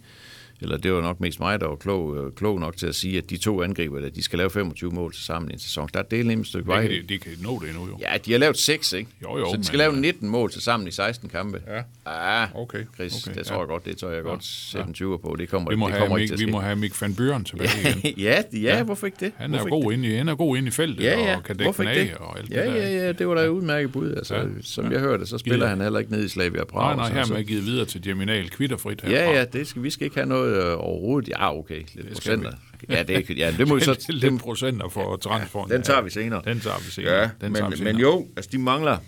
eller 0.62 0.76
det 0.76 0.92
var 0.92 1.00
nok 1.00 1.20
mest 1.20 1.40
mig, 1.40 1.60
der 1.60 1.66
var 1.66 1.76
klog, 1.76 2.16
øh, 2.16 2.32
klog 2.32 2.60
nok 2.60 2.76
til 2.76 2.86
at 2.86 2.94
sige, 2.94 3.18
at 3.18 3.30
de 3.30 3.36
to 3.36 3.62
angriber, 3.62 4.00
der, 4.00 4.10
de 4.10 4.22
skal 4.22 4.36
lave 4.38 4.50
25 4.50 4.90
mål 4.90 5.12
til 5.12 5.24
sammen 5.24 5.50
i 5.50 5.52
en 5.54 5.58
sæson. 5.58 5.88
Der 5.94 5.98
er 5.98 6.02
det 6.02 6.20
et 6.26 6.46
stykke 6.46 6.66
vej. 6.68 6.80
Det 6.80 6.90
kan, 6.90 7.02
de, 7.02 7.06
de 7.14 7.18
kan 7.18 7.32
nå 7.42 7.58
det 7.62 7.68
endnu, 7.70 7.86
jo. 7.86 7.98
Ja, 8.00 8.18
de 8.26 8.32
har 8.32 8.38
lavet 8.38 8.58
6, 8.58 8.92
ikke? 8.92 9.10
Jo, 9.22 9.38
jo, 9.38 9.50
Så 9.50 9.56
de 9.56 9.64
skal 9.64 9.78
lave 9.78 9.96
19 9.96 10.28
mål 10.28 10.50
til 10.50 10.62
sammen 10.62 10.88
i 10.88 10.90
16 10.90 11.28
kampe. 11.28 11.62
Ja. 11.68 11.82
Ah, 12.06 12.48
Okay, 12.54 12.84
Chris, 12.94 13.26
okay, 13.26 13.38
det 13.38 13.46
tror 13.46 13.54
ja. 13.54 13.60
jeg 13.60 13.68
godt, 13.68 13.84
det 13.84 13.96
tror 13.96 14.10
jeg 14.10 14.22
godt 14.22 14.44
sætte 14.44 14.88
en 14.88 14.94
20 14.94 15.18
på. 15.18 15.36
Det 15.38 15.48
kommer, 15.48 15.70
Vi 15.70 15.76
må, 15.76 15.86
det 15.86 15.92
have 15.94 16.00
kommer 16.00 16.16
Mik, 16.16 16.22
ikke 16.22 16.36
til 16.36 16.42
at 16.42 16.46
vi 16.46 16.52
må 16.52 16.60
have 16.60 16.76
Mik 16.76 17.02
van 17.02 17.14
Buren 17.14 17.44
tilbage 17.44 17.70
igen. 18.04 18.18
ja, 18.18 18.42
ja, 18.52 18.58
ja, 18.58 18.82
hvorfor 18.82 19.06
ikke 19.06 19.16
det? 19.20 19.32
Han 19.36 19.54
er, 19.54 19.58
hvorfor 19.58 19.82
god 19.82 19.92
inde 19.92 20.08
i, 20.08 20.14
han 20.14 20.28
er 20.28 20.34
god 20.34 20.56
inde 20.56 20.68
i 20.68 20.70
feltet 20.70 21.04
Ja, 21.04 21.18
ja. 21.20 21.36
og 21.36 21.42
kan 21.44 21.56
dække 21.56 21.88
af 21.88 21.94
det? 21.94 22.14
og 22.14 22.38
alt 22.38 22.50
Ja, 22.50 22.64
det 22.64 22.72
der. 22.74 22.76
ja, 22.88 23.06
ja, 23.06 23.12
det 23.12 23.28
var 23.28 23.34
da 23.34 23.40
et 23.40 23.48
udmærket 23.48 23.92
bud. 23.92 24.14
Altså, 24.14 24.34
Ja, 24.34 24.42
som 24.62 24.84
ja. 24.84 24.90
jeg 24.90 25.00
hørte, 25.00 25.26
så 25.26 25.38
spiller 25.38 25.66
han 25.66 25.80
heller 25.80 25.98
ikke 25.98 26.12
ned 26.12 26.24
i 26.24 26.28
Slavia 26.28 26.64
Prag. 26.64 26.96
Nej, 26.96 27.10
nej, 27.10 27.24
her 27.26 27.36
er 27.36 27.42
givet 27.42 27.64
videre 27.66 27.84
til 27.84 28.02
Geminal 28.02 28.50
kvitterfrit. 28.50 29.02
Ja, 29.04 29.30
ja, 29.30 29.44
det 29.44 29.66
skal, 29.66 29.82
vi 29.82 29.90
skal 29.90 30.04
ikke 30.04 30.16
have 30.16 30.28
noget 30.28 30.49
øh, 30.50 30.74
overhovedet. 30.78 31.28
Ja, 31.28 31.56
okay, 31.58 31.76
lidt 31.76 31.88
skal 31.90 32.14
procenter. 32.14 32.52
Ja, 32.88 33.02
det, 33.02 33.38
ja, 33.38 33.54
det 33.58 33.68
må 33.68 33.74
vi 33.74 33.80
så... 33.80 33.94
Det 34.20 34.24
er 34.24 34.38
procenter 34.38 34.88
for 34.88 35.16
transferen. 35.16 35.70
Den 35.70 35.82
tager 35.82 36.00
vi 36.00 36.10
senere. 36.10 36.42
Den 36.44 36.60
tager 36.60 36.78
vi 36.78 36.90
senere. 36.90 37.14
Ja, 37.14 37.22
den 37.22 37.30
men, 37.40 37.54
tager 37.54 37.70
vi 37.70 37.76
senere. 37.76 37.92
men 37.92 38.02
jo, 38.02 38.26
altså 38.36 38.50
de 38.52 38.58
mangler, 38.58 38.98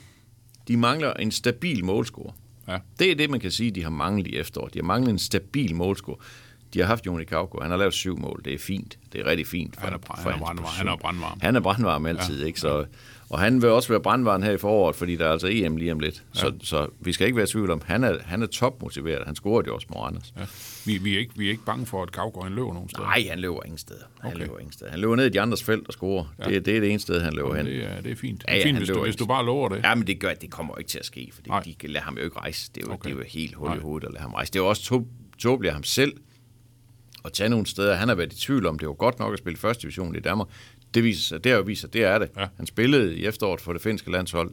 de 0.69 0.77
mangler 0.77 1.13
en 1.13 1.31
stabil 1.31 1.85
målscore. 1.85 2.33
Ja. 2.69 2.79
Det 2.99 3.11
er 3.11 3.15
det, 3.15 3.31
man 3.31 3.41
kan 3.41 3.51
sige, 3.51 3.71
de 3.71 3.83
har 3.83 3.91
manglet 3.91 4.27
i 4.27 4.37
efteråret. 4.37 4.75
De 4.75 4.79
har 4.79 4.85
manglet 4.85 5.11
en 5.11 5.19
stabil 5.19 5.75
målscore. 5.75 6.17
De 6.75 6.81
har 6.81 6.87
haft 6.87 7.07
Joni 7.07 7.25
Kauko. 7.25 7.61
Han 7.63 7.71
har 7.71 7.79
lavet 7.79 7.95
syv 7.95 8.19
mål. 8.19 8.41
Det 8.45 8.55
er 8.55 8.59
fint. 8.59 8.99
Det 9.13 9.21
er 9.21 9.27
rigtig 9.27 9.47
fint. 9.47 9.75
For, 9.75 9.85
Han 9.85 9.93
er 9.93 9.99
for 10.07 10.15
han 10.15 10.33
er 10.33 10.39
brandvarm. 10.39 10.75
Han 10.77 10.89
er 10.89 10.97
brandvarm. 10.97 11.39
Han 11.43 11.57
er 11.57 11.61
brandvarm 11.61 12.07
altid, 12.07 12.41
ja. 12.41 12.47
ikke? 12.47 12.61
Så, 12.61 12.85
og 13.33 13.39
han 13.39 13.63
vil 13.63 13.71
også 13.71 13.89
være 13.89 14.01
brandvarm 14.01 14.43
her 14.43 14.51
i 14.53 14.59
foråret, 14.59 14.97
fordi 14.97 15.17
der 15.17 15.27
er 15.27 15.31
altså 15.33 15.49
EM 15.51 15.77
lige 15.77 15.93
om 15.93 16.01
lidt. 16.01 16.25
Ja. 16.35 16.41
Så, 16.41 16.53
så 16.63 16.89
vi 17.01 17.13
skal 17.13 17.27
ikke 17.27 17.37
være 17.37 17.45
i 17.45 17.47
tvivl 17.47 17.71
om, 17.71 17.83
han 17.85 18.05
er, 18.05 18.19
han 18.25 18.43
er 18.43 18.47
topmotiveret. 18.47 19.27
Han 19.27 19.35
scorede 19.35 19.67
jo 19.67 19.75
også 19.75 19.87
mod 19.91 20.07
Anders. 20.07 20.33
Ja. 20.39 20.45
Vi, 20.87 20.99
vi, 20.99 21.15
er 21.15 21.19
ikke, 21.19 21.33
vi 21.37 21.47
er 21.47 21.51
ikke 21.51 21.65
bange 21.65 21.87
for, 21.87 22.03
at 22.03 22.13
Kavgaard 22.13 22.45
han 22.45 22.53
løber 22.55 22.73
nogen 22.75 22.89
steder. 22.89 23.03
Nej, 23.07 23.25
han 23.31 23.39
løber 23.39 23.63
ingen 23.65 23.79
steder. 23.79 24.01
Han 24.21 24.31
Okay. 24.33 24.39
løber 24.41 24.59
ingen 24.59 24.73
steder. 24.73 24.91
Han 24.91 25.01
løber 25.01 25.17
ned 25.17 25.27
i 25.27 25.29
de 25.29 25.41
andres 25.41 25.63
felt 25.63 25.87
og 25.87 25.93
scorer. 25.93 26.25
Ja. 26.39 26.45
Det, 26.45 26.67
det 26.67 26.77
er 26.77 26.81
det 26.81 26.91
ene 26.91 26.99
sted, 27.01 27.21
han 27.21 27.33
løber 27.33 27.55
hen. 27.55 27.67
det, 27.67 27.85
er, 27.85 28.01
det 28.01 28.13
er 28.13 28.17
fint. 28.17 28.45
Ja, 28.49 28.53
Det 28.53 28.59
ja, 28.59 28.61
er 28.61 28.65
fint, 28.65 28.75
han 28.77 28.81
hvis, 28.87 28.89
du, 28.97 29.03
hvis 29.05 29.17
du 29.17 29.27
bare 29.27 29.45
lover 29.47 29.69
det. 29.69 29.81
Ja, 29.85 29.95
men 29.95 30.07
det 30.07 30.21
gør, 30.21 30.35
det 30.35 30.51
kommer 30.51 30.75
jo 30.77 30.79
ikke 30.79 30.91
til 30.91 30.99
at 30.99 31.07
ske, 31.07 31.33
Nej. 31.47 31.61
de 31.63 31.75
kan 31.75 31.91
lade 31.91 32.05
ham 32.05 32.17
jo 32.19 32.25
ikke 32.25 32.39
rejse. 32.39 32.71
Det 32.75 32.83
er 32.83 32.87
jo, 32.87 32.93
Okay. 32.93 33.11
det 33.11 33.15
er 33.15 33.19
jo 33.19 33.25
helt 33.29 33.55
hul 33.55 33.77
i 33.77 33.81
hovedet 33.81 34.07
at 34.07 34.13
lade 34.13 34.23
ham 34.23 34.33
rejse. 34.35 34.53
Det 34.53 34.59
er 34.59 34.63
jo 34.63 34.69
også 34.69 35.03
tåbeligt 35.39 35.69
af 35.71 35.75
ham 35.75 35.85
selv 35.85 36.13
at 37.25 37.33
tage 37.33 37.49
nogle 37.49 37.67
steder. 37.67 37.95
Han 37.95 38.09
har 38.09 38.15
været 38.15 38.33
i 38.33 38.37
tvivl 38.41 38.67
om, 38.67 38.79
det 38.79 38.89
var 38.89 38.95
godt 38.95 39.19
nok 39.19 39.33
at 39.33 39.39
spille 39.39 39.57
første 39.59 39.83
division 39.83 40.17
i 40.17 40.21
Danmark. 40.21 40.49
Det 40.95 41.05
viser 41.05 41.23
sig, 41.23 41.45
det 41.45 41.53
har 41.53 41.57
jo 41.57 41.65
vist 41.65 41.81
sig, 41.81 41.93
det 41.93 42.05
er 42.05 42.19
det. 42.19 42.31
Ja. 42.37 42.47
Han 42.57 42.67
spillede 42.67 43.17
i 43.17 43.27
efteråret 43.27 43.61
for 43.61 43.73
det 43.73 43.83
finske 43.83 44.11
landshold, 44.11 44.51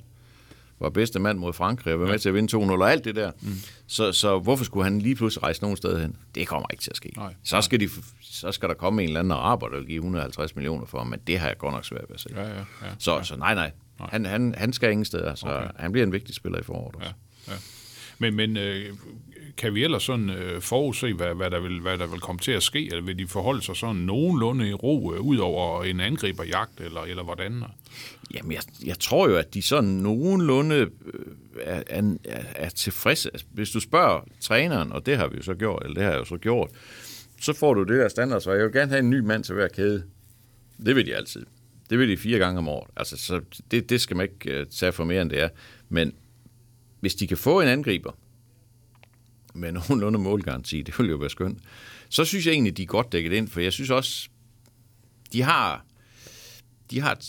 var 0.79 0.89
bedste 0.89 1.19
mand 1.19 1.39
mod 1.39 1.53
Frankrig 1.53 1.93
og 1.93 1.99
var 1.99 2.07
med 2.07 2.19
til 2.19 2.29
at 2.29 2.35
vinde 2.35 2.57
2-0 2.57 2.57
og 2.57 2.91
alt 2.91 3.05
det 3.05 3.15
der. 3.15 3.31
Mm. 3.41 3.53
Så, 3.87 4.11
så 4.11 4.39
hvorfor 4.39 4.63
skulle 4.65 4.83
han 4.83 4.99
lige 4.99 5.15
pludselig 5.15 5.43
rejse 5.43 5.61
nogen 5.61 5.77
sted 5.77 6.01
hen? 6.01 6.15
Det 6.35 6.47
kommer 6.47 6.67
ikke 6.71 6.83
til 6.83 6.91
at 6.91 6.97
ske. 6.97 7.13
Nej. 7.15 7.33
Så, 7.43 7.61
skal 7.61 7.79
de, 7.79 7.89
så 8.21 8.51
skal 8.51 8.69
der 8.69 8.75
komme 8.75 9.03
en 9.03 9.07
eller 9.07 9.19
anden 9.19 9.31
araber, 9.31 9.67
der 9.67 9.77
vil 9.77 9.87
give 9.87 9.97
150 9.97 10.55
millioner 10.55 10.85
for 10.85 10.97
ham, 10.97 11.07
men 11.07 11.19
det 11.27 11.39
har 11.39 11.47
jeg 11.47 11.57
godt 11.57 11.73
nok 11.73 11.85
svært 11.85 12.05
ved 12.09 12.15
at 12.15 12.19
se. 12.19 12.29
Ja, 12.35 12.41
ja, 12.41 12.55
ja. 12.57 12.65
Så, 12.99 13.19
så 13.23 13.35
nej, 13.35 13.55
nej. 13.55 13.71
Han, 13.99 14.25
han, 14.25 14.55
han 14.57 14.73
skal 14.73 14.91
ingen 14.91 15.05
steder, 15.05 15.35
så 15.35 15.47
okay. 15.47 15.67
han 15.75 15.91
bliver 15.91 16.05
en 16.05 16.11
vigtig 16.11 16.35
spiller 16.35 16.59
i 16.59 16.63
foråret 16.63 16.95
også. 16.95 17.13
Ja, 17.47 17.53
ja. 17.53 17.57
Men, 18.19 18.35
men 18.35 18.57
øh, 18.57 18.93
kan 19.57 19.75
vi 19.75 19.83
ellers 19.83 20.03
sådan 20.03 20.29
øh, 20.29 20.61
forudse, 20.61 21.13
hvad, 21.13 21.35
hvad, 21.35 21.51
der 21.51 21.59
vil, 21.59 21.79
hvad 21.79 21.97
der 21.97 22.07
vil 22.07 22.19
komme 22.19 22.39
til 22.39 22.51
at 22.51 22.63
ske? 22.63 22.85
Eller 22.85 23.01
vil 23.01 23.19
de 23.19 23.27
forholde 23.27 23.61
sig 23.61 23.75
sådan 23.75 23.95
nogenlunde 23.95 24.69
i 24.69 24.73
ro, 24.73 25.13
øh, 25.13 25.21
ud 25.21 25.37
over 25.37 25.83
en 25.83 25.99
angriberjagt, 25.99 26.81
eller, 26.81 27.01
eller 27.01 27.23
hvordan? 27.23 27.63
Jamen, 28.33 28.51
jeg, 28.51 28.61
jeg 28.85 28.99
tror 28.99 29.29
jo, 29.29 29.35
at 29.35 29.53
de 29.53 29.61
sådan 29.61 29.89
nogenlunde 29.89 30.75
øh, 30.75 30.89
er, 31.61 31.83
er, 31.87 32.15
er 32.55 32.69
tilfredse. 32.69 33.29
Altså, 33.33 33.45
hvis 33.51 33.69
du 33.69 33.79
spørger 33.79 34.21
træneren, 34.41 34.91
og 34.91 35.05
det 35.05 35.17
har 35.17 35.27
vi 35.27 35.37
jo 35.37 35.43
så 35.43 35.53
gjort, 35.53 35.83
eller 35.83 35.93
det 35.93 36.03
har 36.03 36.11
jeg 36.11 36.19
jo 36.19 36.25
så 36.25 36.37
gjort, 36.37 36.69
så 37.41 37.53
får 37.53 37.73
du 37.73 37.83
det 37.83 37.99
der 37.99 38.09
standard, 38.09 38.41
så 38.41 38.51
jeg 38.51 38.63
vil 38.63 38.73
gerne 38.73 38.91
have 38.91 38.99
en 38.99 39.09
ny 39.09 39.19
mand 39.19 39.43
til 39.43 39.55
hver 39.55 39.67
kæde. 39.67 40.03
Det 40.85 40.95
vil 40.95 41.05
de 41.05 41.15
altid. 41.15 41.45
Det 41.89 41.99
vil 41.99 42.09
de 42.09 42.17
fire 42.17 42.39
gange 42.39 42.57
om 42.57 42.67
året. 42.67 42.89
Altså, 42.95 43.17
så 43.17 43.41
det, 43.71 43.89
det 43.89 44.01
skal 44.01 44.17
man 44.17 44.29
ikke 44.31 44.61
uh, 44.61 44.67
tage 44.67 44.91
for 44.91 45.03
mere, 45.03 45.21
end 45.21 45.29
det 45.29 45.41
er. 45.41 45.49
Men 45.89 46.13
hvis 46.99 47.15
de 47.15 47.27
kan 47.27 47.37
få 47.37 47.61
en 47.61 47.67
angriber 47.67 48.11
med 49.53 49.71
nogenlunde 49.71 50.19
målgaranti, 50.19 50.81
det 50.81 50.99
vil 50.99 51.09
jo 51.09 51.15
være 51.15 51.29
skønt, 51.29 51.59
så 52.09 52.25
synes 52.25 52.45
jeg 52.45 52.51
egentlig, 52.51 52.77
de 52.77 52.83
er 52.83 52.87
godt 52.87 53.11
dækket 53.11 53.33
ind, 53.33 53.47
for 53.47 53.59
jeg 53.59 53.73
synes 53.73 53.89
også, 53.89 54.29
de 55.33 55.41
har, 55.41 55.85
de 56.91 56.99
har 56.99 57.19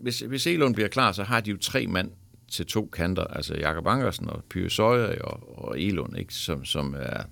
hvis, 0.00 0.20
hvis 0.20 0.46
Elund 0.46 0.74
bliver 0.74 0.88
klar, 0.88 1.12
så 1.12 1.22
har 1.22 1.40
de 1.40 1.50
jo 1.50 1.56
tre 1.56 1.86
mand 1.86 2.10
til 2.48 2.66
to 2.66 2.86
kanter, 2.92 3.24
altså 3.24 3.54
Jakob 3.54 3.86
Ankersen 3.86 4.30
og 4.30 4.44
Pyrre 4.50 4.70
Søjer 4.70 5.22
og, 5.22 5.58
og 5.58 5.80
Elund, 5.80 6.18
ikke? 6.18 6.34
Som, 6.34 6.64
som 6.64 6.94
er 6.98 7.22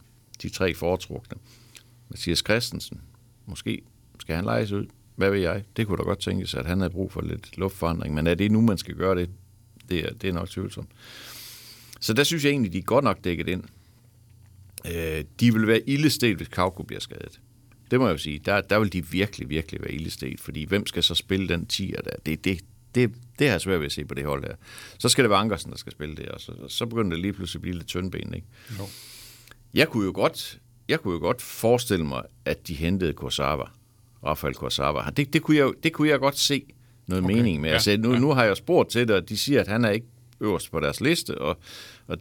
de 0.43 0.49
tre 0.49 0.75
foretrukne. 0.75 1.39
Mathias 2.09 2.39
Christensen, 2.39 3.01
måske 3.47 3.83
skal 4.21 4.37
han 4.37 4.45
lejes 4.45 4.73
ud, 4.73 4.87
hvad 5.17 5.31
ved 5.31 5.41
jeg? 5.41 5.65
Det 5.77 5.87
kunne 5.87 5.99
da 5.99 6.03
godt 6.03 6.19
tænkes, 6.19 6.55
at 6.55 6.67
han 6.67 6.79
havde 6.79 6.91
brug 6.91 7.13
for 7.13 7.21
lidt 7.21 7.59
luftforandring, 7.59 8.15
men 8.15 8.27
er 8.27 8.35
det 8.35 8.53
nu, 8.53 8.61
man 8.61 8.79
skal 8.79 8.95
gøre 8.95 9.15
det? 9.15 9.31
Det 9.91 9.99
er, 9.99 10.15
det 10.15 10.29
er 10.29 10.33
nok 10.33 10.49
tvivlsomt. 10.49 10.89
Så 12.01 12.13
der 12.13 12.25
synes 12.25 12.45
jeg 12.45 12.51
egentlig, 12.51 12.73
de 12.73 12.79
er 12.79 12.83
godt 12.83 13.05
nok 13.05 13.25
dækket 13.25 13.49
ind. 13.49 13.65
Øh, 14.87 15.25
de 15.41 15.53
vil 15.55 15.67
være 15.67 15.88
ildestet, 15.88 16.37
hvis 16.37 16.49
Kauko 16.49 16.83
bliver 16.83 17.01
skadet. 17.01 17.41
Det 17.91 18.01
må 18.01 18.07
jeg 18.07 18.12
jo 18.12 18.19
sige. 18.19 18.38
Der, 18.38 18.61
der 18.61 18.79
vil 18.79 18.93
de 18.93 19.07
virkelig, 19.07 19.49
virkelig 19.49 19.81
være 19.83 19.93
ildestet, 19.93 20.41
fordi 20.41 20.64
hvem 20.64 20.87
skal 20.87 21.03
så 21.03 21.14
spille 21.14 21.49
den 21.49 21.67
10'er 21.73 22.03
der? 22.03 22.11
Det, 22.27 22.45
det, 22.45 22.61
det, 22.95 23.11
det 23.38 23.47
har 23.47 23.55
jeg 23.55 23.61
svært 23.61 23.81
ved 23.81 23.87
at 23.87 23.93
se 23.93 24.05
på 24.05 24.14
det 24.14 24.25
hold 24.25 24.43
der. 24.43 24.55
Så 24.99 25.09
skal 25.09 25.25
det 25.25 25.31
være 25.31 25.38
Ankersen, 25.38 25.71
der 25.71 25.77
skal 25.77 25.93
spille 25.93 26.17
det, 26.17 26.29
og 26.29 26.41
så, 26.41 26.53
så 26.69 26.87
begynder 26.87 27.11
det 27.11 27.19
lige 27.19 27.33
pludselig 27.33 27.59
at 27.59 27.62
blive 27.62 27.75
lidt 27.75 27.87
tyndben, 27.87 28.35
ikke? 28.35 28.47
Jo. 28.79 28.85
Jeg 29.75 29.88
kunne 29.88 30.05
jo 30.05 30.12
godt, 30.14 30.59
jeg 30.88 31.01
kunne 31.01 31.14
jo 31.14 31.21
godt 31.21 31.43
forestille 31.43 32.05
mig, 32.05 32.23
at 32.45 32.69
de 32.69 32.75
hentede 32.75 33.12
Kursawa, 33.12 33.71
Rafael 34.25 34.55
Kursawa. 34.55 35.11
Det, 35.11 35.33
det, 35.33 35.43
kunne 35.43 35.57
jeg, 35.57 35.73
det 35.83 35.93
kunne 35.93 36.09
jeg 36.09 36.19
godt 36.19 36.38
se 36.38 36.62
noget 37.07 37.25
okay. 37.25 37.35
mening 37.35 37.61
med. 37.61 37.69
Ja, 37.69 37.75
Altså, 37.75 37.97
nu, 37.97 38.12
ja. 38.12 38.19
nu 38.19 38.31
har 38.31 38.45
jeg 38.45 38.57
spurgt 38.57 38.91
til 38.91 39.09
det, 39.09 39.17
og 39.17 39.29
de 39.29 39.37
siger, 39.37 39.61
at 39.61 39.69
han 39.69 39.85
er 39.85 39.91
ikke 39.91 40.07
øverst 40.40 40.70
på 40.70 40.81
deres 40.81 41.01
liste, 41.01 41.38
og, 41.38 41.59
og 42.07 42.18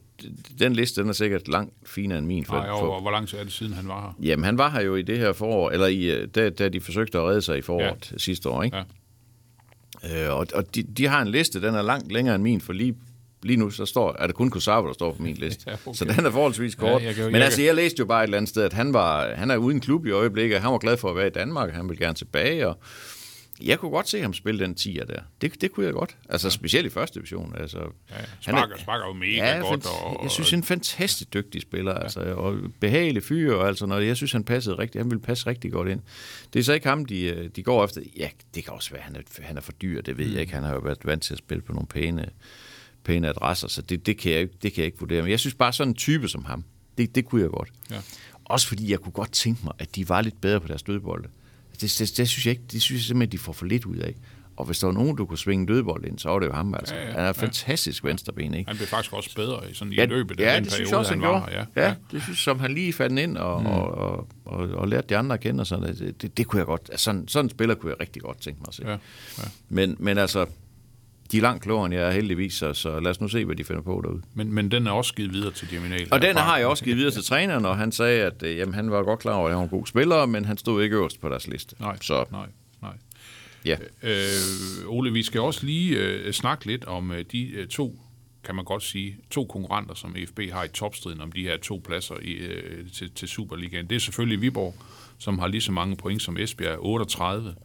den 0.60 0.74
liste 0.74 1.02
den 1.02 1.10
er 1.10 1.14
sikkert 1.14 1.48
langt 1.48 1.74
finere 1.86 2.18
end 2.18 2.28
min. 2.28 2.46
For, 2.46 2.54
for, 2.54 2.88
og 2.88 3.02
hvor 3.02 3.12
lang 3.12 3.28
tid 3.28 3.38
er 3.38 3.44
det 3.44 3.54
siden, 3.54 3.74
han 3.74 3.88
var 3.88 4.02
her? 4.02 4.28
Jamen, 4.30 4.44
han 4.44 4.58
var 4.58 4.70
her 4.70 4.82
jo 4.82 4.96
i 4.96 5.02
det 5.02 5.18
her 5.18 5.34
forår, 5.34 5.70
eller 5.72 5.88
i, 5.88 6.04
øh, 6.04 6.28
da, 6.28 6.50
da 6.50 6.70
de 6.70 6.82
forsøgte 6.82 7.18
at 7.18 7.24
redde 7.24 7.42
sig 7.42 7.58
i 7.58 7.62
foråret 7.62 8.10
ja. 8.12 8.18
sidste 8.18 8.50
år, 8.50 8.64
ikke? 8.64 8.78
Ja. 8.78 8.84
Øh, 10.04 10.38
og 10.38 10.48
og 10.54 10.76
de, 10.76 10.84
de 10.84 11.08
har 11.08 11.22
en 11.22 11.28
liste, 11.28 11.62
den 11.62 11.76
er 11.76 11.82
langt 11.82 12.12
længere 12.12 12.36
end 12.36 12.44
min, 12.44 12.62
for 12.62 12.74
lige, 12.74 12.96
lige 13.44 13.58
nu 13.58 13.70
så 13.70 13.86
står, 13.86 14.16
er 14.20 14.28
det 14.28 14.36
kun 14.36 14.50
Kosawa, 14.50 14.88
der 14.88 14.94
står 14.94 15.14
på 15.14 15.22
min 15.22 15.36
liste. 15.44 15.64
Ja, 15.68 15.74
okay. 15.86 15.98
Så 15.98 16.06
den 16.06 16.26
er 16.26 16.32
forholdsvis 16.32 16.76
kort. 16.76 17.02
Ja, 17.02 17.08
jeg 17.08 17.16
kan 17.16 17.26
Men 17.26 17.36
jeg 17.36 17.44
altså, 17.44 17.62
jeg 17.62 17.76
læste 17.76 18.00
jo 18.00 18.06
bare 18.06 18.24
et 18.24 18.28
eller 18.28 18.38
andet 18.38 18.50
sted, 18.50 18.64
at 18.64 18.74
han, 18.74 18.94
var, 18.94 19.34
han 19.36 19.52
er 19.52 19.58
uden 19.58 19.80
klub 19.80 20.06
i 20.06 20.12
øjeblikket, 20.12 20.60
han 20.60 20.72
var 20.72 20.78
glad 20.78 20.98
for 20.98 21.10
at 21.10 21.16
være 21.16 21.28
i 21.28 21.30
Danmark, 21.30 21.74
han 21.74 21.90
vil 21.90 21.98
gerne 21.98 22.16
tilbage, 22.16 22.68
og 22.68 22.80
jeg 23.64 23.80
kunne 23.80 23.92
godt 23.92 24.10
se 24.10 24.22
ham 24.22 24.34
spille 24.34 24.66
den 24.66 24.76
10'er 24.80 25.06
der. 25.06 25.20
Det, 25.42 25.62
det 25.62 25.72
kunne 25.72 25.86
jeg 25.86 25.94
godt. 25.94 26.18
Altså, 26.30 26.48
ja. 26.48 26.52
specielt 26.52 26.86
i 26.86 26.90
første 26.90 27.20
division. 27.20 27.56
Altså, 27.58 27.78
Ja, 28.10 28.16
han 28.16 28.26
sparker, 28.42 28.78
sparker 28.78 29.06
jo 29.08 29.14
mega 29.14 29.56
ja, 29.56 29.58
godt. 29.60 29.86
Og, 30.04 30.20
jeg 30.24 30.32
synes, 30.32 30.50
han 30.50 30.58
er 30.60 30.62
en 30.62 30.68
fantastisk 30.68 31.34
dygtig 31.34 31.62
spiller, 31.62 31.92
ja. 31.92 32.00
altså, 32.04 32.20
og 32.20 32.58
behagelig 32.80 33.24
fyr 33.24 33.54
og 33.54 33.68
alt 33.68 33.78
sådan 33.78 33.90
noget. 33.90 34.08
Jeg 34.08 34.16
synes, 34.18 34.32
han 34.32 34.44
passede 34.44 34.78
rigtig, 34.78 35.02
han 35.02 35.10
ville 35.10 35.22
passe 35.22 35.48
rigtig 35.48 35.72
godt 35.72 35.88
ind. 35.90 36.00
Det 36.54 36.60
er 36.60 36.64
så 36.64 36.74
ikke 36.74 36.88
ham, 36.88 37.06
de, 37.06 37.22
øh, 37.24 37.50
de 37.56 37.64
går 37.64 37.86
efter. 37.86 38.02
Ja, 38.18 38.30
det 38.56 38.64
kan 38.64 38.74
også 38.74 38.92
være, 38.92 39.02
han 39.02 39.16
er, 39.16 39.20
han 39.42 39.58
er 39.58 39.62
for 39.62 39.72
dyr, 39.72 40.02
det 40.02 40.18
ved 40.18 40.26
mm. 40.28 40.32
jeg 40.34 40.42
ikke. 40.42 40.54
Han 40.54 40.64
har 40.64 40.74
jo 40.74 40.80
været 40.80 40.98
vant 41.06 41.24
til 41.24 41.34
at 41.34 41.38
spille 41.38 41.62
på 41.62 41.74
nogle 41.74 41.88
pæne, 41.88 42.30
pæne 43.04 43.30
adresser, 43.30 43.68
så 43.68 43.82
det, 43.82 44.06
det, 44.06 44.18
kan 44.18 44.32
jeg, 44.32 44.40
ikke- 44.42 44.54
det 44.64 44.74
kan 44.74 44.82
jeg 44.82 44.86
ikke 44.86 45.00
vurdere. 45.00 45.22
Men 45.22 45.32
jeg 45.32 45.40
synes 45.40 45.54
bare, 45.56 45.74
sådan 45.74 45.92
en 45.92 45.96
type 45.96 46.28
som 46.28 46.46
ham, 46.46 46.64
det, 46.98 47.16
det 47.16 47.26
kunne 47.26 47.42
jeg 47.42 47.50
godt. 47.50 47.70
Ja. 47.92 47.96
Også 48.46 48.68
fordi 48.68 48.92
jeg 48.92 49.00
kunne 49.00 49.12
godt 49.12 49.32
tænke 49.32 49.62
mig, 49.64 49.74
at 49.80 49.96
de 49.96 50.10
var 50.10 50.22
lidt 50.22 50.42
bedre 50.42 50.60
på 50.60 50.68
deres 50.68 50.84
dødbolde. 50.84 51.30
Det, 51.82 51.96
det, 52.00 52.18
det, 52.18 52.28
synes 52.28 52.46
jeg 52.46 52.52
ikke, 52.52 52.64
det 52.72 52.82
synes 52.82 53.02
jeg 53.02 53.06
simpelthen, 53.06 53.32
de 53.32 53.38
får 53.38 53.54
for 53.54 53.66
lidt 53.66 53.86
ud 53.86 53.98
af. 53.98 54.16
Og 54.58 54.66
hvis 54.66 54.80
der 54.80 54.88
var 54.88 54.94
nogen, 54.94 55.16
du 55.16 55.26
kunne 55.26 55.38
svinge 55.38 55.68
dødbold 55.68 56.06
ind, 56.06 56.20
så 56.20 56.30
var 56.30 56.40
det 56.40 56.48
jo 56.48 56.54
ham. 56.54 56.74
Altså. 56.74 56.96
Ja, 56.96 57.02
ja, 57.02 57.08
han 57.12 57.20
er 57.20 57.24
ja. 57.24 57.34
venstreben 57.42 58.04
venstreben, 58.04 58.54
ikke? 58.54 58.68
Han 58.70 58.78
blev 58.78 58.88
faktisk 58.88 59.14
også 59.14 59.36
bedre 59.36 59.72
i, 59.72 59.74
sådan 59.74 59.94
i 59.94 59.96
Ja, 59.96 60.06
løbet 60.06 60.40
af 60.40 60.46
ja 60.46 60.56
den 60.56 60.64
det 60.64 60.72
synes 60.72 60.90
periode, 60.90 60.92
jeg 60.92 61.00
også, 61.00 61.12
han 61.12 61.22
han 61.22 61.32
var 61.32 61.50
her. 61.50 61.66
Ja, 61.76 61.88
ja, 61.88 61.96
det 62.12 62.24
synes 62.24 62.40
som 62.40 62.60
han 62.60 62.74
lige 62.74 62.94
fandt 62.94 63.20
ind 63.20 63.38
og, 63.38 63.62
mm. 63.62 63.68
og, 63.68 63.92
og, 63.92 64.28
og, 64.46 64.70
og 64.70 64.88
lærte 64.88 65.08
de 65.10 65.18
andre 65.18 65.34
at 65.34 65.40
kende. 65.40 65.62
Og 65.62 65.68
sådan, 65.68 65.96
det, 65.96 66.22
det, 66.22 66.38
det 66.38 66.48
kunne 66.48 66.58
jeg 66.58 66.66
godt, 66.66 66.82
altså, 66.92 67.04
sådan, 67.04 67.28
sådan 67.28 67.46
en 67.46 67.50
spiller 67.50 67.76
kunne 67.76 67.90
jeg 67.90 68.00
rigtig 68.00 68.22
godt 68.22 68.42
tænke 68.42 68.60
mig 68.60 68.68
at 68.68 68.74
se. 68.76 68.84
Ja, 68.86 68.92
ja. 68.92 69.44
Men, 69.70 69.96
men 70.00 70.18
altså, 70.18 70.46
de 71.32 71.38
er 71.38 71.42
langt 71.42 71.64
klogere 71.64 71.86
end 71.86 71.96
jeg 71.96 72.08
er 72.08 72.12
heldigvis, 72.12 72.54
så, 72.54 72.74
så 72.74 73.00
lad 73.00 73.12
os 73.12 73.22
nu 73.22 73.28
se, 73.28 73.46
hvad 73.46 73.56
de 73.56 73.64
finder 73.64 73.82
på 73.82 74.02
derude. 74.06 74.22
Men, 74.34 74.54
men 74.54 74.72
den 74.72 74.88
er 74.88 74.92
også 74.92 75.14
givet 75.14 75.34
videre 75.34 75.52
til 75.52 75.70
Germinal. 75.70 76.08
Og 76.12 76.22
den 76.22 76.36
har 76.38 76.58
jeg 76.58 76.68
også 76.68 76.84
givet 76.84 76.98
videre 76.98 77.12
til 77.12 77.24
træneren, 77.24 77.66
og 77.66 77.78
han 77.78 77.92
sagde, 77.92 78.22
at 78.24 78.44
øh, 78.44 78.58
jamen, 78.58 78.74
han 78.74 78.92
var 78.92 79.04
godt 79.04 79.20
klar 79.20 79.34
over, 79.34 79.48
at 79.48 79.52
han 79.54 79.58
var 79.58 79.64
en 79.64 79.70
god 79.70 79.86
spiller, 79.86 80.26
men 80.26 80.46
han 80.46 80.58
stod 80.58 80.84
ikke 80.84 80.96
øverst 80.96 81.22
på 81.22 81.30
deres 81.30 81.48
liste. 81.48 81.76
Nej, 81.80 81.98
Så 82.02 82.26
nej, 82.32 82.48
nej. 82.82 82.94
ja, 83.66 83.78
Øh, 84.04 84.88
Ole, 84.88 85.12
vi 85.14 85.24
skal 85.24 85.42
også 85.42 85.66
lige 85.66 85.98
øh, 85.98 86.34
snakke 86.34 86.66
lidt 86.66 86.86
om 86.86 87.12
øh, 87.12 87.26
de 87.32 87.50
øh, 87.52 87.68
to, 87.68 88.00
kan 88.44 88.56
man 88.56 88.66
godt 88.66 88.84
sige, 88.84 89.18
to 89.32 89.46
konkurrenter, 89.46 89.96
som 89.96 90.16
FB 90.28 90.40
har 90.52 90.64
i 90.64 90.68
topstriden 90.68 91.22
om 91.22 91.32
de 91.32 91.44
her 91.44 91.58
to 91.58 91.82
pladser 91.86 92.16
i, 92.22 92.32
øh, 92.32 92.92
til, 92.94 93.12
til 93.12 93.28
Superligaen. 93.28 93.88
Det 93.90 93.96
er 93.96 94.00
selvfølgelig 94.00 94.42
Viborg, 94.42 94.76
som 95.18 95.40
har 95.40 95.48
lige 95.48 95.62
så 95.62 95.72
mange 95.72 95.96
point 95.96 96.22
som 96.22 96.38
Esbjerg, 96.38 96.78
38, 96.80 97.56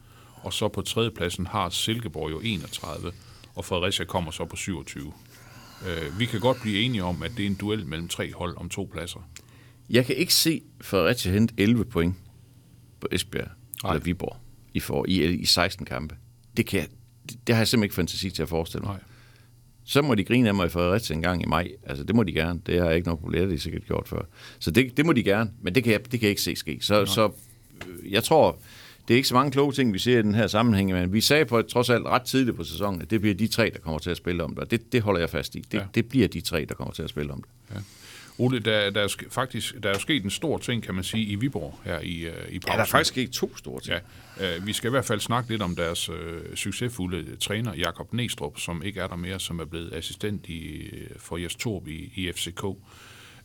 og 0.41 0.53
så 0.53 0.67
på 0.67 0.81
tredjepladsen 0.81 1.47
har 1.47 1.69
Silkeborg 1.69 2.31
jo 2.31 2.39
31, 2.43 3.11
og 3.55 3.65
Fredericia 3.65 4.05
kommer 4.05 4.31
så 4.31 4.45
på 4.45 4.55
27. 4.55 5.13
Øh, 5.87 6.19
vi 6.19 6.25
kan 6.25 6.39
godt 6.39 6.57
blive 6.61 6.79
enige 6.81 7.03
om, 7.03 7.23
at 7.23 7.31
det 7.37 7.43
er 7.43 7.47
en 7.47 7.55
duel 7.55 7.85
mellem 7.85 8.07
tre 8.07 8.33
hold 8.33 8.57
om 8.57 8.69
to 8.69 8.89
pladser. 8.93 9.29
jeg 9.89 10.05
kan 10.05 10.15
ikke 10.15 10.33
se 10.33 10.61
Fredericia 10.81 11.31
hente 11.31 11.53
11 11.57 11.85
point 11.85 12.15
på 12.99 13.07
Esbjerg 13.11 13.47
Nej. 13.83 13.93
eller 13.93 14.03
Viborg 14.03 14.37
i, 14.73 14.79
for, 14.79 15.05
i, 15.07 15.25
i 15.25 15.45
16 15.45 15.85
kampe. 15.85 16.15
Det, 16.57 16.65
kan 16.65 16.79
jeg, 16.79 16.87
det, 17.29 17.47
det 17.47 17.55
har 17.55 17.59
jeg 17.59 17.67
simpelthen 17.67 17.83
ikke 17.85 17.95
fantasi 17.95 18.29
til 18.29 18.43
at 18.43 18.49
forestille 18.49 18.85
mig. 18.85 18.93
Nej. 18.93 19.03
Så 19.85 20.01
må 20.01 20.15
de 20.15 20.23
grine 20.23 20.47
af 20.47 20.55
mig 20.55 20.65
i 20.65 20.69
Fredericia 20.69 21.15
en 21.15 21.21
gang 21.21 21.41
i 21.41 21.45
maj. 21.45 21.71
Altså, 21.83 22.03
det 22.03 22.15
må 22.15 22.23
de 22.23 22.31
gerne. 22.31 22.61
Det 22.65 22.79
har 22.79 22.85
jeg 22.85 22.95
ikke 22.95 23.07
noget 23.07 23.19
problem. 23.19 23.41
Det 23.41 23.49
har 23.49 23.55
de 23.55 23.61
sikkert 23.61 23.85
gjort 23.85 24.07
før. 24.07 24.21
Så 24.59 24.71
det, 24.71 24.97
det 24.97 25.05
må 25.05 25.13
de 25.13 25.23
gerne. 25.23 25.51
Men 25.61 25.75
det 25.75 25.83
kan 25.83 25.93
jeg, 25.93 26.11
det 26.11 26.19
kan 26.19 26.21
jeg 26.21 26.29
ikke 26.29 26.41
se 26.41 26.55
ske. 26.55 26.77
Så, 26.81 27.05
så 27.05 27.31
øh, 27.87 28.11
jeg 28.11 28.23
tror, 28.23 28.59
det 29.07 29.13
er 29.13 29.15
ikke 29.15 29.27
så 29.27 29.35
mange 29.35 29.51
kloge 29.51 29.73
ting, 29.73 29.93
vi 29.93 29.99
ser 29.99 30.19
i 30.19 30.21
den 30.21 30.35
her 30.35 30.47
sammenhæng, 30.47 30.91
men 30.91 31.13
vi 31.13 31.21
sagde 31.21 31.45
på 31.45 31.61
trods 31.61 31.89
alt 31.89 32.05
ret 32.05 32.21
tidligt 32.21 32.57
på 32.57 32.63
sæsonen, 32.63 33.01
at 33.01 33.11
det 33.11 33.21
bliver 33.21 33.35
de 33.35 33.47
tre, 33.47 33.71
der 33.73 33.79
kommer 33.79 33.99
til 33.99 34.09
at 34.09 34.17
spille 34.17 34.43
om 34.43 34.49
det. 34.49 34.59
Og 34.59 34.71
det, 34.71 34.91
det 34.91 35.01
holder 35.01 35.19
jeg 35.19 35.29
fast 35.29 35.55
i. 35.55 35.59
Det, 35.59 35.73
Ja. 35.73 35.79
ja. 35.79 35.85
det 35.95 36.05
bliver 36.09 36.27
de 36.27 36.41
tre, 36.41 36.65
der 36.65 36.75
kommer 36.75 36.93
til 36.93 37.03
at 37.03 37.09
spille 37.09 37.33
om 37.33 37.43
det. 37.43 37.83
Ole, 38.37 38.59
der, 38.59 38.89
der 38.89 39.01
er 39.01 39.07
faktisk 39.29 39.75
der 39.83 39.89
er 39.89 39.97
sket 39.97 40.23
en 40.23 40.29
stor 40.29 40.57
ting, 40.57 40.83
kan 40.83 40.95
man 40.95 41.03
sige, 41.03 41.25
i 41.25 41.35
Viborg 41.35 41.79
her 41.83 41.99
i, 41.99 42.19
øh, 42.21 42.33
i 42.49 42.59
pausen. 42.59 42.61
Ja, 42.67 42.73
der 42.73 42.81
er 42.81 42.85
faktisk 42.85 43.17
ikke 43.17 43.31
to 43.31 43.57
store 43.57 43.81
ting. 43.81 43.97
Ja, 44.39 44.55
øh, 44.57 44.67
vi 44.67 44.73
skal 44.73 44.87
i 44.87 44.91
hvert 44.91 45.05
fald 45.05 45.19
snakke 45.19 45.49
lidt 45.49 45.61
om 45.61 45.75
deres 45.75 46.09
øh, 46.09 46.55
succesfulde 46.55 47.35
træner, 47.35 47.73
Jakob 47.75 48.13
Næstrup, 48.13 48.59
som 48.59 48.83
ikke 48.83 48.99
er 48.99 49.07
der 49.07 49.15
mere, 49.15 49.39
som 49.39 49.59
er 49.59 49.65
blevet 49.65 49.93
assistent 49.93 50.47
i, 50.49 50.89
for 51.17 51.37
Jes 51.37 51.55
Torp 51.55 51.87
i, 51.87 52.11
i 52.15 52.31
FCK. 52.31 52.63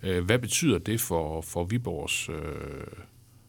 Øh, 0.03 0.25
hvad 0.25 0.39
betyder 0.39 0.79
det 0.79 1.01
for, 1.01 1.41
for 1.41 1.65
Viborgs 1.65 2.29
øh, 2.29 2.35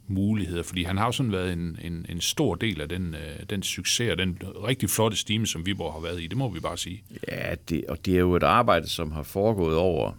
muligheder? 0.09 0.63
Fordi 0.63 0.83
han 0.83 0.97
har 0.97 1.05
jo 1.05 1.11
sådan 1.11 1.31
været 1.31 1.53
en, 1.53 1.79
en, 1.83 2.05
en 2.09 2.21
stor 2.21 2.55
del 2.55 2.81
af 2.81 2.89
den, 2.89 3.15
øh, 3.15 3.45
den 3.49 3.63
succes 3.63 4.11
og 4.11 4.17
den 4.17 4.37
rigtig 4.67 4.89
flotte 4.89 5.17
stime, 5.17 5.47
som 5.47 5.65
Viborg 5.65 5.93
har 5.93 5.99
været 5.99 6.21
i. 6.21 6.27
Det 6.27 6.37
må 6.37 6.49
vi 6.49 6.59
bare 6.59 6.77
sige. 6.77 7.03
Ja, 7.27 7.55
det, 7.69 7.85
og 7.89 8.05
det 8.05 8.15
er 8.15 8.19
jo 8.19 8.35
et 8.35 8.43
arbejde, 8.43 8.89
som 8.89 9.11
har 9.11 9.23
foregået 9.23 9.77
over, 9.77 10.11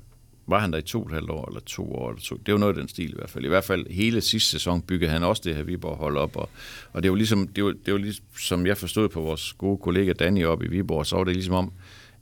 var 0.47 0.59
han 0.59 0.73
der 0.73 0.79
i 0.79 0.83
to 0.83 1.01
og 1.01 1.07
et 1.07 1.13
halvt 1.13 1.31
år, 1.31 1.49
eller 1.49 1.61
to 1.61 1.95
år, 1.95 2.11
eller 2.11 2.23
to, 2.23 2.37
det 2.47 2.55
var 2.55 2.61
noget 2.61 2.75
af 2.75 2.81
den 2.81 2.89
stil 2.89 3.11
i 3.11 3.15
hvert 3.17 3.31
fald. 3.31 3.45
I 3.45 3.49
hvert 3.49 3.65
fald 3.65 3.87
hele 3.91 4.21
sidste 4.21 4.51
sæson 4.51 4.83
byggede 4.83 5.11
han 5.11 5.23
også 5.23 5.43
det 5.45 5.57
her 5.57 5.63
Viborg 5.63 5.97
hold 5.97 6.17
op, 6.17 6.37
og, 6.37 6.49
og 6.93 7.03
det 7.03 7.11
var 7.11 7.17
ligesom, 7.17 7.49
det 7.49 7.65
var, 7.65 7.75
det 7.87 7.93
var 7.93 7.99
ligesom, 7.99 8.25
som 8.39 8.67
jeg 8.67 8.77
forstod 8.77 9.09
på 9.09 9.21
vores 9.21 9.53
gode 9.53 9.79
kollega 9.79 10.13
Danny 10.13 10.45
op 10.45 10.63
i 10.63 10.69
Viborg, 10.69 11.07
så 11.07 11.17
var 11.17 11.25
det 11.25 11.35
ligesom 11.35 11.55
om, 11.55 11.73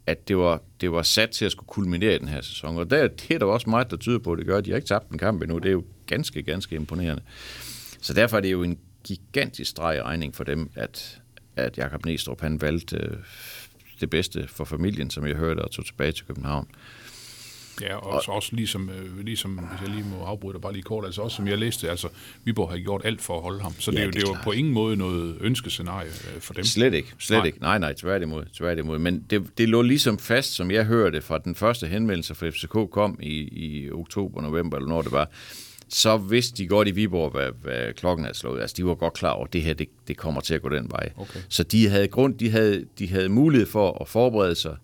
at 0.09 0.29
det 0.29 0.39
var, 0.39 0.63
det 0.81 0.93
var 0.93 1.03
sat 1.03 1.31
til 1.31 1.45
at 1.45 1.53
skulle 1.53 1.67
kulminere 1.67 2.15
i 2.15 2.19
den 2.19 2.29
her 2.29 2.41
sæson. 2.41 2.79
Og 2.79 2.91
der, 2.91 3.09
det 3.09 3.31
er 3.31 3.39
der 3.39 3.47
også 3.47 3.71
meget, 3.71 3.91
der 3.91 3.97
tyder 3.97 4.19
på, 4.19 4.33
at 4.33 4.39
det 4.39 4.47
gør. 4.47 4.61
De 4.61 4.71
har 4.71 4.77
ikke 4.77 4.89
tabt 4.89 5.11
en 5.11 5.19
kamp 5.19 5.43
endnu. 5.43 5.59
Det 5.59 5.69
er 5.69 5.73
jo 5.73 5.85
ganske, 6.07 6.43
ganske 6.43 6.77
imponerende. 6.77 7.23
Så 8.01 8.15
derfor 8.15 8.37
er 8.37 8.41
det 8.41 8.53
jo 8.53 8.63
en 8.63 8.79
gigantisk 9.05 9.71
streg 9.71 9.97
i 9.97 10.03
regning 10.03 10.35
for 10.35 10.45
dem, 10.45 10.71
at, 10.75 11.21
at 11.57 11.79
Jakob 11.79 12.05
Næstrup 12.07 12.41
han 12.41 12.61
valgte 12.61 12.97
øh, 12.97 13.17
det 14.01 14.11
bedste 14.11 14.49
for 14.49 14.65
familien, 14.65 15.11
som 15.11 15.27
jeg 15.27 15.37
hørte, 15.37 15.61
og 15.61 15.71
tog 15.71 15.87
tilbage 15.87 16.13
til 16.13 16.27
København. 16.27 16.69
Ja, 17.83 17.97
og, 17.97 18.13
og 18.13 18.23
også 18.35 18.49
ligesom, 18.53 18.91
øh, 18.91 19.25
ligesom, 19.25 19.51
hvis 19.51 19.89
jeg 19.89 19.97
lige 19.97 20.07
må 20.19 20.25
afbryde 20.25 20.53
dig 20.53 20.61
bare 20.61 20.73
lige 20.73 20.83
kort, 20.83 21.05
altså 21.05 21.23
også 21.23 21.37
som 21.37 21.49
jeg 21.49 21.59
læste, 21.59 21.91
altså 21.91 22.09
Viborg 22.45 22.71
har 22.71 22.79
gjort 22.79 23.03
alt 23.05 23.21
for 23.21 23.37
at 23.37 23.43
holde 23.43 23.61
ham. 23.61 23.73
Så 23.79 23.91
det, 23.91 23.99
Ja, 23.99 24.03
er 24.03 24.07
det 24.07 24.15
det 24.15 24.23
er 24.23 24.29
jo 24.29 24.37
på 24.45 24.53
ingen 24.53 24.73
måde 24.75 24.97
noget 24.97 25.37
ønskescenarie 25.41 26.09
øh, 26.09 26.41
for 26.41 26.55
dem. 26.55 26.65
Slet 26.65 26.95
ikke, 26.95 27.15
slet 27.19 27.39
nej. 27.39 27.47
ikke. 27.47 27.61
Nej, 27.61 27.79
nej, 27.79 27.93
tværtimod, 27.93 28.45
tværtimod. 28.55 28.99
Men 28.99 29.25
det, 29.31 29.59
det 29.59 29.69
lå 29.69 29.83
ligesom 29.83 30.19
fast, 30.19 30.55
som 30.55 30.71
jeg 30.71 30.85
hørte 30.85 31.23
fra 31.23 31.39
den 31.39 31.55
første 31.55 31.87
henvendelse 31.87 32.35
fra 32.35 32.49
FCK 32.51 32.91
kom 32.93 33.19
i, 33.23 33.33
i 33.53 33.91
oktober, 33.91 34.43
november, 34.43 34.77
eller 34.77 34.89
når 34.89 35.03
det 35.03 35.13
var, 35.13 35.31
så 35.89 36.17
vidste 36.17 36.63
de 36.63 36.69
godt 36.69 36.89
i 36.89 36.91
Viborg, 36.91 37.31
hvad, 37.31 37.49
hvad 37.63 37.93
klokken 37.95 38.27
er 38.27 38.33
slået. 38.33 38.61
Altså, 38.61 38.75
de 38.77 38.85
var 38.85 38.95
godt 38.95 39.13
klar 39.15 39.31
over, 39.31 39.45
at 39.47 39.53
det 39.53 39.63
her, 39.63 39.75
det, 39.75 39.89
det 40.09 40.17
kommer 40.17 40.41
til 40.41 40.55
at 40.55 40.63
gå 40.63 40.69
den 40.69 40.91
vej. 40.91 41.13
Okay. 41.17 41.41
Så 41.49 41.63
de 41.63 41.89
havde 41.89 42.09
grund, 42.09 42.39
de 42.39 42.51
havde, 42.51 42.85
de 42.99 43.09
havde 43.09 43.29
mulighed 43.29 43.67
for 43.67 43.99
at 44.01 44.09
forberede 44.09 44.55
sig 44.55 44.77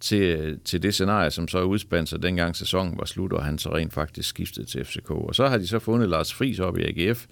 til, 0.00 0.58
til 0.64 0.82
det 0.82 0.94
scenarie, 0.94 1.30
som 1.30 1.48
så 1.48 1.62
udspandt 1.62 2.08
sig 2.08 2.22
dengang 2.22 2.56
sæsonen 2.56 2.98
var 2.98 3.04
slut, 3.04 3.32
og 3.32 3.44
han 3.44 3.58
så 3.58 3.76
rent 3.76 3.92
faktisk 3.92 4.28
skiftede 4.28 4.66
til 4.66 4.84
FCK. 4.84 5.10
Og 5.10 5.34
så 5.34 5.48
har 5.48 5.58
de 5.58 5.66
så 5.66 5.78
fundet 5.78 6.08
Lars 6.08 6.34
Friis 6.34 6.58
op 6.58 6.78
i 6.78 6.82
AGF, 6.82 7.26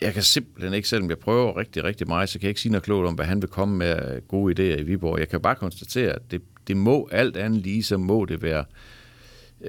jeg 0.00 0.14
kan 0.14 0.22
simpelthen 0.22 0.74
ikke, 0.74 0.88
selvom 0.88 1.10
jeg 1.10 1.18
prøver 1.18 1.56
rigtig, 1.56 1.84
rigtig 1.84 2.08
meget, 2.08 2.28
så 2.28 2.38
kan 2.38 2.42
jeg 2.46 2.50
ikke 2.50 2.60
sige 2.60 2.72
noget 2.72 2.84
klogt 2.84 3.08
om, 3.08 3.14
hvad 3.14 3.26
han 3.26 3.42
vil 3.42 3.50
komme 3.50 3.76
med 3.76 4.28
gode 4.28 4.52
idéer 4.74 4.80
i 4.80 4.82
Viborg. 4.82 5.18
Jeg 5.18 5.28
kan 5.28 5.40
bare 5.40 5.54
konstatere, 5.54 6.12
at 6.12 6.30
det, 6.30 6.42
det 6.66 6.76
må 6.76 7.08
alt 7.12 7.36
andet 7.36 7.62
lige, 7.62 7.82
så 7.82 7.96
må 7.96 8.24
det 8.24 8.42
være 8.42 8.64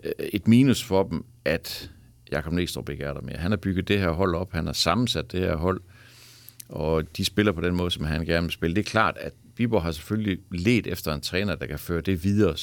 øh, 0.03 0.11
et 0.33 0.47
minus 0.47 0.83
for 0.83 1.03
dem, 1.03 1.25
at 1.45 1.91
Jakob 2.31 2.53
Næstrup 2.53 2.89
ikke 2.89 3.03
er 3.03 3.13
der 3.13 3.21
mere. 3.21 3.37
Han 3.37 3.51
har 3.51 3.57
bygget 3.57 3.87
det 3.87 3.99
her 3.99 4.11
hold 4.11 4.35
op, 4.35 4.53
han 4.53 4.65
har 4.65 4.73
sammensat 4.73 5.31
det 5.31 5.39
her 5.39 5.55
hold, 5.55 5.81
og 6.69 7.17
de 7.17 7.25
spiller 7.25 7.51
på 7.51 7.61
den 7.61 7.75
måde, 7.75 7.91
som 7.91 8.05
han 8.05 8.25
gerne 8.25 8.43
vil 8.43 8.51
spille. 8.51 8.75
Det 8.75 8.81
er 8.81 8.89
klart, 8.89 9.17
at 9.19 9.33
Viborg 9.57 9.81
har 9.81 9.91
selvfølgelig 9.91 10.39
let 10.51 10.87
efter 10.87 11.13
en 11.13 11.21
træner, 11.21 11.55
der 11.55 11.65
kan 11.65 11.79
føre 11.79 12.01
det 12.01 12.23
videre, 12.23 12.53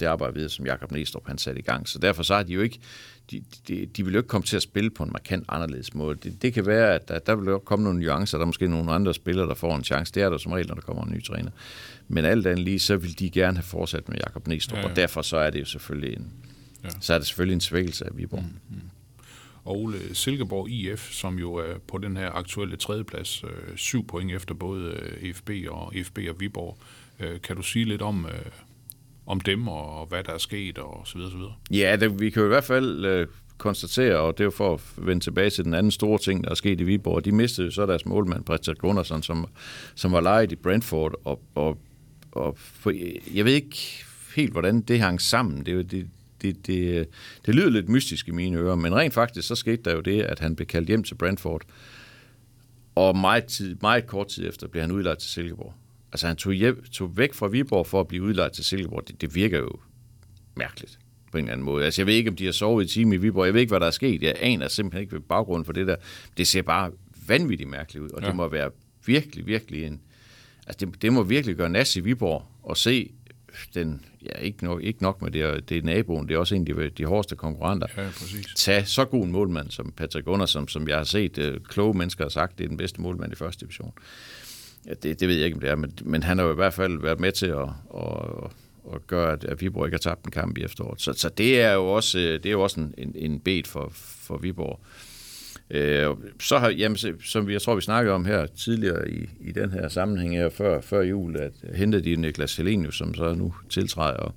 det 0.00 0.06
arbejde 0.06 0.34
videre, 0.34 0.48
som 0.50 0.66
Jakob 0.66 0.92
Næstrup 0.92 1.26
han 1.26 1.38
satte 1.38 1.58
i 1.58 1.62
gang. 1.62 1.88
Så 1.88 1.98
derfor 1.98 2.22
så 2.22 2.34
har 2.34 2.42
de 2.42 2.52
jo 2.52 2.60
ikke, 2.60 2.78
de, 3.30 3.42
de, 3.68 3.86
de 3.86 4.04
vil 4.04 4.12
jo 4.12 4.18
ikke 4.18 4.28
komme 4.28 4.44
til 4.44 4.56
at 4.56 4.62
spille 4.62 4.90
på 4.90 5.02
en 5.02 5.12
markant 5.12 5.44
anderledes 5.48 5.94
måde. 5.94 6.16
Det, 6.22 6.42
det 6.42 6.52
kan 6.54 6.66
være, 6.66 6.94
at 6.94 7.08
der, 7.08 7.18
der 7.18 7.34
vil 7.34 7.46
jo 7.46 7.58
komme 7.58 7.84
nogle 7.84 8.00
nuancer, 8.00 8.38
der 8.38 8.42
er 8.42 8.46
måske 8.46 8.68
nogle 8.68 8.92
andre 8.92 9.14
spillere, 9.14 9.46
der 9.46 9.54
får 9.54 9.76
en 9.76 9.84
chance. 9.84 10.12
Det 10.14 10.22
er 10.22 10.30
der 10.30 10.38
som 10.38 10.52
regel, 10.52 10.66
når 10.68 10.74
der 10.74 10.82
kommer 10.82 11.04
en 11.04 11.12
ny 11.12 11.24
træner. 11.24 11.50
Men 12.08 12.24
alt 12.24 12.46
andet 12.46 12.64
lige, 12.64 12.78
så 12.78 12.96
vil 12.96 13.18
de 13.18 13.30
gerne 13.30 13.56
have 13.56 13.62
fortsat 13.64 14.08
med 14.08 14.16
Jakob 14.26 14.46
Næstrup, 14.48 14.76
Ja, 14.76 14.82
ja, 14.82 14.88
og 14.90 14.96
derfor 14.96 15.22
så 15.22 15.36
er 15.36 15.50
det 15.50 15.60
jo 15.60 15.64
selvfølgelig 15.64 16.16
en, 16.16 16.32
Ja. 16.84 16.88
så 17.00 17.14
er 17.14 17.18
det 17.18 17.26
selvfølgelig 17.26 17.54
en 17.54 17.60
svækkelse 17.60 18.04
af 18.04 18.10
Viborg. 18.16 18.44
Mm. 18.70 18.76
Og 18.76 18.82
Ole 19.70 20.14
Silkeborg 20.14 20.68
IF, 20.70 21.12
som 21.12 21.38
jo 21.38 21.54
er 21.54 21.78
på 21.88 21.98
den 21.98 22.16
her 22.16 22.30
aktuelle 22.30 22.76
tredjeplads, 22.76 23.44
øh, 23.44 23.76
syv 23.76 24.06
point 24.06 24.32
efter 24.32 24.54
både 24.54 24.84
øh, 25.22 25.34
FB 25.34 25.50
og 25.68 25.92
FB 26.04 26.18
og 26.30 26.40
Viborg. 26.40 26.78
Øh, 27.20 27.40
kan 27.40 27.56
du 27.56 27.62
sige 27.62 27.84
lidt 27.84 28.02
om, 28.02 28.26
øh, 28.26 28.50
om 29.26 29.40
dem 29.40 29.68
og 29.68 30.06
hvad 30.06 30.24
der 30.24 30.32
er 30.32 30.38
sket 30.38 30.78
og 30.78 31.02
så 31.04 31.18
videre, 31.18 31.30
så 31.30 31.36
videre? 31.36 31.54
Ja, 31.70 31.96
det, 31.96 32.20
vi 32.20 32.30
kan 32.30 32.40
jo 32.40 32.46
i 32.46 32.48
hvert 32.48 32.64
fald 32.64 33.04
øh, 33.04 33.26
konstatere, 33.58 34.16
og 34.16 34.38
det 34.38 34.40
er 34.40 34.44
jo 34.44 34.50
for 34.50 34.74
at 34.74 34.80
vende 34.96 35.24
tilbage 35.24 35.50
til 35.50 35.64
den 35.64 35.74
anden 35.74 35.92
store 35.92 36.18
ting, 36.18 36.44
der 36.44 36.50
er 36.50 36.54
sket 36.54 36.80
i 36.80 36.84
Viborg. 36.84 37.24
De 37.24 37.32
mistede 37.32 37.66
jo 37.66 37.70
så 37.70 37.86
deres 37.86 38.06
målmand, 38.06 38.44
Patrick 38.44 38.78
Gunnarsson, 38.80 39.22
som, 39.22 39.46
som 39.94 40.12
var 40.12 40.20
lejet 40.20 40.52
i 40.52 40.56
Brentford, 40.56 41.14
og, 41.24 41.42
og, 41.54 41.78
og 42.32 42.58
for, 42.58 42.92
jeg 43.34 43.44
ved 43.44 43.52
ikke 43.52 44.04
helt, 44.36 44.52
hvordan 44.52 44.80
det 44.80 45.00
hang 45.00 45.20
sammen. 45.20 45.66
Det, 45.66 45.74
er 45.74 45.82
det, 45.82 46.08
det, 46.42 46.66
det, 46.66 47.08
det 47.46 47.54
lyder 47.54 47.70
lidt 47.70 47.88
mystisk 47.88 48.28
i 48.28 48.30
mine 48.30 48.58
ører, 48.58 48.74
men 48.74 48.94
rent 48.94 49.14
faktisk 49.14 49.48
så 49.48 49.54
skete 49.54 49.82
der 49.82 49.94
jo 49.94 50.00
det, 50.00 50.22
at 50.22 50.38
han 50.38 50.56
blev 50.56 50.66
kaldt 50.66 50.88
hjem 50.88 51.02
til 51.02 51.14
Brentford, 51.14 51.62
og 52.94 53.16
meget, 53.16 53.44
tid, 53.44 53.76
meget 53.82 54.06
kort 54.06 54.28
tid 54.28 54.48
efter 54.48 54.68
blev 54.68 54.80
han 54.80 54.90
udlejet 54.90 55.18
til 55.18 55.30
Silkeborg. 55.30 55.74
Altså 56.12 56.26
han 56.26 56.36
tog, 56.36 56.52
hjem, 56.52 56.84
tog 56.92 57.16
væk 57.16 57.34
fra 57.34 57.46
Viborg 57.46 57.86
for 57.86 58.00
at 58.00 58.08
blive 58.08 58.22
udlejet 58.22 58.52
til 58.52 58.64
Silkeborg. 58.64 59.08
Det, 59.08 59.20
det 59.20 59.34
virker 59.34 59.58
jo 59.58 59.70
mærkeligt 60.56 60.98
på 61.32 61.38
en 61.38 61.44
eller 61.44 61.52
anden 61.52 61.64
måde. 61.64 61.84
Altså, 61.84 62.02
jeg 62.02 62.06
ved 62.06 62.14
ikke, 62.14 62.30
om 62.30 62.36
de 62.36 62.44
har 62.44 62.52
sovet 62.52 62.84
i 62.84 62.88
time 62.88 63.14
i 63.14 63.18
Viborg. 63.18 63.46
Jeg 63.46 63.54
ved 63.54 63.60
ikke, 63.60 63.70
hvad 63.70 63.80
der 63.80 63.86
er 63.86 63.90
sket. 63.90 64.22
Jeg 64.22 64.34
aner 64.40 64.68
simpelthen 64.68 65.00
ikke 65.00 65.12
ved 65.12 65.20
baggrunden 65.20 65.64
for 65.64 65.72
det 65.72 65.86
der. 65.86 65.96
Det 66.36 66.46
ser 66.46 66.62
bare 66.62 66.90
vanvittigt 67.26 67.70
mærkeligt 67.70 68.04
ud, 68.04 68.10
og 68.10 68.22
ja. 68.22 68.26
Det 68.26 68.36
må 68.36 68.48
være 68.48 68.70
virkelig, 69.06 69.46
virkelig 69.46 69.84
en... 69.84 70.00
Altså, 70.66 70.86
det, 70.86 71.02
det 71.02 71.12
må 71.12 71.22
virkelig 71.22 71.56
gøre 71.56 71.68
nas 71.68 71.96
i 71.96 72.00
Viborg 72.00 72.46
at 72.70 72.76
se 72.76 73.12
den... 73.74 74.04
Ja, 74.22 74.38
ikke 74.38 74.64
nok, 74.64 74.82
ikke 74.82 75.02
nok 75.02 75.22
med 75.22 75.30
det, 75.30 75.44
og 75.44 75.68
det 75.68 75.78
er 75.78 75.82
naboen. 75.82 76.28
Det 76.28 76.34
er 76.34 76.38
også 76.38 76.54
en 76.54 76.68
af 76.70 76.74
de, 76.76 76.90
de 76.90 77.04
hårdeste 77.04 77.36
konkurrenter. 77.36 77.86
Ja, 77.96 78.02
præcis. 78.18 78.46
Tage 78.56 78.84
så 78.86 79.04
god 79.04 79.24
en 79.24 79.32
målmand 79.32 79.70
som 79.70 79.92
Patrick 79.96 80.24
Gunnarsson, 80.24 80.68
som 80.68 80.88
jeg 80.88 80.96
har 80.96 81.04
set 81.04 81.38
uh, 81.38 81.54
kloge 81.68 81.98
mennesker 81.98 82.24
har 82.24 82.28
sagt, 82.28 82.58
det 82.58 82.64
er 82.64 82.68
den 82.68 82.76
bedste 82.76 83.00
målmand 83.00 83.32
i 83.32 83.36
første 83.36 83.60
division. 83.64 83.92
Ja, 84.86 84.92
det, 85.02 85.20
det 85.20 85.28
ved 85.28 85.36
jeg 85.36 85.44
ikke, 85.44 85.54
om 85.54 85.60
det 85.60 85.70
er, 85.70 85.76
men, 85.76 85.92
men 86.04 86.22
han 86.22 86.38
har 86.38 86.44
jo 86.44 86.52
i 86.52 86.54
hvert 86.54 86.74
fald 86.74 87.00
været 87.02 87.20
med 87.20 87.32
til 87.32 87.46
at, 87.46 87.68
at, 87.94 88.50
at 88.94 89.06
gøre, 89.06 89.32
at- 89.32 89.44
at 89.44 89.60
Viborg 89.60 89.86
ikke 89.86 89.94
har 89.94 90.10
tabt 90.10 90.24
en 90.24 90.30
kamp 90.30 90.58
i 90.58 90.62
efteråret. 90.64 91.00
Så, 91.02 91.12
så 91.12 91.28
det 91.28 91.60
er 91.60 91.72
jo 91.72 91.86
også, 91.86 92.18
øh, 92.18 92.24
det 92.34 92.46
er 92.46 92.50
jo 92.50 92.62
også 92.62 92.80
en, 92.80 92.94
en, 92.98 93.12
en 93.16 93.40
bed 93.40 93.62
for, 93.66 93.88
for 93.94 94.36
Viborg. 94.36 94.80
Øh, 94.82 95.07
så 96.40 96.58
har, 96.58 96.70
jamen, 96.70 96.98
som 97.24 97.46
vi, 97.46 97.52
jeg 97.52 97.62
tror, 97.62 97.74
vi 97.74 97.80
snakkede 97.80 98.14
om 98.14 98.24
her 98.24 98.46
tidligere 98.46 99.10
i, 99.10 99.28
i 99.40 99.52
den 99.52 99.70
her 99.70 99.88
sammenhæng 99.88 100.36
her 100.36 100.48
før, 100.50 100.80
før 100.80 101.02
jul, 101.02 101.36
at 101.36 101.52
hentede 101.74 102.04
de 102.04 102.16
Niklas 102.16 102.56
Helenius, 102.56 102.98
som 102.98 103.14
så 103.14 103.34
nu 103.34 103.54
tiltræder. 103.68 104.16
Og, 104.16 104.34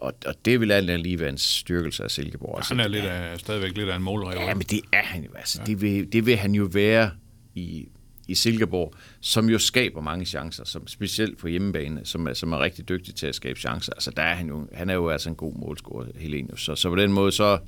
og, 0.00 0.14
og 0.26 0.34
det 0.44 0.60
vil 0.60 0.72
alt 0.72 0.90
andet 0.90 1.06
lige 1.06 1.20
være 1.20 1.28
en 1.28 1.38
styrkelse 1.38 2.04
af 2.04 2.10
Silkeborg. 2.10 2.56
Altså, 2.56 2.74
Han 2.74 2.84
er 2.84 2.88
lidt 2.88 3.04
af, 3.04 3.38
stadigvæk 3.38 3.76
lidt 3.76 3.88
af 3.88 3.96
en 3.96 4.02
målrev. 4.02 4.38
Ja, 4.38 4.54
men 4.54 4.62
det 4.62 4.80
er 4.92 5.02
han 5.02 5.24
jo. 5.24 5.30
Altså, 5.34 5.58
ja. 5.60 5.66
det, 5.66 5.80
vil, 5.80 6.12
det 6.12 6.26
vil 6.26 6.36
han 6.36 6.54
jo 6.54 6.68
være 6.72 7.10
i, 7.54 7.88
i 8.28 8.34
Silkeborg, 8.34 8.94
som 9.20 9.48
jo 9.50 9.58
skaber 9.58 10.00
mange 10.00 10.24
chancer, 10.24 10.64
som, 10.64 10.86
specielt 10.86 11.38
på 11.38 11.48
hjemmebane, 11.48 12.00
som 12.04 12.26
er, 12.26 12.32
som 12.32 12.52
er 12.52 12.58
rigtig 12.58 12.88
dygtig 12.88 13.14
til 13.14 13.26
at 13.26 13.34
skabe 13.34 13.60
chancer. 13.60 13.92
Altså, 13.92 14.10
der 14.10 14.22
er 14.22 14.34
han, 14.34 14.48
jo, 14.48 14.68
han 14.72 14.90
er 14.90 14.94
jo 14.94 15.08
altså 15.08 15.28
en 15.28 15.34
god 15.34 15.54
målscorer, 15.54 16.06
Helenius. 16.14 16.64
Så, 16.64 16.74
så 16.74 16.88
på 16.88 16.96
den 16.96 17.12
måde, 17.12 17.32
så, 17.32 17.58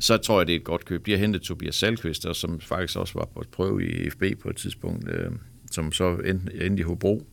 så 0.00 0.16
tror 0.16 0.40
jeg, 0.40 0.46
det 0.46 0.52
er 0.52 0.56
et 0.56 0.64
godt 0.64 0.84
køb. 0.84 1.06
De 1.06 1.10
har 1.10 1.18
hentet 1.18 1.42
Tobias 1.42 1.74
Salkvist, 1.74 2.26
som 2.32 2.60
faktisk 2.60 2.98
også 2.98 3.14
var 3.14 3.28
på 3.34 3.40
et 3.40 3.48
prøve 3.48 3.86
i 3.86 4.10
FB 4.10 4.22
på 4.42 4.50
et 4.50 4.56
tidspunkt, 4.56 5.08
øh, 5.08 5.30
som 5.70 5.92
så 5.92 6.16
endte, 6.16 6.66
endte 6.66 6.80
i 6.80 6.82
Hobro. 6.82 7.26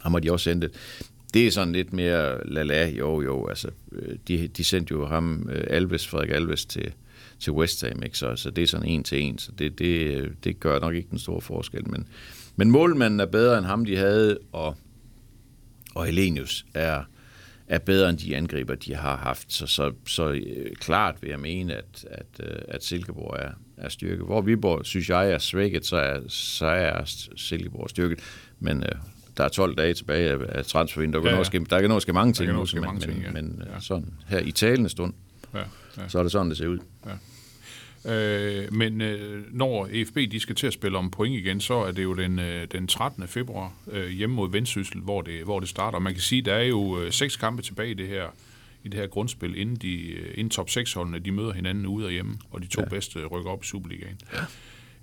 Ham 0.00 0.12
har 0.12 0.20
de 0.20 0.32
også 0.32 0.50
hentet. 0.50 0.70
Det 1.34 1.46
er 1.46 1.50
sådan 1.50 1.72
lidt 1.72 1.92
mere 1.92 2.46
lala, 2.46 2.88
jo 2.88 3.22
jo, 3.22 3.46
altså, 3.46 3.70
øh, 3.92 4.16
de, 4.28 4.48
de 4.48 4.64
sendte 4.64 4.92
jo 4.92 5.06
ham, 5.06 5.48
øh, 5.52 5.64
Alves, 5.66 6.08
Frederik 6.08 6.30
Alves, 6.30 6.64
til, 6.64 6.92
til 7.38 7.52
West 7.52 7.84
Ham, 7.88 8.02
ikke? 8.02 8.18
Så, 8.18 8.36
så 8.36 8.50
det 8.50 8.62
er 8.62 8.66
sådan 8.66 8.88
en 8.88 9.04
til 9.04 9.22
en, 9.22 9.38
så 9.38 9.52
det, 9.52 9.78
det, 9.78 10.16
øh, 10.16 10.30
det 10.44 10.60
gør 10.60 10.80
nok 10.80 10.94
ikke 10.94 11.08
den 11.10 11.18
store 11.18 11.40
forskel, 11.40 11.90
men, 11.90 12.06
men 12.56 12.70
målmanden 12.70 13.20
er 13.20 13.26
bedre 13.26 13.58
end 13.58 13.66
ham, 13.66 13.84
de 13.84 13.96
havde, 13.96 14.38
og, 14.52 14.76
og 15.94 16.06
Helenius 16.06 16.66
er, 16.74 17.02
er 17.68 17.78
bedre 17.78 18.10
end 18.10 18.18
de 18.18 18.36
angriber, 18.36 18.74
de 18.74 18.94
har 18.94 19.16
haft, 19.16 19.52
så, 19.52 19.66
så, 19.66 19.92
så 20.06 20.30
øh, 20.30 20.76
klart 20.76 21.14
vil 21.22 21.30
jeg 21.30 21.40
mene, 21.40 21.74
at, 21.74 22.04
at, 22.10 22.26
øh, 22.40 22.56
at 22.68 22.84
Silkeborg 22.84 23.36
er, 23.38 23.50
er 23.76 23.88
styrket. 23.88 24.26
Hvor 24.26 24.40
Viborg, 24.40 24.86
synes 24.86 25.08
jeg, 25.10 25.30
er 25.30 25.38
svækket, 25.38 25.86
så 25.86 25.96
er, 25.96 26.20
så 26.28 26.66
er 26.66 27.02
Silkeborg 27.36 27.90
styrket, 27.90 28.18
men 28.60 28.82
øh, 28.82 28.88
der 29.36 29.44
er 29.44 29.48
12 29.48 29.74
dage 29.76 29.94
tilbage 29.94 30.30
af, 30.30 30.64
transfervinduet. 30.66 31.24
Der, 31.24 31.30
Ja, 31.30 31.34
ja, 31.34 31.34
ja. 31.34 31.38
ja. 31.38 31.44
Ske, 31.44 31.58
der 31.70 31.80
kan 31.80 31.90
nå 31.90 32.00
ske 32.00 32.12
mange 32.12 32.32
ting, 32.32 32.46
kan 32.46 32.54
nå 32.54 32.66
ske 32.66 32.76
men, 32.80 32.84
mange 32.84 33.00
ting, 33.00 33.22
ja. 33.22 33.30
men, 33.32 33.44
men 33.44 33.62
Ja. 33.66 33.74
ja. 33.74 33.80
sådan 33.80 34.14
her 34.26 34.38
i 34.38 34.50
talende 34.50 34.88
stund, 34.90 35.14
Ja, 35.54 35.58
ja. 35.98 36.08
så 36.08 36.18
er 36.18 36.22
det 36.22 36.32
sådan, 36.32 36.48
det 36.48 36.56
ser 36.58 36.66
ud. 36.68 36.78
Øh, 38.04 38.72
men 38.72 39.00
øh, 39.00 39.44
når 39.54 39.88
EFB 39.92 40.16
de 40.32 40.40
skal 40.40 40.56
til 40.56 40.66
at 40.66 40.72
spille 40.72 40.98
om 40.98 41.10
point 41.10 41.34
igen, 41.34 41.60
så 41.60 41.74
er 41.74 41.92
det 41.92 42.02
jo 42.02 42.14
den, 42.14 42.38
øh, 42.38 42.66
den 42.72 42.86
13. 42.86 43.28
februar 43.28 43.72
øh, 43.92 44.08
hjemme 44.08 44.36
mod 44.36 44.50
Vendsyssel, 44.50 45.00
hvor 45.00 45.22
det, 45.22 45.44
hvor 45.44 45.60
det 45.60 45.68
starter. 45.68 45.98
Man 45.98 46.12
kan 46.12 46.22
sige, 46.22 46.42
der 46.42 46.54
er 46.54 46.64
jo 46.64 47.00
øh, 47.00 47.12
seks 47.12 47.36
kampe 47.36 47.62
tilbage 47.62 47.90
i 47.90 47.94
det 47.94 48.08
her 48.08 48.26
i 48.84 48.88
det 48.88 49.00
her 49.00 49.06
grundspil, 49.06 49.56
inden, 49.56 49.76
de, 49.76 50.12
øh, 50.12 50.30
inden 50.34 50.50
top 50.50 50.68
6-holdene 50.68 51.18
de 51.18 51.32
møder 51.32 51.52
hinanden 51.52 51.86
ude 51.86 52.06
og 52.06 52.12
hjemme, 52.12 52.38
og 52.50 52.62
de 52.62 52.66
to 52.66 52.80
ja. 52.80 52.88
bedste 52.88 53.26
rykker 53.26 53.50
op 53.50 53.62
i 53.62 53.66
Superligaen. 53.66 54.20
Ja. 54.32 54.38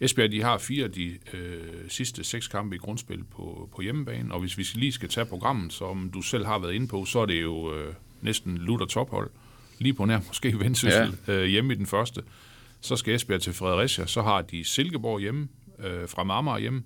Esbjerg 0.02 0.32
de 0.32 0.42
har 0.42 0.58
fire 0.58 0.84
af 0.84 0.92
de 0.92 1.18
øh, 1.34 1.90
sidste 1.90 2.24
seks 2.24 2.48
kampe 2.48 2.76
i 2.76 2.80
grundspil 2.80 3.24
på, 3.24 3.70
på 3.76 3.82
hjemmebane, 3.82 4.34
og 4.34 4.40
hvis 4.40 4.58
vi 4.58 4.68
lige 4.74 4.92
skal 4.92 5.10
tage 5.10 5.26
programmet, 5.26 5.74
som 5.74 6.12
du 6.14 6.22
selv 6.22 6.46
har 6.46 6.60
været 6.60 6.74
inde 6.74 6.88
på, 6.88 7.06
så 7.06 7.20
er 7.20 7.26
det 7.26 7.42
jo 7.42 7.76
øh, 7.76 7.94
næsten 8.22 8.58
lutter 8.58 8.86
tophold. 8.86 9.30
Lige 9.80 9.94
på 9.94 10.06
nær 10.06 10.20
måske 10.28 10.60
Vendsyssel 10.60 11.18
ja. 11.28 11.34
øh, 11.34 11.46
hjemme 11.46 11.74
i 11.74 11.78
den 11.78 11.86
første. 11.86 12.22
Så 12.82 12.96
skal 12.96 13.16
Esbjerg 13.16 13.42
til 13.42 13.54
Fredericia, 13.54 14.06
så 14.06 14.22
har 14.22 14.42
de 14.42 14.64
Silkeborg 14.64 15.20
hjemme, 15.20 15.48
øh, 15.80 16.10
fra 16.10 16.24
Marmar 16.24 16.60
hjemme, 16.60 16.84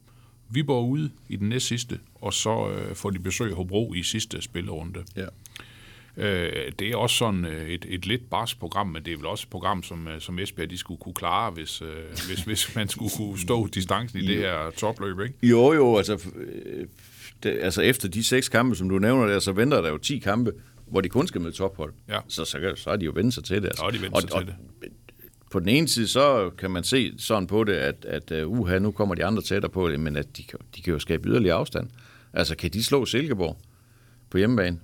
Viborg 0.49 0.89
ude 0.89 1.11
i 1.29 1.35
den 1.35 1.49
næst 1.49 1.67
sidste, 1.67 1.99
og 2.15 2.33
så 2.33 2.69
øh, 2.69 2.95
får 2.95 3.09
de 3.09 3.19
besøg 3.19 3.53
Hobro 3.53 3.93
i 3.93 4.03
sidste 4.03 4.41
spillerunde. 4.41 5.03
Ja. 5.15 5.25
Øh, 6.17 6.71
det 6.79 6.91
er 6.91 6.95
også 6.95 7.15
sådan 7.15 7.45
øh, 7.45 7.69
et, 7.69 7.85
et 7.89 8.05
lidt 8.05 8.29
barsk 8.29 8.59
program, 8.59 8.87
men 8.87 9.05
det 9.05 9.13
er 9.13 9.17
vel 9.17 9.25
også 9.25 9.43
et 9.45 9.49
program, 9.49 9.83
som, 9.83 10.07
øh, 10.07 10.21
som 10.21 10.39
Esbjerg 10.39 10.69
de 10.69 10.77
skulle 10.77 10.99
kunne 10.99 11.13
klare, 11.13 11.51
hvis, 11.51 11.81
øh, 11.81 11.87
hvis, 12.27 12.43
hvis 12.49 12.75
man 12.75 12.89
skulle 12.89 13.11
kunne 13.17 13.39
stå 13.39 13.67
distancen 13.67 14.19
i 14.19 14.27
det 14.27 14.37
her 14.37 14.71
topløb, 14.77 15.19
ikke? 15.19 15.33
Jo, 15.43 15.73
jo, 15.73 15.97
altså, 15.97 16.29
øh, 16.35 16.87
det, 17.43 17.59
altså 17.61 17.81
efter 17.81 18.07
de 18.07 18.23
seks 18.23 18.49
kampe, 18.49 18.75
som 18.75 18.89
du 18.89 18.99
nævner 18.99 19.27
der, 19.27 19.39
så 19.39 19.51
venter 19.51 19.81
der 19.81 19.89
jo 19.89 19.97
10 19.97 20.19
kampe, 20.19 20.51
hvor 20.87 21.01
de 21.01 21.09
kun 21.09 21.27
skal 21.27 21.41
møde 21.41 21.53
tophold. 21.53 21.93
Ja. 22.09 22.19
Så, 22.27 22.45
så, 22.45 22.73
så 22.75 22.89
har 22.89 22.97
de 22.97 23.05
jo 23.05 23.11
vendt 23.15 23.33
sig 23.33 23.43
til 23.43 23.61
det. 23.61 23.65
Altså. 23.65 23.77
Så 23.77 23.83
har 23.83 23.91
de 23.91 24.01
vendt 24.01 24.15
og, 24.15 24.21
sig 24.21 24.33
og, 24.33 24.39
til 24.39 24.47
det. 24.47 24.91
På 25.53 25.59
den 25.59 25.69
ene 25.69 25.87
side, 25.87 26.07
så 26.07 26.51
kan 26.57 26.71
man 26.71 26.83
se 26.83 27.13
sådan 27.17 27.47
på 27.47 27.63
det, 27.63 27.73
at, 27.73 28.05
at 28.05 28.45
uh, 28.45 28.59
uha, 28.59 28.79
nu 28.79 28.91
kommer 28.91 29.15
de 29.15 29.25
andre 29.25 29.41
tættere 29.41 29.71
på 29.71 29.89
det, 29.89 29.99
men 29.99 30.15
at 30.15 30.37
de, 30.37 30.43
kan- 30.43 30.59
de 30.75 30.81
kan 30.81 30.93
jo 30.93 30.99
skabe 30.99 31.29
yderligere 31.29 31.55
afstand. 31.55 31.89
Altså, 32.33 32.55
kan 32.55 32.69
de 32.71 32.83
slå 32.83 33.05
Silkeborg 33.05 33.57
på 34.29 34.37
hjemmebane, 34.37 34.79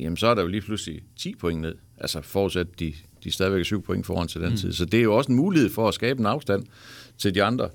jamen 0.00 0.16
så 0.16 0.26
er 0.26 0.34
der 0.34 0.42
jo 0.42 0.48
lige 0.48 0.60
pludselig 0.60 1.02
10 1.16 1.34
point 1.34 1.60
ned. 1.60 1.74
Altså 1.98 2.22
forudsat, 2.22 2.66
de, 2.80 2.94
de 3.24 3.30
stadigvæk 3.30 3.60
er 3.60 3.64
7 3.64 3.82
point 3.82 4.06
foran 4.06 4.28
til 4.28 4.40
den 4.40 4.50
mm. 4.50 4.56
tid. 4.56 4.72
Så 4.72 4.84
det 4.84 4.98
er 4.98 5.04
jo 5.04 5.16
også 5.16 5.32
en 5.32 5.36
mulighed 5.36 5.70
for 5.70 5.88
at 5.88 5.94
skabe 5.94 6.20
en 6.20 6.26
afstand 6.26 6.64
til 7.18 7.34
de 7.34 7.42
andre. 7.42 7.68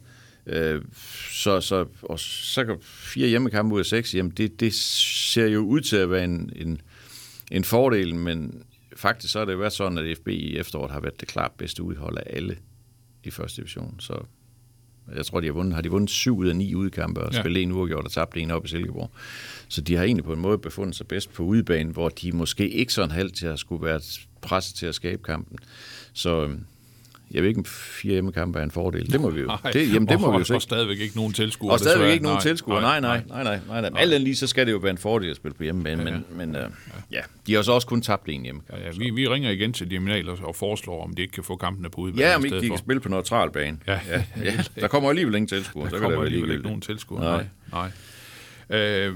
Øh, 0.45 0.81
så, 1.31 1.61
så, 1.61 1.85
og 2.01 2.19
så 2.19 2.65
kan 2.65 2.77
fire 2.81 3.27
hjemmekampe 3.27 3.75
ud 3.75 3.79
af 3.79 3.85
seks, 3.85 4.15
jamen 4.15 4.31
det, 4.31 4.59
det 4.59 4.73
ser 4.73 5.47
jo 5.47 5.59
ud 5.59 5.81
til 5.81 5.95
at 5.97 6.11
være 6.11 6.23
en, 6.23 6.51
en, 6.55 6.81
en 7.51 7.63
fordel, 7.63 8.15
men 8.15 8.63
faktisk 8.97 9.33
så 9.33 9.39
har 9.39 9.45
det 9.45 9.59
været 9.59 9.73
sådan, 9.73 9.97
at 9.97 10.17
FB 10.17 10.27
i 10.27 10.57
efteråret 10.57 10.91
har 10.91 10.99
været 10.99 11.19
det 11.19 11.27
klart 11.27 11.51
bedste 11.51 11.83
udhold 11.83 12.17
af 12.17 12.23
alle 12.25 12.57
i 13.23 13.31
første 13.31 13.61
division. 13.61 13.95
Så 13.99 14.23
jeg 15.15 15.25
tror, 15.25 15.39
de 15.39 15.45
har 15.45 15.53
vundet, 15.53 15.73
har 15.75 15.81
de 15.81 15.89
vundet 15.91 16.09
syv 16.09 16.37
ud 16.37 16.47
af 16.47 16.55
ni 16.55 16.75
udkampe 16.75 17.21
og 17.21 17.33
Ja. 17.33 17.39
spillet 17.39 17.63
en 17.63 17.71
uafgjort 17.71 18.05
og 18.05 18.11
tabt 18.11 18.37
en 18.37 18.51
op 18.51 18.65
i 18.65 18.67
Silkeborg. 18.67 19.11
Så 19.67 19.81
de 19.81 19.95
har 19.95 20.03
egentlig 20.03 20.25
på 20.25 20.33
en 20.33 20.39
måde 20.39 20.57
befundet 20.57 20.95
sig 20.95 21.07
bedst 21.07 21.33
på 21.33 21.43
udebane, 21.43 21.91
hvor 21.91 22.09
de 22.09 22.31
måske 22.31 22.69
ikke 22.69 22.93
sådan 22.93 23.11
halvt 23.11 23.35
til 23.35 23.47
at 23.47 23.59
skulle 23.59 23.83
være 23.85 24.01
presset 24.41 24.75
til 24.75 24.85
at 24.85 24.95
skabe 24.95 25.23
kampen. 25.23 25.57
Så 26.13 26.43
øhm, 26.43 26.65
jeg 27.31 27.41
ved 27.41 27.49
ikke, 27.49 27.59
om 27.59 27.65
fire 27.65 28.11
hjemmekampe 28.11 28.59
er 28.59 28.63
en 28.63 28.71
fordel. 28.71 29.11
Det 29.11 29.21
må 29.21 29.29
vi 29.29 29.41
jo, 29.41 29.47
Nej, 29.63 29.71
det, 29.71 29.93
jamen, 29.93 30.07
det 30.07 30.15
og, 30.15 30.21
må 30.21 30.27
vi 30.27 30.33
jo 30.33 30.39
og, 30.39 30.45
se. 30.45 30.55
og 30.55 30.61
stadigvæk 30.61 30.99
ikke 30.99 31.15
nogen 31.15 31.33
tilskuere. 31.33 31.73
Og 31.73 31.79
stadigvæk 31.79 32.11
ikke 32.11 32.23
nogen 32.23 32.41
tilskuere. 32.41 32.81
Nej, 32.81 32.99
nej, 32.99 33.21
nej, 33.27 33.43
nej. 33.43 33.59
nej, 33.67 33.81
nej. 33.81 34.01
Alt 34.01 34.13
andet 34.13 34.21
lige, 34.21 34.35
så 34.35 34.47
skal 34.47 34.65
det 34.65 34.71
jo 34.71 34.77
være 34.77 34.91
en 34.91 34.97
fordel 34.97 35.29
at 35.29 35.35
spille 35.35 35.55
på 35.55 35.63
hjemmebane, 35.63 36.03
men, 36.03 36.25
men 36.31 36.55
øh, 36.55 36.69
ja, 37.11 37.21
de 37.47 37.53
har 37.53 37.61
så 37.61 37.71
også 37.71 37.87
kun 37.87 38.01
tabt 38.01 38.29
en 38.29 38.43
hjemme. 38.43 38.61
Ja, 38.69 38.77
ja, 38.85 38.91
vi, 38.97 39.09
vi 39.09 39.27
ringer 39.27 39.51
igen 39.51 39.73
til 39.73 39.89
Diaminal 39.89 40.29
og, 40.29 40.37
og 40.43 40.55
foreslår, 40.55 41.03
om 41.03 41.13
de 41.13 41.21
ikke 41.21 41.31
kan 41.31 41.43
få 41.43 41.55
kampene 41.55 41.89
på 41.89 42.01
udebane 42.01 42.27
Ja, 42.27 42.35
om 42.35 42.45
ikke 42.45 42.61
de 42.61 42.69
kan 42.69 42.77
spille 42.77 42.99
på 42.99 43.09
neutral 43.09 43.51
bane. 43.51 43.77
Ja. 43.87 43.99
ja, 44.09 44.23
ja. 44.43 44.63
Der 44.81 44.87
kommer 44.87 45.09
alligevel 45.09 45.35
ingen 45.35 45.47
tilskuere. 45.47 45.89
Der 45.89 45.95
så 45.95 45.99
kommer 45.99 46.17
være 46.17 46.25
alligevel 46.25 46.51
ikke 46.51 46.63
nogen 46.63 46.81
tilskuere. 46.81 47.23
Nej. 47.23 47.45
Nej. 47.71 47.89
nej. 48.69 48.79
Øh, 48.79 49.13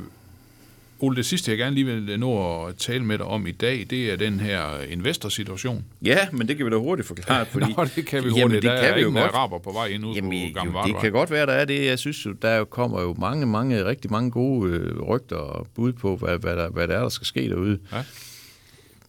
Ole, 1.04 1.16
det 1.16 1.26
sidste, 1.26 1.52
jeg 1.52 1.58
gerne 1.58 1.76
lige 1.76 1.86
vil 1.86 2.20
nå 2.20 2.66
at 2.66 2.76
tale 2.76 3.06
med 3.06 3.18
dig 3.18 3.26
om 3.26 3.48
i 3.48 3.52
dag, 3.52 3.86
det 3.90 4.12
er 4.12 4.16
den 4.16 4.40
her 4.40 4.82
investorsituation. 4.90 5.86
Ja, 6.02 6.28
men 6.32 6.48
det 6.48 6.58
kan 6.58 6.66
vi 6.66 6.72
da 6.72 6.78
hurtigt 6.78 7.08
forklare. 7.08 7.46
Fordi, 7.54 7.74
Nå, 7.78 7.86
det 7.96 8.06
kan 8.06 8.24
vi 8.24 8.30
Jamen, 8.30 8.42
hurtigt. 8.42 8.62
det 8.62 8.72
der 8.72 8.82
kan 8.82 8.90
er 8.90 8.96
vi 8.96 9.02
jo 9.02 9.08
godt. 9.10 9.24
araber 9.24 9.60
på 9.60 9.72
vej 9.72 9.86
ind 9.86 10.06
ud 10.06 10.16
Jamen, 10.16 10.54
på 10.54 10.60
Gamle 10.60 10.80
jo, 10.80 10.94
det 10.94 11.02
kan 11.02 11.12
godt 11.12 11.32
være, 11.32 11.46
der 11.46 11.54
er 11.54 11.66
det. 11.66 11.86
Jeg 11.86 12.00
synes 12.00 12.26
jo, 12.26 12.32
der 12.32 12.64
kommer 12.64 13.02
jo 13.02 13.16
mange, 13.20 13.46
mange, 13.46 13.86
rigtig 13.86 14.12
mange 14.12 14.32
gode 14.32 14.72
øh, 14.72 15.02
rygter 15.02 15.36
og 15.36 15.68
bud 15.76 15.94
på, 15.94 16.16
hvad, 16.16 16.38
hvad, 16.38 16.56
der, 16.56 16.70
hvad 16.70 16.88
der 16.88 16.98
er, 16.98 17.02
der 17.02 17.10
skal 17.10 17.28
ske 17.28 17.50
derude. 17.50 17.80
Ja. 17.92 18.04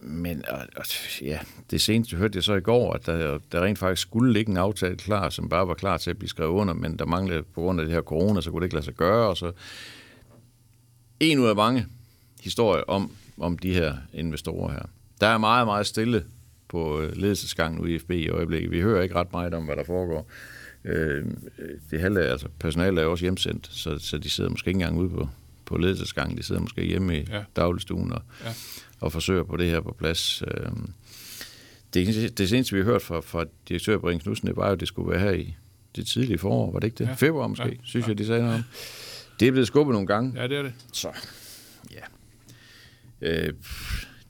Men 0.01 0.43
og, 0.49 0.59
og, 0.75 0.85
ja, 1.21 1.39
det 1.71 1.81
seneste 1.81 2.15
hørte 2.15 2.35
jeg 2.35 2.43
så 2.43 2.53
i 2.53 2.61
går, 2.61 2.93
at 2.93 3.05
der, 3.05 3.39
der 3.51 3.63
rent 3.63 3.79
faktisk 3.79 4.01
skulle 4.01 4.33
ligge 4.33 4.51
en 4.51 4.57
aftale 4.57 4.95
klar, 4.95 5.29
som 5.29 5.49
bare 5.49 5.67
var 5.67 5.73
klar 5.73 5.97
til 5.97 6.09
at 6.09 6.17
blive 6.17 6.29
skrevet 6.29 6.51
under, 6.51 6.73
men 6.73 6.99
der 6.99 7.05
manglede 7.05 7.43
på 7.43 7.61
grund 7.61 7.79
af 7.79 7.85
det 7.85 7.95
her 7.95 8.01
corona, 8.01 8.41
så 8.41 8.51
kunne 8.51 8.59
det 8.59 8.65
ikke 8.65 8.75
lade 8.75 8.85
sig 8.85 8.93
gøre. 8.93 9.27
Og 9.27 9.37
så 9.37 9.51
en 11.31 11.39
ud 11.39 11.47
af 11.47 11.55
mange 11.55 11.85
historier 12.41 12.83
om, 12.87 13.11
om 13.37 13.57
de 13.57 13.73
her 13.73 13.95
investorer 14.13 14.71
her. 14.73 14.81
Der 15.21 15.27
er 15.27 15.37
meget, 15.37 15.67
meget 15.67 15.85
stille 15.87 16.23
på 16.67 17.01
øh, 17.01 17.15
ledelsesgangen 17.17 17.81
ude 17.81 17.93
i 17.93 17.99
FB 17.99 18.11
i 18.11 18.29
øjeblikket. 18.29 18.71
Vi 18.71 18.81
hører 18.81 19.03
ikke 19.03 19.15
ret 19.15 19.31
meget 19.31 19.53
om, 19.53 19.65
hvad 19.65 19.75
der 19.75 19.83
foregår. 19.83 20.29
Øh, 20.85 21.25
det 21.91 21.99
halve, 22.01 22.21
altså 22.23 22.47
personalet 22.59 23.03
er 23.03 23.05
også 23.07 23.25
hjemsendt, 23.25 23.67
så, 23.71 23.97
så 23.99 24.17
de 24.17 24.29
sidder 24.29 24.49
måske 24.49 24.67
ikke 24.67 24.77
engang 24.77 24.97
ude 24.99 25.09
på, 25.09 25.29
på 25.65 25.77
ledelsesgangen. 25.77 26.37
De 26.37 26.43
sidder 26.43 26.61
måske 26.61 26.83
hjemme 26.85 27.19
i 27.19 27.25
Ja. 27.31 27.43
dagligstuen 27.55 28.11
og, 28.13 28.21
Ja. 28.45 28.53
og 28.99 29.11
forsøger 29.11 29.43
på 29.43 29.57
det 29.57 29.69
her 29.69 29.81
på 29.81 29.95
plads. 29.99 30.43
Øh, 30.47 30.71
det, 31.93 32.37
det 32.37 32.49
seneste, 32.49 32.73
vi 32.75 32.81
har 32.81 32.85
hørt 32.85 33.01
fra, 33.01 33.19
fra 33.19 33.45
direktør 33.69 33.97
Brink 33.97 34.21
Knudsen, 34.21 34.47
det 34.47 34.55
var 34.57 34.67
jo, 34.67 34.73
at 34.73 34.79
det 34.79 34.87
skulle 34.87 35.11
være 35.11 35.19
her 35.19 35.31
i 35.31 35.55
det 35.95 36.07
tidlige 36.07 36.37
forår, 36.37 36.71
var 36.71 36.79
det 36.79 36.87
ikke 36.87 36.97
det? 36.97 37.07
Ja. 37.07 37.13
Februar 37.13 37.47
måske, 37.47 37.65
ja. 37.65 37.73
synes 37.83 38.07
jeg, 38.07 38.17
de 38.17 38.25
sagde 38.25 38.41
noget 38.41 38.55
om. 38.57 38.63
Det 39.39 39.47
er 39.47 39.51
blevet 39.51 39.67
skubbet 39.67 39.93
nogle 39.93 40.07
gange. 40.07 40.41
Ja, 40.41 40.47
det 40.47 40.57
er 40.57 40.61
det. 40.61 40.73
Så, 40.93 41.07
ja. 41.91 42.01
Øh, 43.21 43.53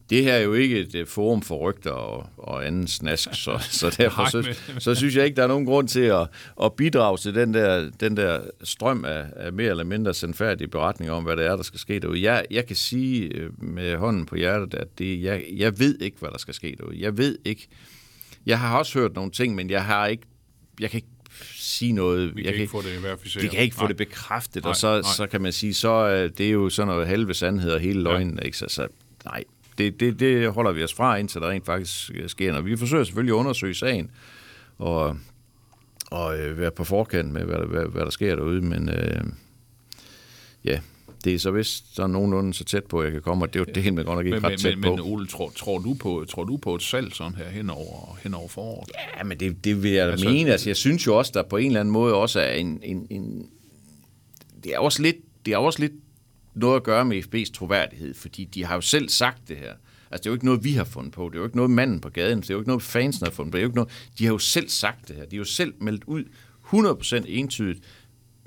det 0.09 0.23
her 0.23 0.33
er 0.33 0.39
jo 0.39 0.53
ikke 0.53 0.79
et 0.79 0.95
øh, 0.95 1.07
forum 1.07 1.41
for 1.41 1.57
rygter 1.57 1.91
og, 1.91 2.29
og 2.37 2.67
anden 2.67 2.87
snask, 2.87 3.29
så, 3.33 3.57
så 3.79 3.95
derfor 3.97 4.29
så, 4.29 4.55
så 4.79 4.95
synes 4.95 5.15
jeg 5.15 5.25
ikke, 5.25 5.35
der 5.35 5.43
er 5.43 5.47
nogen 5.47 5.65
grund 5.65 5.87
til 5.87 5.99
at, 5.99 6.27
at 6.63 6.73
bidrage 6.73 7.17
til 7.17 7.35
den 7.35 7.53
der, 7.53 7.89
den 7.99 8.17
der 8.17 8.41
strøm 8.63 9.05
af, 9.05 9.25
af 9.35 9.53
mere 9.53 9.69
eller 9.69 9.83
mindre 9.83 10.13
sandfærdige 10.13 10.67
beretninger 10.67 11.13
om, 11.13 11.23
hvad 11.23 11.37
det 11.37 11.45
er, 11.45 11.55
der 11.55 11.63
skal 11.63 11.79
ske 11.79 11.99
derude. 11.99 12.21
Jeg, 12.21 12.45
jeg 12.51 12.65
kan 12.65 12.75
sige 12.75 13.25
øh, 13.25 13.63
med 13.63 13.97
hånden 13.97 14.25
på 14.25 14.35
hjertet, 14.35 14.73
at 14.73 14.87
det, 14.99 15.23
jeg, 15.23 15.43
jeg 15.55 15.79
ved 15.79 15.99
ikke, 16.01 16.17
hvad 16.19 16.29
der 16.29 16.37
skal 16.37 16.53
ske 16.53 16.75
derude. 16.79 17.01
Jeg 17.01 17.17
ved 17.17 17.37
ikke. 17.45 17.67
Jeg 18.45 18.59
har 18.59 18.77
også 18.77 18.99
hørt 18.99 19.15
nogle 19.15 19.31
ting, 19.31 19.55
men 19.55 19.69
jeg 19.69 19.85
har 19.85 20.07
ikke, 20.07 20.23
jeg 20.79 20.89
kan 20.89 20.97
ikke 20.97 21.12
sige 21.55 21.91
noget. 21.91 22.35
Vi 22.35 22.43
jeg 22.45 22.53
kan 22.53 22.61
ikke 22.61 22.71
få 22.71 22.81
det 22.81 23.03
verificeret. 23.03 23.43
de 23.43 23.49
kan 23.49 23.59
ikke 23.63 23.75
få 23.75 23.81
Nej. 23.81 23.87
det 23.87 23.97
bekræftet, 23.97 24.63
Nej, 24.63 24.69
og 24.69 24.75
så, 24.75 24.91
nej. 24.93 25.01
så 25.15 25.27
kan 25.27 25.41
man 25.41 25.51
sige, 25.51 25.73
så 25.73 25.89
er 25.89 26.27
det 26.27 26.47
er 26.47 26.51
jo 26.51 26.69
sådan 26.69 26.87
noget 26.87 27.07
halve 27.07 27.33
sandhed 27.33 27.71
og 27.71 27.79
hele 27.79 28.03
løgnen. 28.03 28.37
Ja. 28.41 28.45
Ikke? 28.45 28.57
Så, 28.57 28.65
så 28.69 28.87
nej, 29.25 29.43
det, 29.77 29.99
det, 29.99 30.19
det 30.19 30.51
holder 30.51 30.71
vi 30.71 30.83
os 30.83 30.93
fra, 30.93 31.15
indtil 31.15 31.41
der 31.41 31.49
rent 31.49 31.65
faktisk 31.65 32.11
sker 32.27 32.51
noget. 32.51 32.65
Vi 32.65 32.77
forsøger 32.77 33.03
selvfølgelig 33.03 33.33
at 33.33 33.37
undersøge 33.37 33.73
sagen, 33.73 34.11
og 34.77 35.17
og 36.11 36.39
øh, 36.39 36.59
være 36.59 36.71
på 36.71 36.83
forkant 36.83 37.31
med, 37.31 37.43
hvad, 37.43 37.55
der- 37.55 37.65
hvad, 37.65 37.85
hvad 37.85 38.01
der 38.01 38.09
sker 38.09 38.35
derude, 38.35 38.61
men 38.61 38.89
øh, 38.89 39.23
ja, 40.65 40.79
det 41.23 41.33
er 41.33 41.39
så 41.39 41.51
vist 41.51 41.95
så 41.95 42.07
nogenlunde 42.07 42.53
så 42.53 42.63
tæt 42.63 42.83
på, 42.83 42.99
at 42.99 43.05
jeg 43.05 43.11
kan 43.11 43.21
komme, 43.21 43.45
og 43.45 43.53
det, 43.53 43.59
er 43.59 43.63
jo- 43.67 43.73
det 43.75 43.83
helt 43.83 43.95
med 43.95 44.03
godt 44.05 44.17
nok 44.17 44.25
ikke 44.25 44.35
Men, 44.35 44.43
ret 44.43 44.51
men, 44.51 44.59
tæt 44.59 44.77
men, 44.77 44.89
men 44.89 44.97
på. 44.97 45.03
Ole, 45.03 45.27
tror, 45.27 45.49
tror, 45.55 45.77
du 45.79 45.93
på, 45.93 46.25
tror 46.29 46.43
du 46.43 46.57
på 46.57 46.75
et 46.75 46.81
salg 46.83 47.13
sådan 47.15 47.35
her 47.35 47.49
hen 47.49 47.69
over, 47.69 48.17
hen 48.23 48.33
over 48.33 48.47
foråret? 48.47 48.89
Ja, 49.17 49.23
men 49.23 49.39
det, 49.39 49.65
det 49.65 49.83
vil 49.83 49.91
jeg 49.91 50.09
altså, 50.09 50.29
mene. 50.29 50.51
Altså, 50.51 50.69
jeg 50.69 50.75
synes 50.77 51.07
jo 51.07 51.17
også, 51.17 51.31
der 51.35 51.43
på 51.43 51.57
en 51.57 51.65
eller 51.67 51.79
anden 51.79 51.91
måde 51.91 52.13
også 52.13 52.39
er 52.39 52.53
en... 52.53 52.79
en, 52.83 53.07
en 53.09 53.49
det 54.63 54.73
er 54.73 54.79
også 54.79 55.01
lidt, 55.01 55.15
det 55.45 55.53
er 55.53 55.57
også 55.57 55.79
lidt 55.79 55.91
noget 56.55 56.75
at 56.75 56.83
gøre 56.83 57.05
med 57.05 57.23
FB's 57.23 57.51
troværdighed, 57.53 58.13
fordi 58.13 58.45
de 58.45 58.65
har 58.65 58.75
jo 58.75 58.81
selv 58.81 59.09
sagt 59.09 59.47
det 59.47 59.57
her. 59.57 59.73
Altså, 60.11 60.23
det 60.23 60.25
er 60.25 60.29
jo 60.29 60.33
ikke 60.33 60.45
noget, 60.45 60.63
vi 60.63 60.71
har 60.73 60.83
fundet 60.83 61.13
på. 61.13 61.29
Det 61.29 61.35
er 61.35 61.39
jo 61.39 61.45
ikke 61.45 61.55
noget, 61.55 61.71
manden 61.71 61.99
på 61.99 62.09
gaden. 62.09 62.41
Det 62.41 62.49
er 62.49 62.53
jo 62.53 62.59
ikke 62.59 62.69
noget, 62.69 62.83
fansen 62.83 63.25
har 63.25 63.31
fundet 63.31 63.51
på. 63.51 63.55
Det 63.57 63.61
er 63.61 63.63
jo 63.63 63.67
ikke 63.69 63.75
noget, 63.75 63.91
de 64.19 64.25
har 64.25 64.31
jo 64.31 64.37
selv 64.37 64.69
sagt 64.69 65.07
det 65.07 65.15
her. 65.15 65.25
De 65.25 65.35
har 65.35 65.37
jo 65.37 65.43
selv 65.43 65.73
meldt 65.79 66.03
ud 66.03 66.23
100% 66.73 67.25
entydigt. 67.27 67.79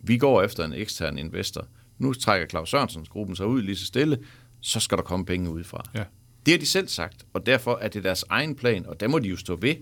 Vi 0.03 0.19
går 0.19 0.43
efter 0.43 0.65
en 0.65 0.73
ekstern 0.73 1.19
investor. 1.19 1.67
Nu 1.99 2.13
trækker 2.13 2.49
Claus 2.49 2.71
Sørensens 2.71 3.09
gruppen 3.09 3.37
sig 3.37 3.47
ud 3.47 3.63
lige 3.63 3.77
så 3.77 3.87
stille. 3.87 4.19
Så 4.61 4.81
skal 4.81 4.99
der 4.99 5.03
komme 5.05 5.27
penge 5.27 5.51
udefra. 5.51 5.85
Ja. 5.95 6.05
Det 6.47 6.53
har 6.55 6.59
de 6.59 6.67
selv 6.67 6.89
sagt, 6.89 7.27
og 7.33 7.47
derfor 7.47 7.79
er 7.83 7.89
det 7.89 8.05
deres 8.05 8.25
egen 8.29 8.55
plan, 8.55 8.87
og 8.87 9.01
der 9.01 9.09
må 9.09 9.19
de 9.19 9.29
jo 9.29 9.37
stå 9.37 9.57
ved. 9.57 9.75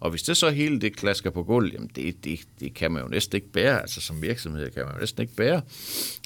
Og 0.00 0.10
hvis 0.10 0.22
det 0.22 0.36
så 0.36 0.50
hele 0.50 0.80
det 0.80 0.96
klasker 0.96 1.30
på 1.30 1.42
gulvet, 1.42 1.72
jamen 1.72 1.90
det, 1.96 2.24
det, 2.24 2.40
det 2.60 2.74
kan 2.74 2.92
man 2.92 3.02
jo 3.02 3.08
næsten 3.08 3.36
ikke 3.36 3.52
bære. 3.52 3.80
Altså 3.80 4.00
som 4.00 4.22
virksomhed 4.22 4.70
kan 4.70 4.84
man 4.84 4.94
jo 4.94 5.00
næsten 5.00 5.22
ikke 5.22 5.34
bære, 5.34 5.62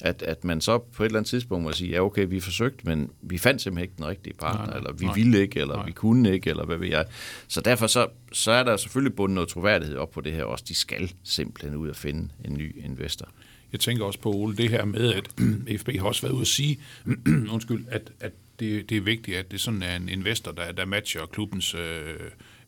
at, 0.02 0.22
at 0.22 0.44
man 0.44 0.60
så 0.60 0.78
på 0.78 1.02
et 1.02 1.06
eller 1.06 1.18
andet 1.18 1.30
tidspunkt 1.30 1.64
må 1.64 1.72
sige, 1.72 1.90
ja 1.90 2.00
okay, 2.04 2.26
vi 2.28 2.40
forsøgte, 2.40 2.86
men 2.86 3.10
vi 3.22 3.38
fandt 3.38 3.62
simpelthen 3.62 3.84
ikke 3.84 3.94
den 3.96 4.06
rigtige 4.06 4.34
partner, 4.34 4.60
Nej, 4.60 4.66
nej, 4.66 4.76
eller 4.76 4.92
vi 4.92 5.04
nej. 5.04 5.14
ville 5.14 5.40
ikke, 5.40 5.60
eller 5.60 5.76
Nej. 5.76 5.86
vi 5.86 5.92
kunne 5.92 6.32
ikke, 6.32 6.50
eller 6.50 6.64
hvad 6.64 6.76
ved 6.76 6.88
jeg. 6.88 7.06
Så 7.48 7.60
derfor 7.60 7.86
så, 7.86 8.06
så 8.32 8.50
er 8.50 8.62
der 8.62 8.76
selvfølgelig 8.76 9.16
bundet 9.16 9.34
noget 9.34 9.48
troværdighed 9.48 9.96
op 9.96 10.10
på 10.10 10.20
det 10.20 10.32
her 10.32 10.44
også. 10.44 10.64
De 10.68 10.74
skal 10.74 11.12
simpelthen 11.24 11.76
ud 11.76 11.88
og 11.88 11.96
finde 11.96 12.28
en 12.44 12.54
ny 12.54 12.84
investor. 12.84 13.28
Jeg 13.72 13.80
tænker 13.80 14.04
også 14.04 14.18
på, 14.18 14.32
Ole, 14.32 14.56
det 14.56 14.70
her 14.70 14.84
med, 14.84 15.14
at 15.14 15.24
FB 15.80 15.88
har 15.98 16.06
også 16.06 16.22
været 16.22 16.32
ude 16.32 16.40
at 16.40 16.46
sige, 16.46 16.78
undskyld, 17.54 17.84
at, 17.90 18.10
at 18.20 18.32
det, 18.60 18.90
det 18.90 18.96
er 18.96 19.00
vigtigt, 19.00 19.36
at 19.36 19.50
det 19.50 19.60
sådan 19.60 19.82
er 19.82 19.96
en 19.96 20.08
investor, 20.08 20.52
der, 20.52 20.72
der 20.72 20.84
matcher 20.84 21.26
klubbens 21.26 21.74
øh, 21.74 22.14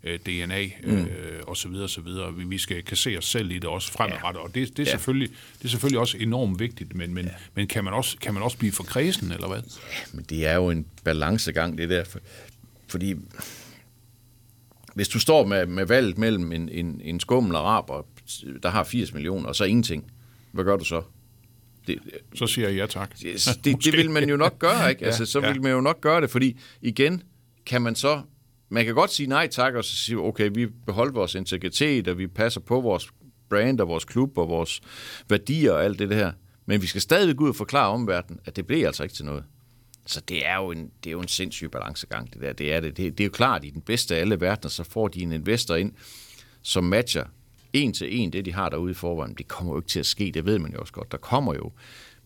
øh, 0.04 0.18
DNA 0.18 0.64
øh, 0.82 1.06
og 1.46 1.56
så 1.56 1.68
videre, 1.68 1.88
så 1.88 2.00
videre. 2.00 2.34
Vi, 2.34 2.44
vi 2.44 2.58
skal 2.58 2.82
kan 2.82 2.96
se 2.96 3.16
os 3.18 3.24
selv 3.24 3.50
i 3.50 3.54
det 3.54 3.64
også 3.64 3.92
fremadrettet, 3.92 4.42
og 4.42 4.54
det, 4.54 4.68
det, 4.76 4.78
er 4.78 4.84
Ja. 4.84 4.90
selvfølgelig, 4.90 5.28
det 5.58 5.64
er 5.64 5.68
selvfølgelig 5.68 6.00
også 6.00 6.16
enormt 6.18 6.60
vigtigt, 6.60 6.94
men, 6.94 7.14
men, 7.14 7.30
men 7.54 7.66
kan, 7.66 7.84
man 7.84 7.92
også, 7.92 8.16
kan 8.18 8.34
man 8.34 8.42
også 8.42 8.58
blive 8.58 8.72
for 8.72 8.84
kredsen, 8.84 9.32
eller 9.32 9.48
hvad? 9.48 9.62
Men 10.12 10.24
det 10.28 10.46
er 10.46 10.54
jo 10.54 10.70
en 10.70 10.86
balancegang, 11.04 11.78
det 11.78 11.88
der. 11.90 12.04
For, 12.04 12.18
fordi 12.88 13.14
hvis 14.94 15.08
du 15.08 15.18
står 15.20 15.46
med, 15.46 15.66
med 15.66 15.86
valget 15.86 16.18
mellem 16.18 16.52
en, 16.52 16.68
en, 16.68 17.00
en 17.04 17.20
skummel 17.20 17.56
araber, 17.56 18.02
der 18.62 18.68
har 18.68 18.84
80 18.84 19.14
millioner, 19.14 19.48
og 19.48 19.56
så 19.56 19.64
ingenting, 19.64 20.12
hvad 20.52 20.64
gør 20.64 20.76
du 20.76 20.84
så? 20.84 21.02
Det, 21.86 21.98
Så 22.34 22.46
siger 22.46 22.68
jeg 22.68 22.76
ja 22.76 22.86
tak. 22.86 23.18
det, 23.18 23.60
det, 23.64 23.84
det 23.84 23.92
vil 23.92 24.10
man 24.10 24.28
jo 24.28 24.36
nok 24.36 24.58
gøre, 24.58 24.90
ikke? 24.90 25.04
Altså, 25.06 25.26
så 25.26 25.40
Ja, 25.40 25.52
vil 25.52 25.62
man 25.62 25.72
jo 25.72 25.80
nok 25.80 26.00
gøre 26.00 26.20
det, 26.20 26.30
fordi 26.30 26.58
igen 26.82 27.22
kan 27.66 27.82
man 27.82 27.94
så... 27.94 28.22
Man 28.68 28.84
kan 28.84 28.94
godt 28.94 29.10
sige 29.12 29.26
nej 29.26 29.46
tak, 29.48 29.74
og 29.74 29.84
så 29.84 29.96
sige, 29.96 30.18
okay, 30.18 30.50
vi 30.54 30.66
beholder 30.66 31.12
vores 31.12 31.34
integritet, 31.34 32.08
og 32.08 32.18
vi 32.18 32.26
passer 32.26 32.60
på 32.60 32.80
vores 32.80 33.08
brand 33.48 33.80
og 33.80 33.88
vores 33.88 34.04
klub 34.04 34.38
og 34.38 34.48
vores 34.48 34.80
værdier 35.28 35.72
og 35.72 35.84
alt 35.84 35.98
det 35.98 36.14
her. 36.14 36.32
Men 36.66 36.82
vi 36.82 36.86
skal 36.86 37.00
stadigvæk 37.00 37.40
ud 37.40 37.48
og 37.48 37.56
forklare 37.56 37.88
omverdenen, 37.88 38.40
at 38.44 38.56
det 38.56 38.66
bliver 38.66 38.86
altså 38.86 39.02
ikke 39.02 39.14
til 39.14 39.24
noget. 39.24 39.44
Så 40.06 40.20
det 40.28 40.46
er 40.46 40.56
jo 40.56 40.70
en, 40.70 40.90
det 41.04 41.10
er 41.10 41.12
jo 41.12 41.20
en 41.20 41.28
sindssyg 41.28 41.70
balancegang, 41.70 42.32
det 42.34 42.42
der. 42.42 42.52
Det 42.52 42.72
er, 42.72 42.80
det. 42.80 42.96
Det, 42.96 43.18
det 43.18 43.24
er 43.24 43.28
jo 43.28 43.30
klart, 43.30 43.64
i 43.64 43.70
den 43.70 43.80
bedste 43.80 44.16
af 44.16 44.20
alle 44.20 44.40
verdener, 44.40 44.68
så 44.68 44.84
får 44.84 45.08
de 45.08 45.22
en 45.22 45.32
investor 45.32 45.74
ind, 45.74 45.92
som 46.62 46.84
matcher 46.84 47.24
en 47.82 47.92
til 47.92 48.20
en 48.20 48.32
det, 48.32 48.44
de 48.44 48.52
har 48.52 48.68
derude 48.68 48.90
i 48.90 48.94
forvejen. 48.94 49.34
Det 49.34 49.48
kommer 49.48 49.72
jo 49.72 49.78
ikke 49.78 49.88
til 49.88 50.00
at 50.00 50.06
ske, 50.06 50.30
det 50.34 50.46
ved 50.46 50.58
man 50.58 50.72
jo 50.72 50.80
også 50.80 50.92
godt. 50.92 51.12
Der 51.12 51.18
kommer 51.18 51.54
jo, 51.54 51.72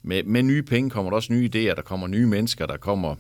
med, 0.03 0.23
med 0.23 0.43
nye 0.43 0.63
penge 0.63 0.91
kommer 0.91 1.11
der 1.11 1.17
også 1.17 1.33
nye 1.33 1.51
idéer, 1.55 1.75
der 1.75 1.83
kommer 1.83 2.07
nye 2.07 2.27
mennesker, 2.27 2.67
der 2.67 2.77
kommer, 2.77 3.15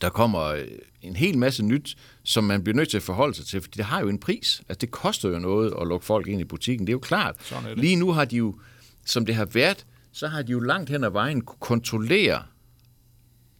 der 0.00 0.10
kommer 0.10 0.40
øh, 0.40 0.64
en 1.02 1.16
hel 1.16 1.38
masse 1.38 1.62
nyt, 1.64 1.96
som 2.22 2.44
man 2.44 2.64
bliver 2.64 2.76
nødt 2.76 2.88
til 2.88 2.96
at 2.96 3.02
forholde 3.02 3.34
sig 3.34 3.46
til, 3.46 3.60
fordi 3.60 3.76
det 3.76 3.84
har 3.84 4.00
jo 4.00 4.08
en 4.08 4.18
pris. 4.18 4.62
Altså 4.68 4.78
det 4.78 4.90
koster 4.90 5.28
jo 5.28 5.38
noget 5.38 5.74
at 5.80 5.86
lukke 5.86 6.06
folk 6.06 6.26
ind 6.28 6.40
i 6.40 6.44
butikken, 6.44 6.86
det 6.86 6.90
er 6.90 6.94
jo 6.94 6.98
klart. 6.98 7.52
Er 7.52 7.68
det. 7.68 7.78
Lige 7.78 7.96
nu 7.96 8.12
har 8.12 8.24
de 8.24 8.36
jo, 8.36 8.58
som 9.06 9.26
det 9.26 9.34
har 9.34 9.44
været, 9.44 9.86
så 10.12 10.28
har 10.28 10.42
de 10.42 10.52
jo 10.52 10.60
langt 10.60 10.90
hen 10.90 11.04
ad 11.04 11.10
vejen 11.10 11.40
kunne 11.40 11.60
kontrollere 11.60 12.42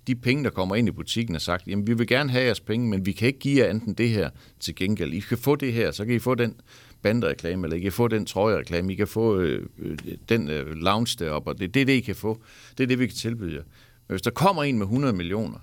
de 0.07 0.15
penge, 0.15 0.45
der 0.45 0.51
kommer 0.51 0.77
ind 0.77 0.89
i 0.89 0.91
butikken, 0.91 1.35
og 1.35 1.43
sagt, 1.43 1.67
jamen 1.67 1.87
vi 1.87 1.95
vil 1.95 2.07
gerne 2.07 2.31
have 2.31 2.45
jeres 2.45 2.61
penge, 2.61 2.89
men 2.89 3.07
vi 3.07 3.13
kan 3.13 3.27
ikke 3.29 3.39
give 3.39 3.65
jer 3.65 3.71
enten 3.71 3.95
det 3.95 4.09
her 4.09 4.31
til 4.61 4.75
gengæld. 4.75 5.13
I 5.13 5.21
kan 5.21 5.39
få 5.39 5.57
det 5.57 5.73
her, 5.73 5.91
så 5.91 6.05
kan 6.05 6.15
I 6.15 6.19
få 6.19 6.35
den 6.35 6.55
bandereklame, 7.03 7.67
eller 7.67 7.77
I 7.77 7.81
kan 7.81 7.93
få 7.93 8.09
den 8.09 8.27
trøjereklame, 8.27 8.93
I 8.93 8.97
kan 8.97 9.09
få 9.09 9.39
øh, 9.39 9.67
øh, 9.79 9.99
den 10.29 10.51
øh, 10.51 10.75
lounge 10.75 11.17
deroppe, 11.19 11.51
og 11.51 11.59
det, 11.59 11.75
det 11.75 11.83
er 11.83 11.87
det, 11.87 11.93
I 11.93 12.01
kan 12.01 12.17
få. 12.17 12.43
Det 12.79 12.83
er 12.83 12.89
det, 12.89 12.99
vi 12.99 13.07
kan 13.07 13.17
tilbyde 13.17 13.55
jer. 13.55 13.63
Men 14.09 14.15
hvis 14.15 14.23
der 14.23 14.31
kommer 14.31 14.63
en 14.63 14.79
med 14.79 14.87
100 14.87 15.13
millioner, 15.13 15.59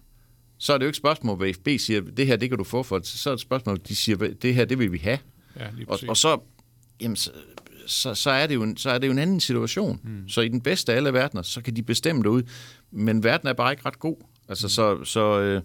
så 0.58 0.74
er 0.74 0.78
det 0.78 0.86
jo 0.86 0.88
ikke 0.88 0.94
et 0.94 0.98
spørgsmål, 0.98 1.38
hvad 1.38 1.54
FB 1.54 1.68
siger, 1.78 2.02
det 2.02 2.28
her, 2.28 2.36
det 2.36 2.50
kan 2.50 2.58
du 2.58 2.64
få 2.64 2.84
for, 2.84 3.00
så 3.04 3.30
er 3.30 3.34
det 3.34 3.38
et 3.38 3.42
spørgsmål, 3.42 3.80
de 3.88 3.96
siger, 3.96 4.18
det 4.18 4.56
her, 4.56 4.66
det 4.66 4.80
vil 4.80 4.92
vi 4.92 4.98
have. 4.98 5.20
Ja, 5.60 5.68
lige 5.74 5.90
Og, 5.90 6.00
og 6.08 6.18
så, 6.18 6.40
jamen, 7.02 7.16
så, 7.16 7.32
så, 7.88 8.14
så, 8.14 8.30
er 8.30 8.48
det 8.48 8.56
jo 8.56 8.64
en, 8.64 8.78
så 8.78 8.90
er 8.90 8.98
det 8.98 9.08
jo 9.08 9.12
en 9.12 9.20
anden 9.20 9.40
situation. 9.40 10.00
Mm. 10.04 10.30
Så 10.30 10.42
i 10.42 10.48
den 10.48 10.62
bedste 10.62 10.92
af 10.92 10.96
alle 10.96 11.14
verdener, 11.14 11.42
så 11.42 11.62
kan 11.62 11.76
de 11.76 11.84
bestemme 11.84 12.24
det 12.24 12.30
ud. 12.30 12.44
Men 12.92 13.24
verden 13.24 13.48
er 13.48 13.54
bare 13.54 13.72
ikke 13.72 13.86
ret 13.86 14.00
god. 14.00 14.16
Altså, 14.50 14.68
mm. 14.68 14.70
så, 14.70 15.04
så 15.04 15.40
øh, 15.40 15.62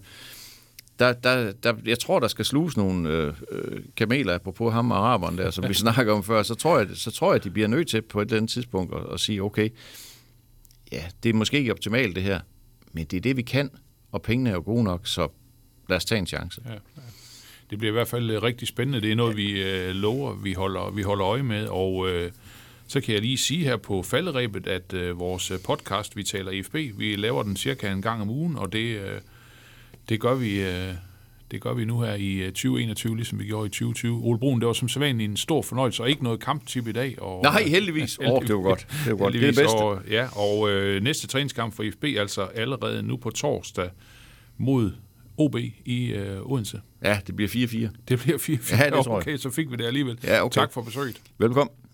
der, 0.99 1.13
der, 1.13 1.51
der, 1.51 1.73
jeg 1.85 1.99
tror, 1.99 2.19
der 2.19 2.27
skal 2.27 2.45
sluges 2.45 2.77
nogle 2.77 3.09
øh, 3.09 3.33
øh, 3.51 3.81
kameler, 3.97 4.35
apropos 4.35 4.73
ham 4.73 4.91
og 4.91 4.97
araberne 4.97 5.37
der, 5.37 5.51
som 5.51 5.69
vi 5.69 5.73
snakker 5.73 6.13
om 6.13 6.23
før, 6.23 6.43
så 6.43 6.55
tror, 6.55 6.77
jeg, 6.79 6.87
så 6.93 7.11
tror 7.11 7.33
jeg, 7.33 7.43
de 7.43 7.49
bliver 7.49 7.67
nødt 7.67 7.87
til 7.87 8.01
på 8.01 8.21
et 8.21 8.25
eller 8.25 8.37
andet 8.37 8.51
tidspunkt 8.51 8.95
at, 8.95 9.13
at 9.13 9.19
sige, 9.19 9.43
okay, 9.43 9.69
ja, 10.91 11.03
det 11.23 11.29
er 11.29 11.33
måske 11.33 11.57
ikke 11.57 11.71
optimalt 11.71 12.15
det 12.15 12.23
her, 12.23 12.39
men 12.93 13.05
det 13.05 13.17
er 13.17 13.21
det, 13.21 13.37
vi 13.37 13.41
kan, 13.41 13.69
og 14.11 14.21
pengene 14.21 14.49
er 14.49 14.53
jo 14.53 14.63
gode 14.65 14.83
nok, 14.83 15.07
så 15.07 15.27
lad 15.89 15.97
os 15.97 16.05
tage 16.05 16.19
en 16.19 16.27
chance. 16.27 16.61
Ja, 16.65 16.71
ja. 16.73 16.79
Det 17.69 17.77
bliver 17.77 17.91
i 17.91 17.93
hvert 17.93 18.07
fald 18.07 18.29
øh, 18.29 18.43
rigtig 18.43 18.67
spændende. 18.67 19.01
Det 19.01 19.11
er 19.11 19.15
noget, 19.15 19.37
vi 19.37 19.63
øh, 19.63 19.95
lover, 19.95 20.33
vi 20.33 20.53
holder, 20.53 20.89
vi 20.89 21.01
holder 21.01 21.27
øje 21.27 21.43
med, 21.43 21.67
og 21.67 22.09
øh, 22.09 22.31
så 22.87 23.01
kan 23.01 23.13
jeg 23.13 23.21
lige 23.21 23.37
sige 23.37 23.63
her 23.63 23.77
på 23.77 24.03
falderæbet, 24.03 24.67
at 24.67 24.93
øh, 24.93 25.19
vores 25.19 25.51
øh, 25.51 25.59
podcast, 25.59 26.15
vi 26.15 26.23
taler 26.23 26.51
IFB, 26.51 26.75
vi 26.75 27.15
laver 27.15 27.43
den 27.43 27.55
cirka 27.55 27.91
en 27.91 28.01
gang 28.01 28.21
om 28.21 28.29
ugen, 28.29 28.57
og 28.57 28.73
det, 28.73 28.99
øh, 28.99 29.21
det 30.09 30.19
gør 30.19 30.35
vi... 30.35 30.61
Øh, 30.61 30.93
det 31.51 31.61
gør 31.61 31.73
vi 31.73 31.85
nu 31.85 32.01
her 32.01 32.13
i 32.13 32.33
øh, 32.33 32.47
2021, 32.47 33.15
ligesom 33.15 33.39
vi 33.39 33.45
gjorde 33.45 33.65
i 33.65 33.69
2020. 33.69 34.21
Ole 34.23 34.39
Brun, 34.39 34.59
det 34.59 34.67
var 34.67 34.73
som 34.73 34.89
sædvanligt 34.89 35.29
en 35.29 35.37
stor 35.37 35.61
fornøjelse, 35.61 36.03
og 36.03 36.09
ikke 36.09 36.23
noget 36.23 36.39
kamptip 36.39 36.87
i 36.87 36.91
dag. 36.91 37.21
Og, 37.21 37.41
Nej, 37.43 37.63
heldigvis. 37.63 38.19
Åh, 38.27 38.41
det 38.41 38.55
var 38.55 38.61
godt. 38.61 38.87
Det 39.05 39.11
var 39.11 39.17
godt. 39.17 39.33
Det 39.33 39.43
er 39.43 39.45
det 39.47 39.55
bedste. 39.55 39.75
Og, 39.75 40.01
ja, 40.09 40.27
og 40.37 40.69
øh, 40.71 41.03
næste 41.03 41.27
træningskamp 41.27 41.73
for 41.73 41.83
IFB, 41.83 42.03
altså 42.03 42.41
allerede 42.41 43.03
nu 43.03 43.17
på 43.17 43.29
torsdag 43.29 43.89
mod 44.57 44.91
OB 45.37 45.55
i 45.85 46.13
øh, 46.13 46.51
Odense. 46.51 46.81
Ja, 47.03 47.19
det 47.27 47.35
bliver 47.35 47.49
4-4. 47.49 47.95
Det 48.07 48.19
bliver 48.19 48.37
4 48.37 48.57
Ja, 48.71 48.85
det 48.85 48.93
tror 48.93 49.13
jeg. 49.13 49.21
Okay, 49.21 49.37
så 49.37 49.49
fik 49.49 49.71
vi 49.71 49.75
det 49.75 49.85
alligevel. 49.85 50.19
Ja, 50.23 50.45
okay. 50.45 50.61
Tak 50.61 50.73
for 50.73 50.81
besøget. 50.81 51.21
Velkommen. 51.37 51.84